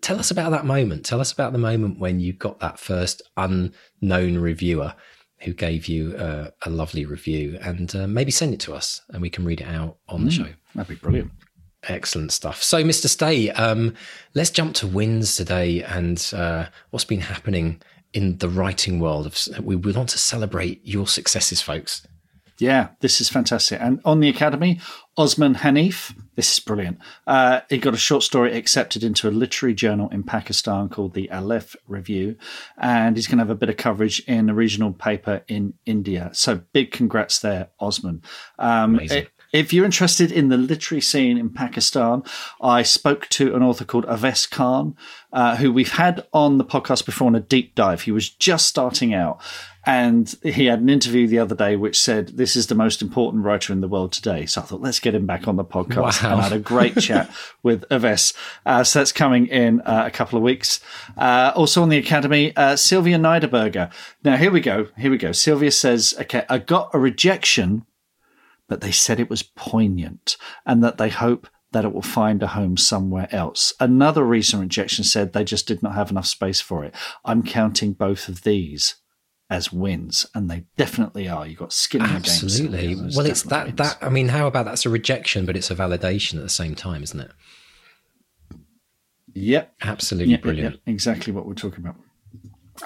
tell 0.00 0.18
us 0.18 0.30
about 0.30 0.50
that 0.50 0.64
moment. 0.64 1.04
Tell 1.04 1.20
us 1.20 1.32
about 1.32 1.52
the 1.52 1.58
moment 1.58 1.98
when 1.98 2.20
you 2.20 2.32
got 2.32 2.60
that 2.60 2.78
first 2.78 3.20
unknown 3.36 4.38
reviewer 4.38 4.94
who 5.40 5.52
gave 5.52 5.86
you 5.86 6.16
a, 6.16 6.52
a 6.62 6.70
lovely 6.70 7.04
review, 7.04 7.58
and 7.62 7.94
uh, 7.94 8.06
maybe 8.06 8.30
send 8.30 8.54
it 8.54 8.60
to 8.60 8.74
us, 8.74 9.02
and 9.10 9.22
we 9.22 9.30
can 9.30 9.44
read 9.44 9.60
it 9.60 9.68
out 9.68 9.98
on 10.08 10.22
mm, 10.22 10.24
the 10.24 10.30
show. 10.30 10.48
That'd 10.74 10.88
be 10.88 10.94
brilliant. 10.94 11.30
Excellent 11.88 12.32
stuff. 12.32 12.62
So, 12.62 12.84
Mr. 12.84 13.08
Stay, 13.08 13.50
um, 13.50 13.94
let's 14.34 14.50
jump 14.50 14.74
to 14.74 14.86
wins 14.86 15.36
today 15.36 15.82
and 15.82 16.30
uh, 16.34 16.66
what's 16.90 17.06
been 17.06 17.22
happening 17.22 17.80
in 18.12 18.38
the 18.38 18.48
writing 18.48 19.00
world. 19.00 19.48
We, 19.62 19.76
we 19.76 19.92
want 19.92 20.10
to 20.10 20.18
celebrate 20.18 20.86
your 20.86 21.06
successes, 21.06 21.62
folks. 21.62 22.06
Yeah, 22.58 22.88
this 23.00 23.20
is 23.20 23.28
fantastic. 23.28 23.80
And 23.80 24.00
on 24.04 24.20
the 24.20 24.28
Academy, 24.28 24.80
Osman 25.16 25.54
Hanif, 25.54 26.12
this 26.34 26.52
is 26.52 26.60
brilliant. 26.60 26.98
Uh, 27.26 27.60
he 27.70 27.78
got 27.78 27.94
a 27.94 27.98
short 27.98 28.24
story 28.24 28.56
accepted 28.56 29.04
into 29.04 29.28
a 29.28 29.30
literary 29.30 29.74
journal 29.74 30.08
in 30.08 30.24
Pakistan 30.24 30.88
called 30.88 31.14
the 31.14 31.30
Aleph 31.30 31.76
Review, 31.86 32.36
and 32.76 33.16
he's 33.16 33.28
going 33.28 33.38
to 33.38 33.42
have 33.44 33.50
a 33.50 33.54
bit 33.54 33.68
of 33.68 33.76
coverage 33.76 34.20
in 34.26 34.50
a 34.50 34.54
regional 34.54 34.92
paper 34.92 35.42
in 35.46 35.74
India. 35.86 36.30
So 36.32 36.62
big 36.72 36.90
congrats 36.90 37.38
there, 37.38 37.68
Osman. 37.78 38.22
Um, 38.58 38.96
Amazing. 38.96 39.22
It, 39.22 39.30
if 39.52 39.72
you're 39.72 39.84
interested 39.84 40.30
in 40.30 40.48
the 40.48 40.56
literary 40.56 41.00
scene 41.00 41.38
in 41.38 41.50
Pakistan, 41.50 42.22
I 42.60 42.82
spoke 42.82 43.28
to 43.30 43.54
an 43.54 43.62
author 43.62 43.84
called 43.84 44.06
Awais 44.06 44.50
Khan, 44.50 44.94
uh, 45.32 45.56
who 45.56 45.72
we've 45.72 45.92
had 45.92 46.26
on 46.32 46.58
the 46.58 46.64
podcast 46.64 47.06
before 47.06 47.28
on 47.28 47.34
a 47.34 47.40
deep 47.40 47.74
dive. 47.74 48.02
He 48.02 48.12
was 48.12 48.28
just 48.28 48.66
starting 48.66 49.14
out. 49.14 49.40
And 49.86 50.34
he 50.42 50.66
had 50.66 50.80
an 50.80 50.90
interview 50.90 51.26
the 51.26 51.38
other 51.38 51.54
day 51.54 51.74
which 51.74 51.98
said, 51.98 52.36
This 52.36 52.56
is 52.56 52.66
the 52.66 52.74
most 52.74 53.00
important 53.00 53.44
writer 53.44 53.72
in 53.72 53.80
the 53.80 53.88
world 53.88 54.12
today. 54.12 54.44
So 54.44 54.60
I 54.60 54.64
thought, 54.64 54.82
let's 54.82 55.00
get 55.00 55.14
him 55.14 55.24
back 55.24 55.48
on 55.48 55.56
the 55.56 55.64
podcast. 55.64 56.22
Wow. 56.22 56.32
And 56.32 56.40
I 56.40 56.42
had 56.42 56.52
a 56.52 56.58
great 56.58 56.96
chat 57.00 57.30
with 57.62 57.88
Awais. 57.88 58.34
Uh, 58.66 58.84
so 58.84 58.98
that's 58.98 59.12
coming 59.12 59.46
in 59.46 59.80
uh, 59.82 60.02
a 60.06 60.10
couple 60.10 60.36
of 60.36 60.42
weeks. 60.42 60.80
Uh, 61.16 61.52
also 61.56 61.80
on 61.82 61.88
the 61.88 61.96
Academy, 61.96 62.54
uh, 62.54 62.76
Sylvia 62.76 63.16
Niederberger. 63.16 63.90
Now, 64.24 64.36
here 64.36 64.50
we 64.50 64.60
go. 64.60 64.88
Here 64.98 65.10
we 65.10 65.16
go. 65.16 65.32
Sylvia 65.32 65.70
says, 65.70 66.12
Okay, 66.20 66.44
I 66.50 66.58
got 66.58 66.90
a 66.92 66.98
rejection 66.98 67.86
but 68.68 68.80
they 68.80 68.92
said 68.92 69.18
it 69.18 69.30
was 69.30 69.42
poignant 69.42 70.36
and 70.66 70.84
that 70.84 70.98
they 70.98 71.08
hope 71.08 71.48
that 71.72 71.84
it 71.84 71.92
will 71.92 72.02
find 72.02 72.42
a 72.42 72.48
home 72.48 72.76
somewhere 72.76 73.28
else. 73.30 73.72
Another 73.78 74.24
recent 74.24 74.62
rejection 74.62 75.04
said 75.04 75.32
they 75.32 75.44
just 75.44 75.66
did 75.66 75.82
not 75.82 75.94
have 75.94 76.10
enough 76.10 76.26
space 76.26 76.60
for 76.60 76.84
it. 76.84 76.94
I'm 77.24 77.42
counting 77.42 77.92
both 77.92 78.28
of 78.28 78.42
these 78.42 78.96
as 79.50 79.72
wins, 79.72 80.26
and 80.34 80.50
they 80.50 80.64
definitely 80.76 81.26
are. 81.26 81.46
You've 81.46 81.58
got 81.58 81.72
skin 81.72 82.02
in 82.02 82.10
Absolutely. 82.10 82.76
The 82.76 82.82
game. 82.82 82.90
absolutely 82.90 83.16
well, 83.16 83.26
it's 83.26 83.42
that, 83.44 83.76
that, 83.78 83.98
I 84.02 84.10
mean, 84.10 84.28
how 84.28 84.46
about 84.46 84.66
that's 84.66 84.84
a 84.84 84.90
rejection, 84.90 85.46
but 85.46 85.56
it's 85.56 85.70
a 85.70 85.74
validation 85.74 86.34
at 86.34 86.42
the 86.42 86.50
same 86.50 86.74
time, 86.74 87.02
isn't 87.02 87.20
it? 87.20 87.30
Yep. 89.34 89.74
Absolutely 89.82 90.32
yep, 90.32 90.42
brilliant. 90.42 90.74
Yep, 90.74 90.82
yep. 90.86 90.94
Exactly 90.94 91.32
what 91.32 91.46
we're 91.46 91.54
talking 91.54 91.80
about. 91.80 91.96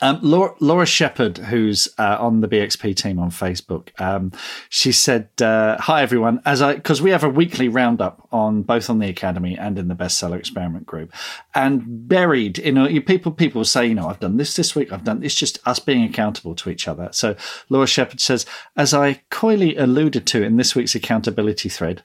Um, 0.01 0.19
Laura, 0.23 0.55
Laura 0.61 0.87
Shepard, 0.87 1.39
who's 1.39 1.89
uh, 1.99 2.17
on 2.19 2.41
the 2.41 2.49
BXP 2.49 2.97
team 2.97 3.19
on 3.19 3.31
Facebook, 3.31 3.89
um, 4.01 4.33
she 4.69 4.91
said, 4.91 5.29
uh, 5.41 5.77
"Hi 5.81 6.03
everyone, 6.03 6.41
as 6.45 6.63
I 6.63 6.75
because 6.75 7.03
we 7.03 7.11
have 7.11 7.25
a 7.25 7.29
weekly 7.29 7.69
roundup 7.69 8.27
on 8.33 8.63
both 8.63 8.89
on 8.89 8.99
the 8.99 9.09
Academy 9.09 9.57
and 9.57 9.79
in 9.79 9.89
the 9.89 9.95
Bestseller 9.95 10.39
Experiment 10.39 10.87
group, 10.87 11.13
and 11.55 12.09
buried 12.09 12.59
you 12.59 12.73
know, 12.73 12.89
people 13.01 13.33
people 13.33 13.65
say, 13.65 13.87
you 13.87 13.95
know, 13.95 14.09
I've 14.09 14.21
done 14.21 14.39
this 14.39 14.55
this 14.55 14.75
week, 14.75 14.93
I've 14.93 15.05
done 15.05 15.23
it's 15.23 15.35
just 15.35 15.59
us 15.67 15.79
being 15.79 16.05
accountable 16.05 16.55
to 16.57 16.71
each 16.71 16.89
other." 16.89 17.09
So 17.13 17.37
Laura 17.69 17.87
Shepard 17.87 18.21
says, 18.21 18.47
as 18.77 18.95
I 18.95 19.23
coyly 19.31 19.77
alluded 19.77 20.27
to 20.29 20.43
in 20.43 20.57
this 20.57 20.75
week's 20.75 20.95
accountability 20.95 21.69
thread, 21.69 22.03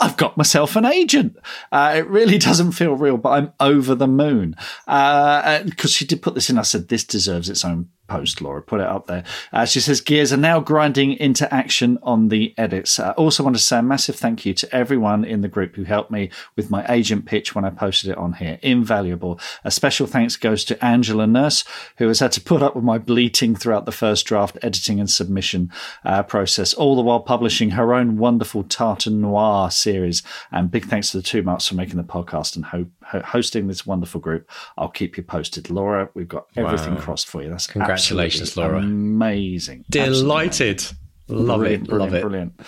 I've 0.00 0.16
got 0.16 0.36
myself 0.36 0.74
an 0.76 0.84
agent. 0.84 1.36
Uh, 1.70 1.94
it 1.96 2.08
really 2.08 2.38
doesn't 2.48 2.72
feel 2.72 2.94
real, 2.94 3.16
but 3.16 3.30
I'm 3.30 3.52
over 3.60 3.94
the 3.94 4.08
moon. 4.08 4.56
Because 4.86 5.84
uh, 5.84 5.88
she 5.88 6.06
did 6.06 6.22
put 6.22 6.34
this 6.34 6.50
in. 6.50 6.58
I 6.58 6.62
said, 6.62 6.88
this 6.88 7.04
deserves 7.04 7.48
its 7.48 7.64
own 7.64 7.88
post, 8.12 8.42
Laura. 8.42 8.60
Put 8.60 8.80
it 8.80 8.86
up 8.86 9.06
there. 9.06 9.24
Uh, 9.52 9.64
she 9.64 9.80
says 9.80 10.02
gears 10.02 10.34
are 10.34 10.36
now 10.36 10.60
grinding 10.60 11.14
into 11.14 11.52
action 11.52 11.98
on 12.02 12.28
the 12.28 12.54
edits. 12.58 13.00
I 13.00 13.12
also 13.12 13.42
want 13.42 13.56
to 13.56 13.62
say 13.62 13.78
a 13.78 13.82
massive 13.82 14.16
thank 14.16 14.44
you 14.44 14.52
to 14.52 14.74
everyone 14.74 15.24
in 15.24 15.40
the 15.40 15.48
group 15.48 15.76
who 15.76 15.84
helped 15.84 16.10
me 16.10 16.30
with 16.54 16.70
my 16.70 16.84
agent 16.90 17.24
pitch 17.24 17.54
when 17.54 17.64
I 17.64 17.70
posted 17.70 18.10
it 18.10 18.18
on 18.18 18.34
here. 18.34 18.58
Invaluable. 18.62 19.40
A 19.64 19.70
special 19.70 20.06
thanks 20.06 20.36
goes 20.36 20.62
to 20.66 20.84
Angela 20.84 21.26
Nurse, 21.26 21.64
who 21.96 22.08
has 22.08 22.20
had 22.20 22.32
to 22.32 22.40
put 22.40 22.62
up 22.62 22.76
with 22.76 22.84
my 22.84 22.98
bleating 22.98 23.56
throughout 23.56 23.86
the 23.86 23.92
first 23.92 24.26
draft 24.26 24.58
editing 24.60 25.00
and 25.00 25.08
submission 25.10 25.72
uh, 26.04 26.22
process, 26.22 26.74
all 26.74 26.94
the 26.96 27.02
while 27.02 27.20
publishing 27.20 27.70
her 27.70 27.94
own 27.94 28.18
wonderful 28.18 28.62
Tartan 28.62 29.22
Noir 29.22 29.70
series. 29.70 30.22
And 30.50 30.70
big 30.70 30.84
thanks 30.84 31.10
to 31.10 31.16
the 31.16 31.22
two 31.22 31.42
marks 31.42 31.66
for 31.66 31.76
making 31.76 31.96
the 31.96 32.02
podcast 32.04 32.56
and 32.56 32.66
ho- 32.66 32.90
ho- 33.01 33.01
hosting 33.20 33.66
this 33.66 33.86
wonderful 33.86 34.20
group. 34.20 34.50
I'll 34.78 34.88
keep 34.88 35.16
you 35.16 35.22
posted. 35.22 35.70
Laura, 35.70 36.08
we've 36.14 36.28
got 36.28 36.46
everything 36.56 36.94
wow. 36.94 37.00
crossed 37.00 37.28
for 37.28 37.42
you. 37.42 37.50
That's 37.50 37.66
congratulations, 37.66 38.56
Laura. 38.56 38.78
Amazing. 38.78 39.84
Delighted. 39.90 40.76
Absolutely. 40.76 41.01
Love 41.28 41.60
brilliant, 41.60 41.84
it, 41.84 41.88
brilliant, 41.88 42.12
love 42.12 42.18
it. 42.18 42.22
Brilliant. 42.22 42.60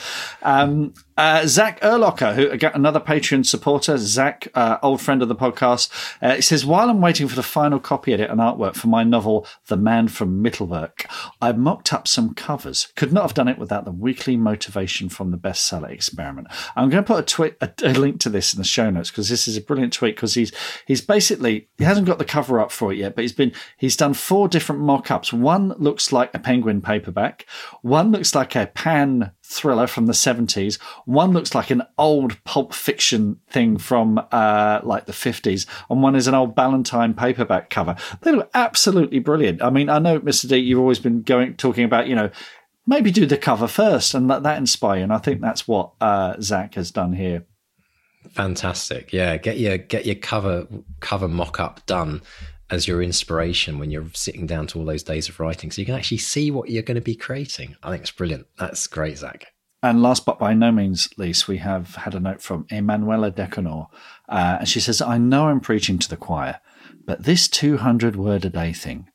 Um, 0.42 0.94
uh, 1.16 1.46
Zach 1.46 1.80
Erlocker, 1.80 2.34
who 2.34 2.48
again, 2.50 2.72
another 2.74 2.98
Patreon 2.98 3.46
supporter, 3.46 3.96
Zach, 3.98 4.48
uh, 4.54 4.78
old 4.82 5.00
friend 5.00 5.22
of 5.22 5.28
the 5.28 5.36
podcast, 5.36 5.90
uh, 6.22 6.40
says, 6.40 6.66
While 6.66 6.90
I'm 6.90 7.00
waiting 7.00 7.28
for 7.28 7.36
the 7.36 7.42
final 7.42 7.78
copy 7.78 8.12
edit 8.12 8.30
and 8.30 8.40
artwork 8.40 8.74
for 8.74 8.88
my 8.88 9.04
novel, 9.04 9.46
The 9.66 9.76
Man 9.76 10.08
from 10.08 10.42
Mittelwerk, 10.42 11.06
I 11.40 11.52
mocked 11.52 11.92
up 11.92 12.08
some 12.08 12.34
covers. 12.34 12.88
Could 12.96 13.12
not 13.12 13.22
have 13.22 13.34
done 13.34 13.48
it 13.48 13.58
without 13.58 13.84
the 13.84 13.92
weekly 13.92 14.36
motivation 14.36 15.08
from 15.08 15.30
the 15.30 15.38
bestseller 15.38 15.90
experiment. 15.90 16.48
I'm 16.74 16.90
going 16.90 17.04
to 17.04 17.06
put 17.06 17.20
a, 17.20 17.34
tweet, 17.34 17.56
a, 17.60 17.72
a 17.84 17.92
link 17.92 18.18
to 18.20 18.28
this 18.28 18.52
in 18.52 18.58
the 18.58 18.64
show 18.64 18.90
notes 18.90 19.10
because 19.10 19.28
this 19.28 19.46
is 19.46 19.56
a 19.56 19.60
brilliant 19.60 19.92
tweet 19.92 20.16
because 20.16 20.34
he's 20.34 20.52
he's 20.86 21.00
basically 21.00 21.68
he 21.78 21.84
hasn't 21.84 22.06
got 22.06 22.18
the 22.18 22.24
cover 22.24 22.58
up 22.60 22.72
for 22.72 22.92
it 22.92 22.98
yet, 22.98 23.14
but 23.14 23.22
he's 23.22 23.32
been 23.32 23.52
he's 23.76 23.96
done 23.96 24.14
four 24.14 24.48
different 24.48 24.80
mock-ups. 24.82 25.32
One 25.32 25.74
looks 25.78 26.12
like 26.12 26.34
a 26.34 26.38
penguin 26.38 26.80
paperback, 26.80 27.46
one 27.82 28.10
looks 28.10 28.34
like 28.34 28.53
a 28.56 28.66
pan 28.66 29.32
thriller 29.42 29.86
from 29.86 30.06
the 30.06 30.12
70s. 30.12 30.80
One 31.04 31.32
looks 31.32 31.54
like 31.54 31.70
an 31.70 31.82
old 31.98 32.42
pulp 32.44 32.74
fiction 32.74 33.40
thing 33.48 33.78
from 33.78 34.18
uh, 34.32 34.80
like 34.82 35.06
the 35.06 35.12
50s, 35.12 35.66
and 35.90 36.02
one 36.02 36.16
is 36.16 36.26
an 36.26 36.34
old 36.34 36.54
Ballantine 36.54 37.14
paperback 37.14 37.70
cover. 37.70 37.96
They 38.22 38.32
look 38.32 38.50
absolutely 38.54 39.18
brilliant. 39.18 39.62
I 39.62 39.70
mean, 39.70 39.88
I 39.88 39.98
know, 39.98 40.20
Mr. 40.20 40.48
D, 40.48 40.56
you've 40.58 40.80
always 40.80 40.98
been 40.98 41.22
going 41.22 41.54
talking 41.54 41.84
about, 41.84 42.08
you 42.08 42.14
know, 42.14 42.30
maybe 42.86 43.10
do 43.10 43.26
the 43.26 43.38
cover 43.38 43.66
first 43.66 44.14
and 44.14 44.28
let 44.28 44.42
that 44.42 44.58
inspire 44.58 44.98
you. 44.98 45.02
And 45.04 45.12
I 45.12 45.18
think 45.18 45.40
that's 45.40 45.66
what 45.66 45.92
uh, 46.00 46.36
Zach 46.40 46.74
has 46.74 46.90
done 46.90 47.12
here. 47.12 47.44
Fantastic. 48.30 49.12
Yeah, 49.12 49.36
get 49.36 49.58
your 49.58 49.78
get 49.78 50.06
your 50.06 50.14
cover 50.14 50.66
cover 51.00 51.28
mock 51.28 51.60
up 51.60 51.84
done 51.86 52.22
as 52.74 52.86
your 52.86 53.02
inspiration 53.02 53.78
when 53.78 53.90
you're 53.90 54.10
sitting 54.12 54.46
down 54.46 54.66
to 54.66 54.78
all 54.78 54.84
those 54.84 55.02
days 55.02 55.28
of 55.28 55.40
writing 55.40 55.70
so 55.70 55.80
you 55.80 55.86
can 55.86 55.94
actually 55.94 56.18
see 56.18 56.50
what 56.50 56.68
you're 56.68 56.82
going 56.82 56.96
to 56.96 57.00
be 57.00 57.14
creating. 57.14 57.76
I 57.82 57.90
think 57.90 58.02
it's 58.02 58.10
brilliant. 58.10 58.46
That's 58.58 58.86
great, 58.86 59.18
Zach. 59.18 59.46
And 59.82 60.02
last 60.02 60.26
but 60.26 60.38
by 60.38 60.54
no 60.54 60.72
means 60.72 61.08
least, 61.16 61.46
we 61.46 61.58
have 61.58 61.94
had 61.94 62.14
a 62.14 62.20
note 62.20 62.42
from 62.42 62.66
Emanuela 62.70 63.30
Decanor. 63.30 63.88
Uh, 64.28 64.56
and 64.60 64.68
she 64.68 64.80
says, 64.80 65.00
I 65.00 65.18
know 65.18 65.48
I'm 65.48 65.60
preaching 65.60 65.98
to 65.98 66.08
the 66.08 66.16
choir, 66.16 66.60
but 67.04 67.22
this 67.22 67.48
200 67.48 68.16
word 68.16 68.44
a 68.44 68.50
day 68.50 68.72
thing, 68.72 69.08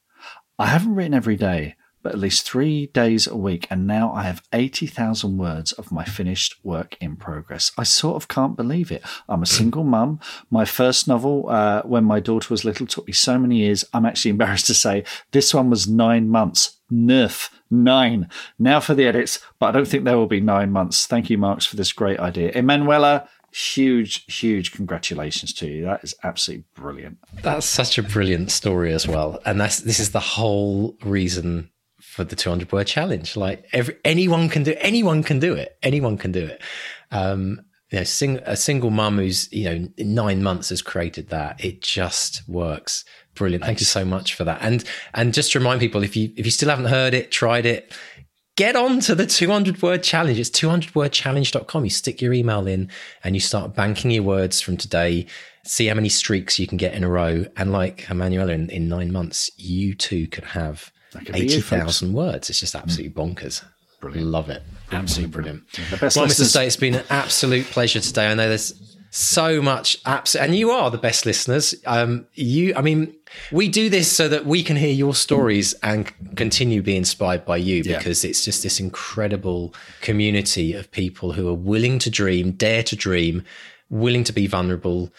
I 0.57 0.67
haven't 0.67 0.95
written 0.95 1.13
every 1.13 1.35
day, 1.35 1.75
but 2.01 2.13
at 2.13 2.19
least 2.19 2.47
three 2.47 2.87
days 2.87 3.27
a 3.27 3.35
week, 3.35 3.67
and 3.69 3.85
now 3.85 4.11
I 4.13 4.23
have 4.23 4.43
80,000 4.53 5.37
words 5.37 5.71
of 5.73 5.91
my 5.91 6.05
finished 6.05 6.55
work 6.63 6.97
in 7.01 7.15
progress. 7.15 7.71
I 7.77 7.83
sort 7.83 8.15
of 8.15 8.27
can't 8.27 8.55
believe 8.55 8.91
it. 8.91 9.03
I'm 9.27 9.43
a 9.43 9.45
single 9.59 9.83
mum. 9.83 10.19
My 10.49 10.65
first 10.65 11.07
novel, 11.07 11.49
uh, 11.49 11.81
when 11.83 12.03
my 12.03 12.19
daughter 12.19 12.47
was 12.49 12.65
little, 12.65 12.87
took 12.87 13.07
me 13.07 13.13
so 13.13 13.37
many 13.37 13.57
years. 13.57 13.83
I'm 13.93 14.05
actually 14.05 14.31
embarrassed 14.37 14.67
to 14.67 14.73
say 14.73 15.03
this 15.31 15.53
one 15.53 15.69
was 15.69 15.87
nine 15.87 16.29
months. 16.29 16.77
Nerf, 16.91 17.49
nine. 17.69 18.29
Now 18.57 18.79
for 18.79 18.95
the 18.95 19.05
edits, 19.05 19.39
but 19.59 19.67
I 19.67 19.71
don't 19.71 19.87
think 19.87 20.03
there 20.03 20.17
will 20.17 20.27
be 20.27 20.41
nine 20.41 20.71
months. 20.71 21.05
Thank 21.05 21.29
you, 21.29 21.37
Marks, 21.37 21.65
for 21.65 21.75
this 21.75 21.93
great 21.93 22.19
idea. 22.19 22.51
Emanuela, 22.55 23.29
huge, 23.51 24.25
huge 24.33 24.71
congratulations 24.71 25.53
to 25.53 25.67
you. 25.67 25.85
That 25.85 26.03
is 26.03 26.15
absolutely 26.23 26.65
brilliant. 26.75 27.17
That's 27.41 27.65
such 27.65 27.97
a 27.97 28.03
brilliant 28.03 28.51
story 28.51 28.93
as 28.93 29.07
well. 29.07 29.39
And 29.45 29.59
that's 29.59 29.81
this 29.81 29.99
is 29.99 30.11
the 30.11 30.19
whole 30.19 30.97
reason 31.03 31.69
for 32.19 32.25
the 32.25 32.35
200 32.35 32.69
word 32.73 32.85
challenge. 32.85 33.37
Like 33.37 33.65
every, 33.71 33.95
anyone 34.03 34.49
can 34.49 34.63
do, 34.63 34.75
anyone 34.79 35.23
can 35.23 35.39
do 35.39 35.53
it. 35.53 35.77
Anyone 35.81 36.17
can 36.17 36.33
do 36.33 36.45
it. 36.45 36.61
Um, 37.11 37.61
you 37.91 37.99
know, 37.99 38.03
sing, 38.03 38.39
a 38.45 38.57
single 38.57 38.89
mum 38.89 39.19
who's, 39.19 39.51
you 39.53 39.63
know, 39.63 39.87
in 39.95 40.13
nine 40.13 40.43
months 40.43 40.67
has 40.67 40.81
created 40.81 41.29
that. 41.29 41.63
It 41.63 41.81
just 41.81 42.47
works. 42.47 43.05
Brilliant. 43.35 43.63
Thank 43.63 43.79
you 43.79 43.85
so 43.85 44.03
much 44.03 44.33
for 44.35 44.43
that. 44.43 44.59
And, 44.61 44.83
and 45.13 45.33
just 45.33 45.53
to 45.53 45.59
remind 45.59 45.79
people, 45.79 46.03
if 46.03 46.17
you, 46.17 46.33
if 46.35 46.45
you 46.45 46.51
still 46.51 46.69
haven't 46.69 46.85
heard 46.85 47.13
it, 47.13 47.31
tried 47.31 47.65
it, 47.65 47.93
get 48.57 48.75
on 48.75 48.99
to 48.99 49.15
the 49.15 49.25
200 49.25 49.81
word 49.81 50.03
challenge. 50.03 50.39
It's 50.39 50.49
200wordchallenge.com. 50.49 51.85
You 51.85 51.89
stick 51.89 52.21
your 52.21 52.33
email 52.33 52.67
in 52.67 52.89
and 53.23 53.33
you 53.33 53.39
start 53.39 53.75
banking 53.75 54.11
your 54.11 54.23
words 54.23 54.59
from 54.59 54.75
today. 54.75 55.25
See 55.63 55.87
how 55.87 55.95
many 55.95 56.09
streaks 56.09 56.59
you 56.59 56.67
can 56.67 56.77
get 56.77 56.93
in 56.95 57.05
a 57.05 57.09
row. 57.09 57.45
And 57.55 57.71
like 57.71 58.11
Emanuela, 58.11 58.51
in, 58.51 58.69
in 58.69 58.89
nine 58.89 59.13
months, 59.13 59.49
you 59.55 59.95
too 59.95 60.27
could 60.27 60.43
have 60.43 60.91
80,000 61.15 62.13
words. 62.13 62.49
It's 62.49 62.59
just 62.59 62.75
absolutely 62.75 63.11
bonkers. 63.11 63.63
Brilliant. 63.99 64.27
Love 64.27 64.49
it. 64.49 64.63
Absolutely 64.91 65.31
brilliant. 65.31 65.63
Yeah, 65.77 65.97
well, 66.01 66.27
Mr. 66.27 66.45
Stay, 66.45 66.65
it's 66.65 66.77
been 66.77 66.95
an 66.95 67.05
absolute 67.09 67.65
pleasure 67.65 67.99
today. 67.99 68.27
I 68.27 68.33
know 68.33 68.47
there's 68.47 68.73
so 69.11 69.61
much 69.61 69.97
absolute, 70.05 70.45
and 70.45 70.55
you 70.55 70.71
are 70.71 70.89
the 70.89 70.97
best 70.97 71.25
listeners. 71.25 71.75
Um, 71.85 72.25
you, 72.33 72.73
I 72.75 72.81
mean, 72.81 73.15
we 73.51 73.67
do 73.67 73.89
this 73.89 74.11
so 74.11 74.27
that 74.29 74.45
we 74.45 74.63
can 74.63 74.77
hear 74.77 74.93
your 74.93 75.13
stories 75.13 75.73
and 75.83 76.11
continue 76.35 76.81
being 76.81 76.97
inspired 76.97 77.45
by 77.45 77.57
you 77.57 77.83
because 77.83 78.23
yeah. 78.23 78.29
it's 78.29 78.45
just 78.45 78.63
this 78.63 78.79
incredible 78.79 79.73
community 80.01 80.73
of 80.73 80.91
people 80.91 81.33
who 81.33 81.49
are 81.49 81.53
willing 81.55 81.99
to 81.99 82.09
dream, 82.09 82.51
dare 82.51 82.83
to 82.83 82.95
dream, 82.95 83.43
willing 83.89 84.23
to 84.23 84.33
be 84.33 84.47
vulnerable. 84.47 85.11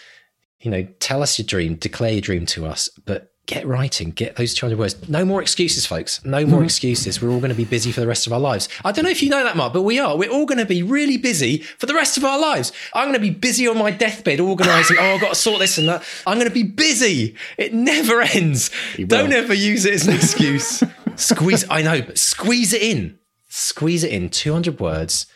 You 0.60 0.70
know, 0.70 0.84
tell 1.00 1.22
us 1.22 1.38
your 1.38 1.46
dream, 1.46 1.74
declare 1.74 2.12
your 2.12 2.20
dream 2.20 2.46
to 2.46 2.66
us, 2.66 2.88
but 3.04 3.29
get 3.46 3.66
writing, 3.66 4.10
get 4.10 4.36
those 4.36 4.54
200 4.54 4.78
words. 4.78 5.08
No 5.08 5.24
more 5.24 5.42
excuses, 5.42 5.84
folks. 5.84 6.24
No 6.24 6.46
more 6.46 6.58
mm-hmm. 6.58 6.66
excuses. 6.66 7.20
We're 7.20 7.30
all 7.30 7.40
going 7.40 7.50
to 7.50 7.56
be 7.56 7.64
busy 7.64 7.90
for 7.90 8.00
the 8.00 8.06
rest 8.06 8.26
of 8.26 8.32
our 8.32 8.38
lives. 8.38 8.68
I 8.84 8.92
don't 8.92 9.04
know 9.04 9.10
if 9.10 9.22
you 9.22 9.28
know 9.28 9.42
that, 9.42 9.56
Mark, 9.56 9.72
but 9.72 9.82
we 9.82 9.98
are. 9.98 10.16
We're 10.16 10.30
all 10.30 10.46
going 10.46 10.58
to 10.58 10.66
be 10.66 10.82
really 10.82 11.16
busy 11.16 11.58
for 11.58 11.86
the 11.86 11.94
rest 11.94 12.16
of 12.16 12.24
our 12.24 12.38
lives. 12.38 12.72
I'm 12.94 13.08
going 13.08 13.14
to 13.14 13.20
be 13.20 13.30
busy 13.30 13.66
on 13.66 13.76
my 13.76 13.90
deathbed, 13.90 14.40
organizing, 14.40 14.98
oh, 15.00 15.14
I've 15.14 15.20
got 15.20 15.30
to 15.30 15.34
sort 15.34 15.58
this 15.58 15.78
and 15.78 15.88
that. 15.88 16.04
I'm 16.26 16.36
going 16.36 16.48
to 16.48 16.54
be 16.54 16.62
busy. 16.62 17.34
It 17.58 17.74
never 17.74 18.20
ends. 18.34 18.70
Don't 18.96 19.32
ever 19.32 19.54
use 19.54 19.84
it 19.84 19.94
as 19.94 20.06
an 20.06 20.14
excuse. 20.14 20.82
squeeze, 21.16 21.64
I 21.68 21.82
know, 21.82 22.02
but 22.02 22.18
squeeze 22.18 22.72
it 22.72 22.82
in. 22.82 23.18
Squeeze 23.48 24.04
it 24.04 24.12
in. 24.12 24.30
200 24.30 24.78
words 24.78 25.26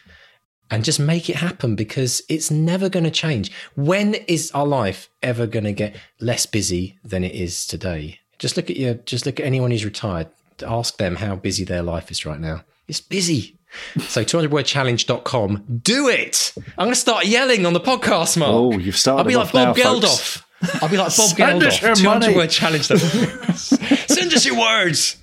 and 0.71 0.85
just 0.85 0.99
make 0.99 1.29
it 1.29 1.37
happen 1.37 1.77
because 1.77 2.23
it's 2.29 2.51
never 2.51 2.89
going 2.89 3.05
to 3.05 3.11
change. 3.11 3.51
When 3.77 4.15
is 4.15 4.51
our 4.53 4.67
life 4.67 5.09
ever 5.23 5.47
going 5.47 5.65
to 5.65 5.73
get 5.73 5.97
less 6.21 6.47
busy 6.47 6.99
than 7.05 7.25
it 7.25 7.35
is 7.35 7.67
today? 7.67 8.21
Just 8.39 8.57
look 8.57 8.71
at 8.71 8.77
your, 8.77 8.95
just 8.95 9.27
look 9.27 9.39
at 9.41 9.47
anyone 9.47 9.71
who's 9.71 9.85
retired. 9.85 10.29
Ask 10.67 10.97
them 10.99 11.17
how 11.17 11.37
busy 11.37 11.65
their 11.65 11.83
life 11.83 12.11
is 12.11 12.25
right 12.25 12.41
now. 12.41 12.65
It's 12.89 13.01
busy. 13.01 13.59
So 13.99 14.25
200wordchallenge.com. 14.25 15.81
Do 15.83 16.09
it. 16.09 16.53
I'm 16.57 16.85
going 16.87 16.91
to 16.91 16.95
start 16.95 17.27
yelling 17.27 17.67
on 17.67 17.73
the 17.73 17.81
podcast, 17.81 18.37
Mark. 18.37 18.53
Oh, 18.53 18.79
you've 18.79 18.97
started. 18.97 19.21
I'll 19.21 19.29
be 19.29 19.37
like 19.37 19.53
Bob 19.53 19.77
now, 19.77 19.83
Geldof. 19.83 20.39
Folks. 20.39 20.83
I'll 20.83 20.89
be 20.89 20.97
like 20.97 21.17
Bob 21.17 21.31
Geldof. 21.37 21.97
200 21.97 22.37
word 22.37 22.51
challenge. 22.51 22.87
Send 22.87 24.33
us 24.33 24.47
your 24.47 24.59
words. 24.59 25.17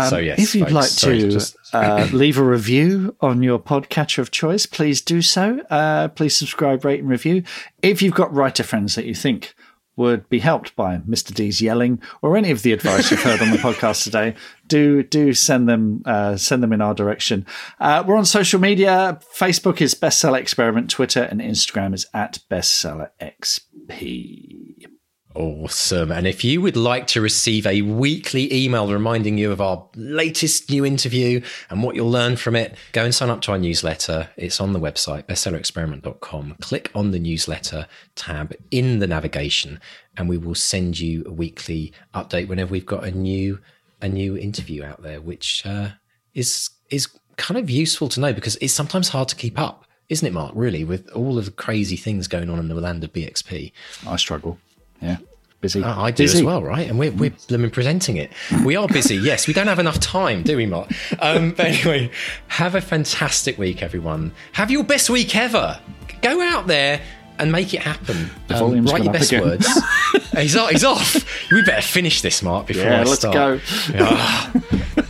Um, 0.00 0.08
so 0.08 0.18
yes, 0.18 0.38
if 0.38 0.54
you'd 0.54 0.64
folks, 0.64 0.72
like 0.72 0.88
sorry, 0.88 1.20
to 1.20 1.30
just... 1.30 1.56
uh, 1.72 2.08
leave 2.12 2.38
a 2.38 2.44
review 2.44 3.16
on 3.20 3.42
your 3.42 3.58
podcatcher 3.58 4.18
of 4.18 4.30
choice, 4.30 4.66
please 4.66 5.00
do 5.00 5.22
so. 5.22 5.60
Uh, 5.70 6.08
please 6.08 6.36
subscribe, 6.36 6.84
rate, 6.84 7.00
and 7.00 7.08
review. 7.08 7.42
If 7.82 8.02
you've 8.02 8.14
got 8.14 8.32
writer 8.32 8.62
friends 8.62 8.94
that 8.94 9.04
you 9.04 9.14
think 9.14 9.54
would 9.96 10.28
be 10.30 10.38
helped 10.38 10.74
by 10.76 10.96
Mr. 10.96 11.34
D's 11.34 11.60
yelling 11.60 12.00
or 12.22 12.36
any 12.36 12.50
of 12.50 12.62
the 12.62 12.72
advice 12.72 13.10
you've 13.10 13.22
heard 13.22 13.42
on 13.42 13.50
the 13.50 13.58
podcast 13.58 14.04
today, 14.04 14.34
do 14.66 15.02
do 15.02 15.34
send 15.34 15.68
them 15.68 16.02
uh, 16.06 16.36
send 16.36 16.62
them 16.62 16.72
in 16.72 16.80
our 16.80 16.94
direction. 16.94 17.44
Uh, 17.78 18.02
we're 18.06 18.16
on 18.16 18.24
social 18.24 18.60
media. 18.60 19.20
Facebook 19.36 19.80
is 19.80 19.94
Bestseller 19.94 20.40
Experiment. 20.40 20.88
Twitter 20.88 21.22
and 21.24 21.40
Instagram 21.40 21.92
is 21.92 22.06
at 22.14 22.38
Bestseller 22.50 23.10
XP. 23.20 24.86
Awesome. 25.34 26.10
And 26.10 26.26
if 26.26 26.42
you 26.42 26.60
would 26.60 26.76
like 26.76 27.06
to 27.08 27.20
receive 27.20 27.64
a 27.64 27.82
weekly 27.82 28.52
email 28.52 28.90
reminding 28.90 29.38
you 29.38 29.52
of 29.52 29.60
our 29.60 29.86
latest 29.94 30.68
new 30.70 30.84
interview 30.84 31.40
and 31.68 31.84
what 31.84 31.94
you'll 31.94 32.10
learn 32.10 32.36
from 32.36 32.56
it, 32.56 32.76
go 32.92 33.04
and 33.04 33.14
sign 33.14 33.30
up 33.30 33.40
to 33.42 33.52
our 33.52 33.58
newsletter. 33.58 34.30
It's 34.36 34.60
on 34.60 34.72
the 34.72 34.80
website, 34.80 35.26
bestsellerexperiment.com. 35.26 36.56
Click 36.60 36.90
on 36.96 37.12
the 37.12 37.20
newsletter 37.20 37.86
tab 38.16 38.54
in 38.72 38.98
the 38.98 39.06
navigation, 39.06 39.80
and 40.16 40.28
we 40.28 40.36
will 40.36 40.56
send 40.56 40.98
you 40.98 41.22
a 41.24 41.32
weekly 41.32 41.92
update 42.12 42.48
whenever 42.48 42.72
we've 42.72 42.84
got 42.84 43.04
a 43.04 43.12
new 43.12 43.60
a 44.02 44.08
new 44.08 44.36
interview 44.36 44.82
out 44.82 45.02
there, 45.02 45.20
which 45.20 45.64
uh, 45.64 45.90
is 46.34 46.70
is 46.90 47.06
kind 47.36 47.58
of 47.58 47.70
useful 47.70 48.08
to 48.08 48.18
know 48.18 48.32
because 48.32 48.56
it's 48.56 48.72
sometimes 48.72 49.10
hard 49.10 49.28
to 49.28 49.36
keep 49.36 49.60
up, 49.60 49.86
isn't 50.08 50.26
it, 50.26 50.32
Mark? 50.32 50.52
Really, 50.56 50.82
with 50.82 51.08
all 51.10 51.38
of 51.38 51.44
the 51.44 51.50
crazy 51.52 51.96
things 51.96 52.26
going 52.26 52.50
on 52.50 52.58
in 52.58 52.66
the 52.66 52.74
land 52.74 53.04
of 53.04 53.12
BXP. 53.12 53.70
I 54.08 54.16
struggle. 54.16 54.58
Yeah. 55.00 55.16
busy. 55.60 55.82
Oh, 55.84 55.88
I 55.88 56.10
do 56.10 56.24
busy. 56.24 56.38
as 56.38 56.44
well, 56.44 56.62
right? 56.62 56.88
And 56.88 56.98
we're, 56.98 57.12
we're 57.12 57.34
blooming 57.48 57.70
presenting 57.70 58.16
it. 58.16 58.32
We 58.64 58.76
are 58.76 58.88
busy, 58.88 59.16
yes. 59.22 59.46
We 59.46 59.52
don't 59.54 59.66
have 59.66 59.78
enough 59.78 60.00
time, 60.00 60.42
do 60.42 60.56
we, 60.56 60.66
Mark? 60.66 60.90
Um, 61.20 61.52
but 61.52 61.66
anyway, 61.66 62.10
have 62.48 62.74
a 62.74 62.80
fantastic 62.80 63.58
week, 63.58 63.82
everyone. 63.82 64.32
Have 64.52 64.70
your 64.70 64.84
best 64.84 65.10
week 65.10 65.34
ever. 65.36 65.80
Go 66.22 66.40
out 66.42 66.66
there 66.66 67.00
and 67.38 67.50
make 67.50 67.72
it 67.72 67.80
happen. 67.80 68.30
Um, 68.50 68.84
write 68.84 69.04
your 69.04 69.12
best 69.14 69.32
words. 69.32 69.66
he's, 70.36 70.54
off, 70.56 70.70
he's 70.70 70.84
off. 70.84 71.50
We 71.50 71.62
better 71.62 71.80
finish 71.80 72.20
this, 72.20 72.42
Mark, 72.42 72.66
before 72.66 72.82
Yeah, 72.84 73.00
I 73.00 73.04
let's 73.04 73.20
start. 73.20 73.34
go. 73.34 73.60
Ah, 73.98 74.50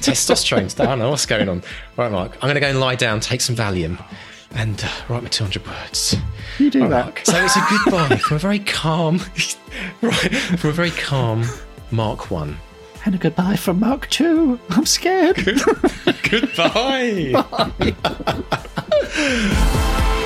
testosterone's 0.01 0.75
down. 0.75 0.87
I 0.87 0.91
don't 0.91 0.99
know 1.01 1.11
what's 1.11 1.27
going 1.27 1.49
on. 1.49 1.63
Right, 1.97 2.11
Mark. 2.13 2.35
I'm 2.37 2.43
going 2.43 2.55
to 2.55 2.61
go 2.61 2.69
and 2.69 2.79
lie 2.79 2.95
down, 2.95 3.19
take 3.19 3.41
some 3.41 3.57
Valium, 3.57 4.01
and 4.53 4.83
uh, 4.85 4.89
write 5.09 5.23
my 5.23 5.29
200 5.29 5.67
words. 5.67 6.17
You 6.59 6.71
do 6.71 6.83
All 6.85 6.89
that. 6.91 7.05
right. 7.17 7.27
So 7.27 7.43
it's 7.45 7.57
a 7.57 7.61
goodbye 7.71 8.17
from 8.17 8.37
a 8.37 8.41
very 8.41 8.59
calm, 8.59 9.17
right, 10.03 10.35
from 10.59 10.71
a 10.71 10.73
very 10.73 10.91
calm 10.91 11.45
Mark 11.91 12.31
One. 12.31 12.57
And 13.07 13.15
a 13.15 13.19
goodbye 13.19 13.57
from 13.57 13.81
Mark 13.81 14.09
Two. 14.11 14.61
I'm 14.71 14.85
scared. 14.85 15.37
Goodbye. 16.31 17.33